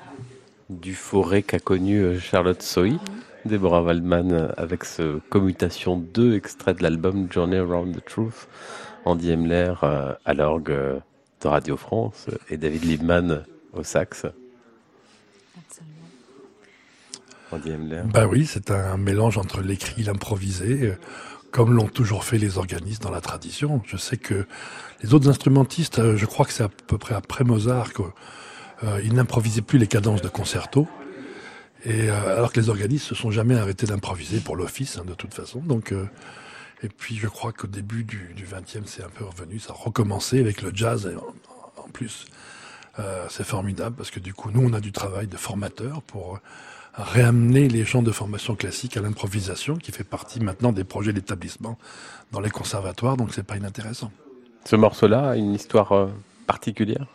du 0.71 0.95
forêt 0.95 1.43
qu'a 1.43 1.59
connu 1.59 1.99
euh, 1.99 2.19
Charlotte 2.19 2.63
Soy, 2.63 2.99
Deborah 3.45 3.83
Waldman, 3.83 4.33
euh, 4.33 4.49
avec 4.57 4.85
ce 4.85 5.19
Commutation 5.31 5.97
2, 5.97 6.35
extrait 6.35 6.75
de 6.75 6.83
l'album 6.83 7.29
Journey 7.31 7.57
Around 7.57 7.97
the 7.97 8.05
Truth, 8.05 8.49
Andy 9.05 9.33
Emler 9.33 9.75
euh, 9.83 10.15
à 10.25 10.35
l'orgue 10.35 11.01
de 11.41 11.49
Radio 11.49 11.77
France 11.77 12.27
et 12.51 12.57
David 12.57 12.85
Liebman 12.85 13.45
au 13.73 13.83
sax. 13.83 14.27
Andy 17.51 17.71
Emler. 17.71 18.03
Bah 18.13 18.27
oui, 18.27 18.45
c'est 18.45 18.71
un 18.71 18.99
mélange 18.99 19.39
entre 19.39 19.63
l'écrit 19.63 20.03
et 20.03 20.05
l'improvisé, 20.05 20.95
comme 21.59 21.75
l'ont 21.75 21.89
toujours 21.89 22.23
fait 22.23 22.39
les 22.39 22.57
organistes 22.57 23.03
dans 23.03 23.11
la 23.11 23.21
tradition. 23.21 23.83
Je 23.85 23.97
sais 23.97 24.17
que 24.17 24.47
les 25.03 25.13
autres 25.13 25.29
instrumentistes, 25.29 26.15
je 26.15 26.25
crois 26.25 26.47
que 26.47 26.53
c'est 26.53 26.63
à 26.63 26.69
peu 26.69 26.99
près 26.99 27.17
après 27.17 27.43
Mozart 27.43 27.93
que 27.93 28.03
euh, 28.85 29.01
il 29.03 29.15
n'improvisait 29.15 29.63
plus 29.63 29.77
les 29.77 29.89
cadences 29.89 30.23
de 30.23 30.29
concerto. 30.29 30.87
Et 31.85 32.11
euh, 32.11 32.37
alors 32.37 32.53
que 32.53 32.61
les 32.61 32.69
organistes 32.69 33.07
se 33.07 33.17
sont 33.17 33.33
jamais 33.33 33.57
arrêtés 33.57 33.87
d'improviser 33.87 34.39
pour 34.39 34.55
l'office, 34.55 34.99
hein, 34.99 35.05
de 35.05 35.15
toute 35.15 35.35
façon. 35.35 35.59
Donc, 35.59 35.91
euh, 35.91 36.07
et 36.85 36.89
puis 36.89 37.17
je 37.17 37.27
crois 37.27 37.51
qu'au 37.51 37.67
début 37.67 38.05
du, 38.05 38.35
du 38.37 38.45
20e, 38.45 38.83
c'est 38.87 39.03
un 39.03 39.11
peu 39.11 39.25
revenu, 39.25 39.59
ça 39.59 39.73
a 39.73 39.77
recommencé 39.77 40.39
avec 40.39 40.63
le 40.63 40.71
jazz 40.73 41.13
en, 41.77 41.89
plus. 41.89 42.27
c'est 43.31 43.45
formidable 43.45 43.97
parce 43.97 44.13
que 44.13 44.21
du 44.21 44.33
coup, 44.33 44.53
nous, 44.53 44.61
on 44.61 44.75
a 44.75 44.81
du 44.81 44.93
travail 44.93 45.27
de 45.27 45.37
formateur 45.37 46.03
pour 46.03 46.39
réamener 46.99 47.69
les 47.69 47.85
gens 47.85 48.03
de 48.03 48.11
formation 48.11 48.55
classique 48.55 48.97
à 48.97 49.01
l'improvisation, 49.01 49.77
qui 49.77 49.93
fait 49.93 50.05
partie 50.05 50.41
maintenant 50.41 50.73
des 50.73 50.85
projets 50.85 51.13
d'établissement 51.13 51.79
dans 52.33 52.41
les 52.41 52.51
conservatoires, 52.51 53.17
donc 53.17 53.33
c'est 53.33 53.47
pas 53.47 53.57
inintéressant. 53.57 54.13
Ce 54.65 54.77
morceau-là 54.77 55.31
a 55.31 55.37
une 55.37 55.55
histoire 55.55 56.11
particulière? 56.47 57.07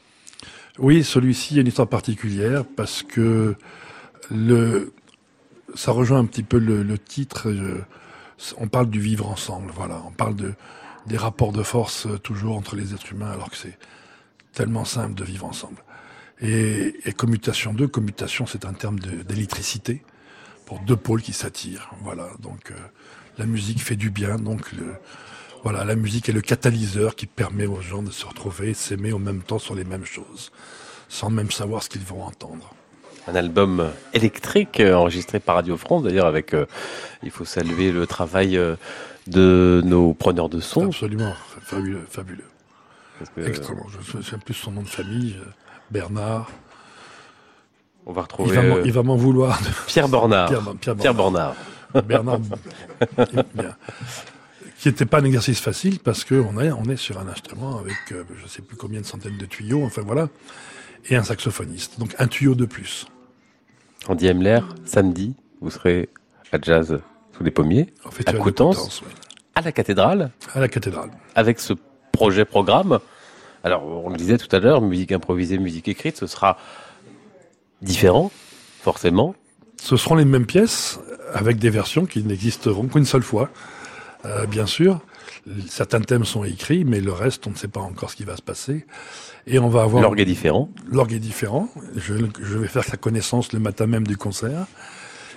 Oui, 0.79 1.03
celui-ci 1.03 1.57
a 1.57 1.61
une 1.61 1.67
histoire 1.67 1.87
particulière 1.87 2.63
parce 2.65 3.03
que 3.03 3.55
le, 4.31 4.93
ça 5.75 5.91
rejoint 5.91 6.19
un 6.19 6.25
petit 6.25 6.43
peu 6.43 6.57
le, 6.57 6.97
titre. 6.97 7.53
on 8.57 8.67
parle 8.67 8.89
du 8.89 8.99
vivre 8.99 9.27
ensemble, 9.27 9.71
voilà. 9.75 10.01
On 10.07 10.11
parle 10.11 10.35
de, 10.35 10.53
des 11.05 11.17
rapports 11.17 11.51
de 11.51 11.63
force 11.63 12.07
euh, 12.07 12.17
toujours 12.17 12.57
entre 12.57 12.75
les 12.75 12.93
êtres 12.93 13.11
humains, 13.11 13.31
alors 13.31 13.49
que 13.49 13.57
c'est 13.57 13.77
tellement 14.53 14.85
simple 14.85 15.15
de 15.15 15.23
vivre 15.23 15.45
ensemble. 15.45 15.83
Et, 16.43 17.13
commutation 17.15 17.73
2, 17.73 17.87
commutation, 17.87 18.45
c'est 18.45 18.65
un 18.65 18.73
terme 18.73 18.99
d'électricité 18.99 20.03
pour 20.65 20.79
deux 20.79 20.97
pôles 20.97 21.21
qui 21.21 21.33
s'attirent. 21.33 21.89
Voilà. 22.01 22.29
Donc 22.39 22.71
euh, 22.71 22.75
la 23.37 23.45
musique 23.45 23.81
fait 23.81 23.95
du 23.95 24.09
bien. 24.09 24.35
Donc 24.37 24.71
le, 24.73 24.93
voilà, 25.63 25.85
la 25.85 25.95
musique 25.95 26.27
est 26.27 26.33
le 26.33 26.41
catalyseur 26.41 27.15
qui 27.15 27.25
permet 27.25 27.65
aux 27.65 27.81
gens 27.81 28.03
de 28.03 28.11
se 28.11 28.25
retrouver, 28.25 28.73
s'aimer 28.73 29.13
en 29.13 29.19
même 29.19 29.41
temps 29.41 29.59
sur 29.59 29.75
les 29.75 29.85
mêmes 29.85 30.05
choses, 30.05 30.51
sans 31.07 31.29
même 31.29 31.51
savoir 31.51 31.83
ce 31.83 31.89
qu'ils 31.89 32.01
vont 32.01 32.23
entendre. 32.23 32.73
Un 33.27 33.35
album 33.35 33.89
électrique 34.13 34.81
euh, 34.81 34.93
enregistré 34.93 35.39
par 35.39 35.55
Radio 35.55 35.77
France, 35.77 36.03
d'ailleurs 36.03 36.25
avec, 36.25 36.53
euh, 36.53 36.65
il 37.23 37.31
faut 37.31 37.45
saluer 37.45 37.93
le 37.93 38.05
travail 38.05 38.57
euh, 38.57 38.75
de 39.27 39.81
nos 39.85 40.13
preneurs 40.13 40.49
de 40.49 40.59
son. 40.59 40.87
Absolument, 40.87 41.33
fabuleux, 41.61 42.05
fabuleux. 42.09 42.43
que 43.33 43.41
Extrêmement. 43.41 43.87
Je 43.87 44.17
me 44.17 44.21
souviens 44.21 44.39
plus 44.39 44.53
son 44.53 44.71
nom 44.71 44.81
de 44.81 44.89
famille, 44.89 45.37
Bernard. 45.93 46.49
On 48.05 48.11
va 48.11 48.21
Il 48.21 48.23
retrouver 48.23 48.55
va 48.57 48.63
m'en- 48.63 48.75
euh, 48.77 48.81
il 48.85 48.91
va 48.91 49.03
m'en 49.03 49.15
vouloir. 49.15 49.61
de- 49.61 49.67
Pierre 49.87 50.09
Bornard. 50.09 50.49
Pierre, 50.49 50.61
Pierre 50.81 50.95
Pierre 50.95 51.13
Bernard. 51.13 51.55
Bornard. 51.93 52.03
Bernard. 52.05 52.39
bien. 53.55 53.75
Qui 54.79 54.89
n'était 54.89 55.05
pas 55.05 55.19
un 55.19 55.23
exercice 55.23 55.61
facile 55.61 55.99
parce 55.99 56.25
qu'on 56.25 56.59
est, 56.59 56.71
on 56.71 56.83
est 56.85 56.97
sur 56.97 57.17
un 57.19 57.27
instrument 57.29 57.77
avec 57.79 57.95
euh, 58.11 58.23
je 58.37 58.43
ne 58.43 58.47
sais 58.49 58.61
plus 58.61 58.75
combien 58.75 58.99
de 58.99 59.05
centaines 59.05 59.37
de 59.37 59.45
tuyaux, 59.45 59.83
enfin 59.85 60.01
voilà, 60.01 60.27
et 61.09 61.15
un 61.15 61.23
saxophoniste. 61.23 61.99
Donc 61.99 62.15
un 62.19 62.27
tuyau 62.27 62.55
de 62.55 62.65
plus. 62.65 63.05
Andy 64.09 64.27
Hemler, 64.27 64.59
samedi, 64.83 65.35
vous 65.61 65.69
serez 65.69 66.09
à 66.51 66.57
Jazz 66.61 66.99
sous 67.37 67.43
les 67.43 67.51
pommiers, 67.51 67.93
Au 68.03 68.09
Festival 68.11 68.35
de 68.35 68.43
Coutances. 68.43 69.01
À 69.55 69.61
la 69.61 69.71
cathédrale, 69.71 70.31
À 70.53 70.59
la 70.59 70.67
cathédrale. 70.67 71.11
avec 71.35 71.59
ce 71.61 71.73
projet 72.11 72.43
programme. 72.43 72.99
Alors, 73.63 73.83
on 73.85 74.09
le 74.09 74.17
disait 74.17 74.37
tout 74.37 74.53
à 74.53 74.59
l'heure, 74.59 74.81
musique 74.81 75.11
improvisée, 75.11 75.57
musique 75.57 75.87
écrite, 75.87 76.17
ce 76.17 76.27
sera 76.27 76.57
différent, 77.81 78.31
forcément. 78.81 79.35
Ce 79.81 79.95
seront 79.97 80.15
les 80.15 80.25
mêmes 80.25 80.45
pièces 80.45 80.99
avec 81.33 81.57
des 81.59 81.69
versions 81.69 82.05
qui 82.05 82.23
n'existeront 82.23 82.87
qu'une 82.87 83.05
seule 83.05 83.23
fois, 83.23 83.49
euh, 84.25 84.45
bien 84.45 84.65
sûr. 84.65 84.99
Certains 85.67 86.01
thèmes 86.01 86.23
sont 86.25 86.43
écrits, 86.43 86.85
mais 86.85 87.01
le 87.01 87.11
reste, 87.11 87.47
on 87.47 87.51
ne 87.51 87.55
sait 87.55 87.67
pas 87.67 87.81
encore 87.81 88.09
ce 88.11 88.15
qui 88.15 88.23
va 88.23 88.37
se 88.37 88.41
passer. 88.41 88.85
Et 89.47 89.59
on 89.59 89.67
va 89.67 89.83
avoir 89.83 90.01
L'orgue 90.01 90.21
est 90.21 90.25
différent. 90.25 90.69
l'orgue 90.89 91.13
est 91.13 91.19
différent. 91.19 91.67
Je, 91.95 92.13
je 92.41 92.57
vais 92.57 92.67
faire 92.67 92.85
sa 92.85 92.95
connaissance 92.95 93.51
le 93.51 93.59
matin 93.59 93.87
même 93.87 94.07
du 94.07 94.15
concert. 94.15 94.67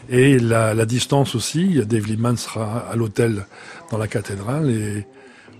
Et 0.08 0.38
la, 0.38 0.74
la 0.74 0.86
distance 0.86 1.34
aussi, 1.34 1.80
Dave 1.84 2.06
Liman 2.06 2.36
sera 2.36 2.78
à 2.88 2.94
l'hôtel 2.94 3.46
dans 3.90 3.98
la 3.98 4.06
cathédrale 4.06 4.70
et 4.70 5.06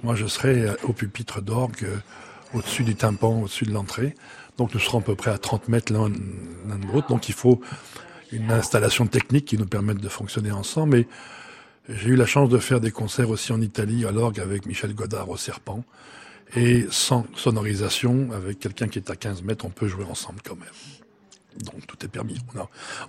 moi 0.04 0.14
je 0.14 0.26
serai 0.26 0.66
au 0.84 0.92
pupitre 0.92 1.40
d'orgue 1.42 1.82
euh, 1.84 1.96
au-dessus 2.56 2.84
du 2.84 2.94
tympan, 2.94 3.42
au-dessus 3.42 3.64
de 3.64 3.72
l'entrée. 3.72 4.14
Donc 4.56 4.72
nous 4.74 4.80
serons 4.80 5.00
à 5.00 5.02
peu 5.02 5.14
près 5.14 5.30
à 5.30 5.38
30 5.38 5.68
mètres 5.68 5.92
l'un 5.92 6.08
de 6.08 6.86
l'autre. 6.92 7.08
Donc 7.08 7.28
il 7.28 7.34
faut 7.34 7.60
une 8.32 8.50
installation 8.50 9.06
technique 9.06 9.44
qui 9.44 9.58
nous 9.58 9.66
permette 9.66 9.98
de 9.98 10.08
fonctionner 10.08 10.50
ensemble. 10.50 10.96
Mais 10.96 11.06
j'ai 11.88 12.08
eu 12.10 12.16
la 12.16 12.26
chance 12.26 12.48
de 12.48 12.58
faire 12.58 12.80
des 12.80 12.90
concerts 12.90 13.30
aussi 13.30 13.52
en 13.52 13.60
Italie 13.60 14.06
à 14.06 14.10
l'orgue 14.10 14.40
avec 14.40 14.66
Michel 14.66 14.94
Godard 14.94 15.28
au 15.28 15.36
Serpent. 15.36 15.84
Et 16.54 16.86
sans 16.90 17.26
sonorisation, 17.34 18.30
avec 18.32 18.60
quelqu'un 18.60 18.88
qui 18.88 18.98
est 18.98 19.10
à 19.10 19.16
15 19.16 19.42
mètres, 19.42 19.64
on 19.64 19.70
peut 19.70 19.88
jouer 19.88 20.04
ensemble 20.04 20.40
quand 20.44 20.56
même. 20.56 21.64
Donc 21.64 21.86
tout 21.86 21.96
est 22.04 22.08
permis. 22.08 22.38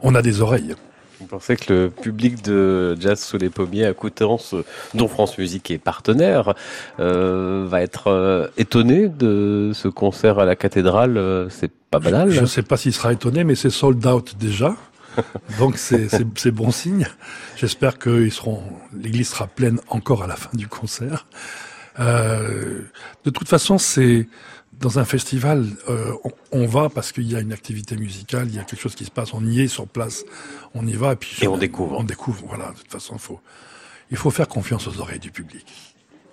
On 0.01 0.15
a 0.15 0.21
des 0.21 0.41
oreilles. 0.41 0.75
Vous 1.19 1.25
pensez 1.25 1.55
que 1.55 1.73
le 1.73 1.89
public 1.89 2.43
de 2.43 2.95
Jazz 2.99 3.19
sous 3.19 3.37
les 3.37 3.49
pommiers 3.49 3.85
à 3.85 3.93
Coutances, 3.93 4.53
dont 4.93 5.07
France 5.07 5.37
Musique 5.37 5.71
est 5.71 5.79
partenaire, 5.79 6.53
euh, 6.99 7.65
va 7.67 7.81
être 7.81 8.07
euh, 8.07 8.47
étonné 8.57 9.07
de 9.07 9.71
ce 9.73 9.87
concert 9.87 10.37
à 10.37 10.45
la 10.45 10.55
cathédrale 10.55 11.17
euh, 11.17 11.49
C'est 11.49 11.71
pas 11.71 11.99
banal. 11.99 12.29
Je 12.29 12.41
ne 12.41 12.45
sais 12.45 12.61
pas 12.61 12.77
s'il 12.77 12.93
sera 12.93 13.13
étonné, 13.13 13.43
mais 13.43 13.55
c'est 13.55 13.71
sold 13.71 14.05
out 14.05 14.35
déjà. 14.37 14.75
Donc 15.59 15.77
c'est 15.77 16.51
bon 16.51 16.69
signe. 16.69 17.07
J'espère 17.55 17.97
que 17.97 18.29
seront, 18.29 18.61
l'église 18.95 19.29
sera 19.29 19.47
pleine 19.47 19.79
encore 19.89 20.23
à 20.23 20.27
la 20.27 20.35
fin 20.35 20.51
du 20.53 20.67
concert. 20.67 21.25
Euh, 21.99 22.81
de 23.23 23.29
toute 23.29 23.47
façon, 23.47 23.77
c'est 23.77 24.27
dans 24.79 24.99
un 24.99 25.05
festival, 25.05 25.65
euh, 25.89 26.11
on, 26.23 26.31
on 26.51 26.65
va 26.67 26.89
parce 26.89 27.11
qu'il 27.11 27.29
y 27.31 27.35
a 27.35 27.39
une 27.39 27.53
activité 27.53 27.95
musicale, 27.95 28.47
il 28.49 28.55
y 28.55 28.59
a 28.59 28.63
quelque 28.63 28.79
chose 28.81 28.95
qui 28.95 29.05
se 29.05 29.11
passe, 29.11 29.33
on 29.33 29.43
y 29.45 29.61
est 29.61 29.67
sur 29.67 29.87
place, 29.87 30.23
on 30.75 30.85
y 30.85 30.93
va 30.93 31.13
et 31.13 31.15
puis 31.15 31.35
Et 31.41 31.47
on 31.47 31.57
découvre. 31.57 31.97
On 31.99 32.03
découvre, 32.03 32.43
voilà. 32.47 32.71
De 32.71 32.77
toute 32.77 32.91
façon, 32.91 33.17
faut, 33.17 33.39
il 34.11 34.17
faut 34.17 34.29
faire 34.29 34.47
confiance 34.47 34.87
aux 34.87 34.99
oreilles 34.99 35.19
du 35.19 35.31
public. 35.31 35.65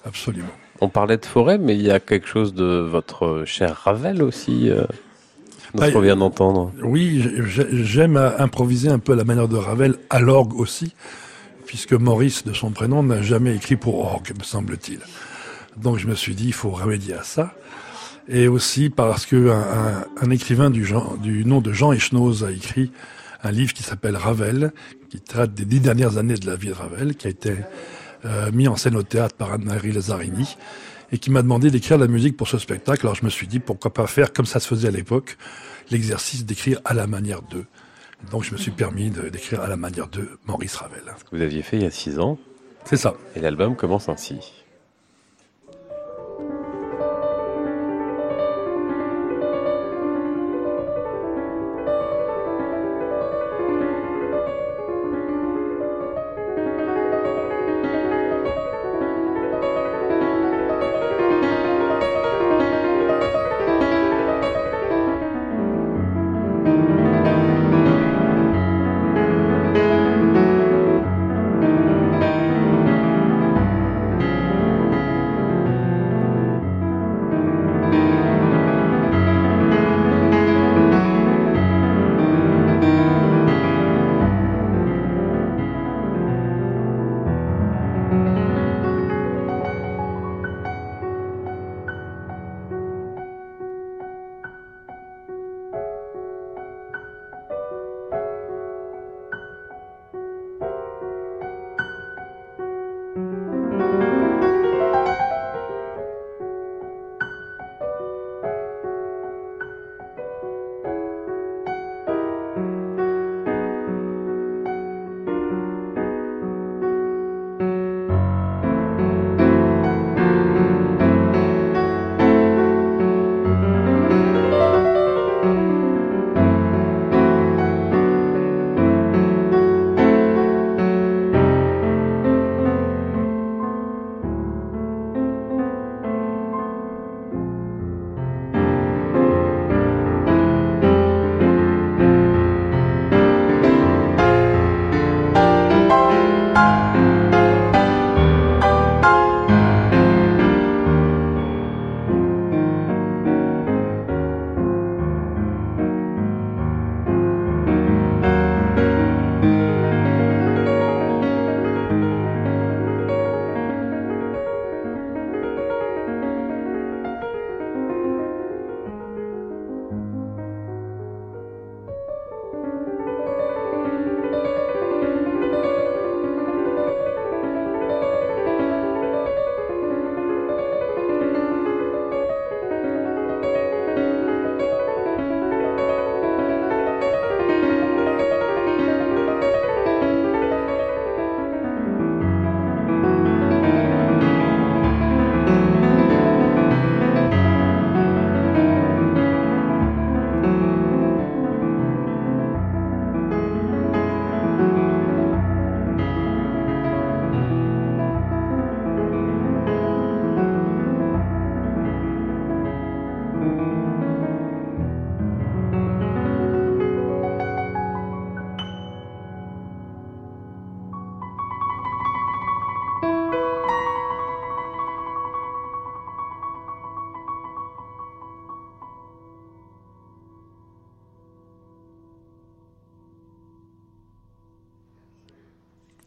Absolument. 0.04 0.48
On 0.80 0.88
parlait 0.90 1.16
de 1.16 1.24
forêt, 1.24 1.56
mais 1.56 1.74
il 1.74 1.82
y 1.82 1.90
a 1.90 2.00
quelque 2.00 2.26
chose 2.28 2.52
de 2.52 2.64
votre 2.64 3.44
cher 3.46 3.74
Ravel 3.84 4.22
aussi, 4.22 4.68
euh, 4.68 4.82
dont 5.74 5.82
Ah, 5.82 5.88
on 5.94 6.00
vient 6.00 6.16
d'entendre. 6.16 6.72
Oui, 6.82 7.24
j'ai- 7.46 7.84
j'aime 7.84 8.16
improviser 8.38 8.90
un 8.90 8.98
peu 8.98 9.12
à 9.12 9.16
la 9.16 9.24
manière 9.24 9.48
de 9.48 9.56
Ravel, 9.56 9.96
à 10.10 10.20
l'orgue 10.20 10.54
aussi, 10.60 10.94
puisque 11.64 11.94
Maurice, 11.94 12.44
de 12.44 12.52
son 12.52 12.70
prénom, 12.70 13.02
n'a 13.02 13.22
jamais 13.22 13.56
écrit 13.56 13.76
pour 13.76 14.00
orgue, 14.04 14.32
me 14.38 14.44
semble-t-il. 14.44 15.00
Donc 15.78 15.96
je 15.98 16.06
me 16.06 16.14
suis 16.14 16.34
dit, 16.34 16.48
il 16.48 16.52
faut 16.52 16.70
remédier 16.70 17.14
à 17.14 17.22
ça. 17.22 17.54
Et 18.28 18.48
aussi 18.48 18.88
parce 18.90 19.26
que 19.26 19.50
un, 20.22 20.30
écrivain 20.30 20.70
du, 20.70 20.84
genre, 20.84 21.18
du 21.18 21.44
nom 21.44 21.60
de 21.60 21.72
Jean 21.72 21.92
Echnoz 21.92 22.42
a 22.44 22.50
écrit 22.50 22.90
un 23.42 23.50
livre 23.50 23.74
qui 23.74 23.82
s'appelle 23.82 24.16
Ravel, 24.16 24.72
qui 25.10 25.20
traite 25.20 25.52
des 25.52 25.66
dix 25.66 25.80
dernières 25.80 26.16
années 26.16 26.34
de 26.36 26.46
la 26.46 26.56
vie 26.56 26.68
de 26.68 26.72
Ravel, 26.72 27.16
qui 27.16 27.26
a 27.26 27.30
été 27.30 27.54
euh, 28.24 28.50
mis 28.52 28.66
en 28.66 28.76
scène 28.76 28.96
au 28.96 29.02
théâtre 29.02 29.36
par 29.36 29.52
Anne-Marie 29.52 29.92
Lazzarini, 29.92 30.56
et 31.12 31.18
qui 31.18 31.30
m'a 31.30 31.42
demandé 31.42 31.70
d'écrire 31.70 31.98
la 31.98 32.06
musique 32.06 32.36
pour 32.38 32.48
ce 32.48 32.56
spectacle. 32.56 33.04
Alors 33.06 33.14
je 33.14 33.24
me 33.24 33.30
suis 33.30 33.46
dit, 33.46 33.60
pourquoi 33.60 33.92
pas 33.92 34.06
faire, 34.06 34.32
comme 34.32 34.46
ça 34.46 34.58
se 34.60 34.66
faisait 34.68 34.88
à 34.88 34.90
l'époque, 34.90 35.36
l'exercice 35.90 36.46
d'écrire 36.46 36.80
à 36.86 36.94
la 36.94 37.06
manière 37.06 37.42
d'eux. 37.42 37.66
Donc 38.30 38.42
je 38.44 38.52
me 38.52 38.56
suis 38.56 38.70
permis 38.70 39.10
de- 39.10 39.28
d'écrire 39.28 39.60
à 39.60 39.68
la 39.68 39.76
manière 39.76 40.08
de 40.08 40.26
Maurice 40.46 40.76
Ravel. 40.76 41.02
que 41.30 41.36
vous 41.36 41.42
aviez 41.42 41.60
fait 41.60 41.76
il 41.76 41.82
y 41.82 41.86
a 41.86 41.90
six 41.90 42.18
ans, 42.18 42.38
C'est 42.86 42.96
ça. 42.96 43.12
et 43.36 43.40
l'album 43.40 43.76
commence 43.76 44.08
ainsi. 44.08 44.36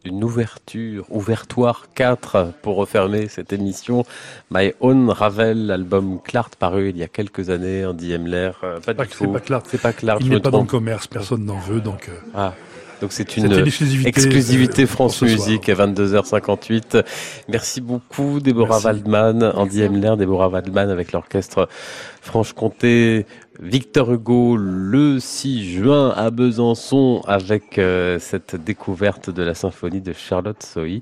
D'une 0.07 0.23
ouverture, 0.23 1.05
ouvertoire 1.09 1.87
4 1.95 2.53
pour 2.61 2.75
refermer 2.77 3.27
cette 3.27 3.51
émission. 3.51 4.05
My 4.51 4.73
Own 4.79 5.09
Ravel, 5.09 5.69
album 5.71 6.19
Clart 6.23 6.55
paru 6.55 6.89
il 6.89 6.97
y 6.97 7.03
a 7.03 7.07
quelques 7.07 7.49
années, 7.49 7.85
Andy 7.85 8.13
Hemler. 8.13 8.51
Euh, 8.63 8.79
pas, 8.79 8.93
Pas- 8.93 9.03
du 9.05 9.11
c'est 9.11 9.25
tout. 9.25 9.31
pas 9.31 9.39
Clart. 9.39 9.65
C'est 9.69 9.81
pas 9.81 9.93
Clart. 9.93 10.19
Il 10.21 10.29
n'est 10.29 10.39
pas 10.39 10.49
dans 10.51 10.61
le 10.61 10.65
commerce, 10.65 11.07
personne 11.07 11.43
n'en 11.45 11.59
veut, 11.59 11.81
donc 11.81 12.07
euh, 12.09 12.13
Ah. 12.33 12.53
Donc 12.99 13.11
c'est 13.11 13.37
une 13.37 13.45
une 13.45 13.59
exclusivité, 13.67 14.09
exclusivité 14.09 14.83
euh, 14.83 14.87
France. 14.87 15.21
Musique 15.21 15.69
à 15.69 15.75
22h58. 15.75 17.03
Merci 17.47 17.79
beaucoup 17.79 18.39
Déborah 18.39 18.79
Merci. 18.83 18.85
Waldman, 18.87 19.43
Andy 19.55 19.83
Hemler, 19.83 20.15
Déborah 20.17 20.49
Waldman 20.49 20.89
avec 20.89 21.11
l'orchestre 21.11 21.69
Franche-Comté, 22.21 23.27
Victor 23.59 24.13
Hugo 24.13 24.55
le 24.55 25.19
6 25.19 25.63
juin 25.63 26.13
à 26.15 26.29
Besançon 26.29 27.23
avec 27.25 27.79
euh, 27.79 28.19
cette 28.19 28.55
découverte 28.55 29.31
de 29.31 29.41
la 29.41 29.55
symphonie 29.55 30.01
de 30.01 30.13
Charlotte 30.13 30.61
Sohi. 30.61 31.01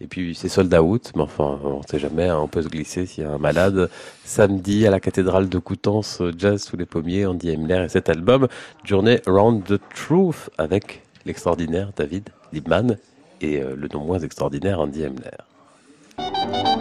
Et 0.00 0.06
puis 0.06 0.34
c'est 0.36 0.48
sold 0.48 0.72
out, 0.74 1.10
mais 1.16 1.22
enfin 1.22 1.58
on 1.64 1.82
sait 1.82 1.98
jamais, 1.98 2.28
hein, 2.28 2.38
on 2.40 2.46
peut 2.46 2.62
se 2.62 2.68
glisser 2.68 3.06
s'il 3.06 3.24
y 3.24 3.26
a 3.26 3.32
un 3.32 3.38
malade. 3.38 3.90
Samedi 4.24 4.86
à 4.86 4.90
la 4.90 5.00
cathédrale 5.00 5.48
de 5.48 5.58
Coutances, 5.58 6.22
Jazz 6.38 6.62
sous 6.62 6.76
les 6.76 6.86
pommiers, 6.86 7.26
Andy 7.26 7.50
Hemler 7.50 7.84
et 7.86 7.88
cet 7.88 8.08
album 8.08 8.46
Journey 8.84 9.20
Around 9.26 9.64
the 9.64 9.80
Truth 9.94 10.50
avec 10.58 11.02
l'extraordinaire 11.24 11.90
David 11.96 12.28
Liebman 12.52 12.98
et 13.40 13.60
euh, 13.60 13.74
le 13.74 13.88
non 13.92 14.04
moins 14.04 14.20
extraordinaire 14.20 14.78
Andy 14.78 15.02
Hemler. 15.02 16.75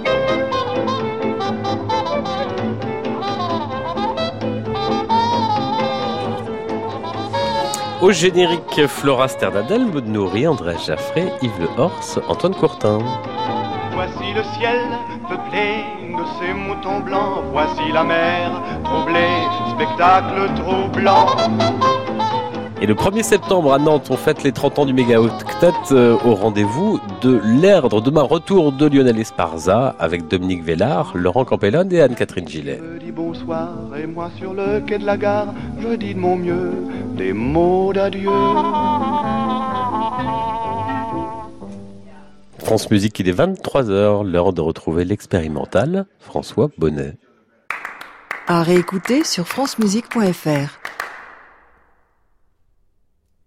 Au 8.05 8.11
générique, 8.11 8.85
Flora 8.85 9.27
Sternadel, 9.27 9.87
Maud 9.87 10.05
Nourri, 10.05 10.45
André 10.45 10.75
Jaffré, 10.77 11.33
Yves 11.41 11.59
Le 11.59 11.67
Horst, 11.75 12.19
Antoine 12.27 12.53
Courtin. 12.53 12.99
Voici 13.95 14.31
le 14.31 14.43
ciel 14.59 14.77
peuplé 15.27 15.85
de 16.15 16.23
ces 16.39 16.53
moutons 16.53 16.99
blancs. 16.99 17.45
Voici 17.51 17.91
la 17.91 18.03
mer 18.03 18.61
troublée, 18.83 19.41
spectacle 19.73 20.53
troublant. 20.53 21.94
Et 22.81 22.87
le 22.87 22.93
1er 22.93 23.23
septembre 23.23 23.73
à 23.73 23.79
Nantes, 23.79 24.07
on 24.09 24.17
fête 24.17 24.43
les 24.43 24.51
30 24.51 24.79
ans 24.79 24.85
du 24.85 24.93
méga 24.93 25.21
octet 25.21 25.71
euh, 25.91 26.17
au 26.25 26.35
rendez-vous 26.35 26.99
de 27.21 27.39
l'Erdre. 27.43 28.01
Demain, 28.01 28.21
retour 28.21 28.73
de 28.73 28.85
Lionel 28.85 29.17
Esparza 29.17 29.95
avec 29.97 30.27
Dominique 30.27 30.61
Vellard, 30.61 31.13
Laurent 31.15 31.45
Campellone 31.45 31.91
et 31.93 32.01
Anne-Catherine 32.01 32.47
Gillet. 32.47 32.81
Je 32.93 33.05
dis 33.05 33.11
bonsoir 33.11 33.69
et 33.97 34.05
moi 34.05 34.29
sur 34.37 34.53
le 34.53 34.81
quai 34.81 34.97
de 34.97 35.05
la 35.05 35.15
gare, 35.15 35.53
je 35.79 35.95
dis 35.95 36.13
de 36.13 36.19
mon 36.19 36.35
mieux 36.35 36.73
des 37.15 37.31
mots 37.31 37.93
d'adieu. 37.93 38.29
France 42.59 42.91
Musique, 42.91 43.17
il 43.19 43.29
est 43.29 43.39
23h, 43.39 44.29
l'heure 44.29 44.51
de 44.51 44.59
retrouver 44.59 45.05
l'expérimental 45.05 46.07
François 46.19 46.69
Bonnet. 46.77 47.13
À 48.47 48.63
réécouter 48.63 49.23
sur 49.23 49.47
francemusique.fr. 49.47 50.94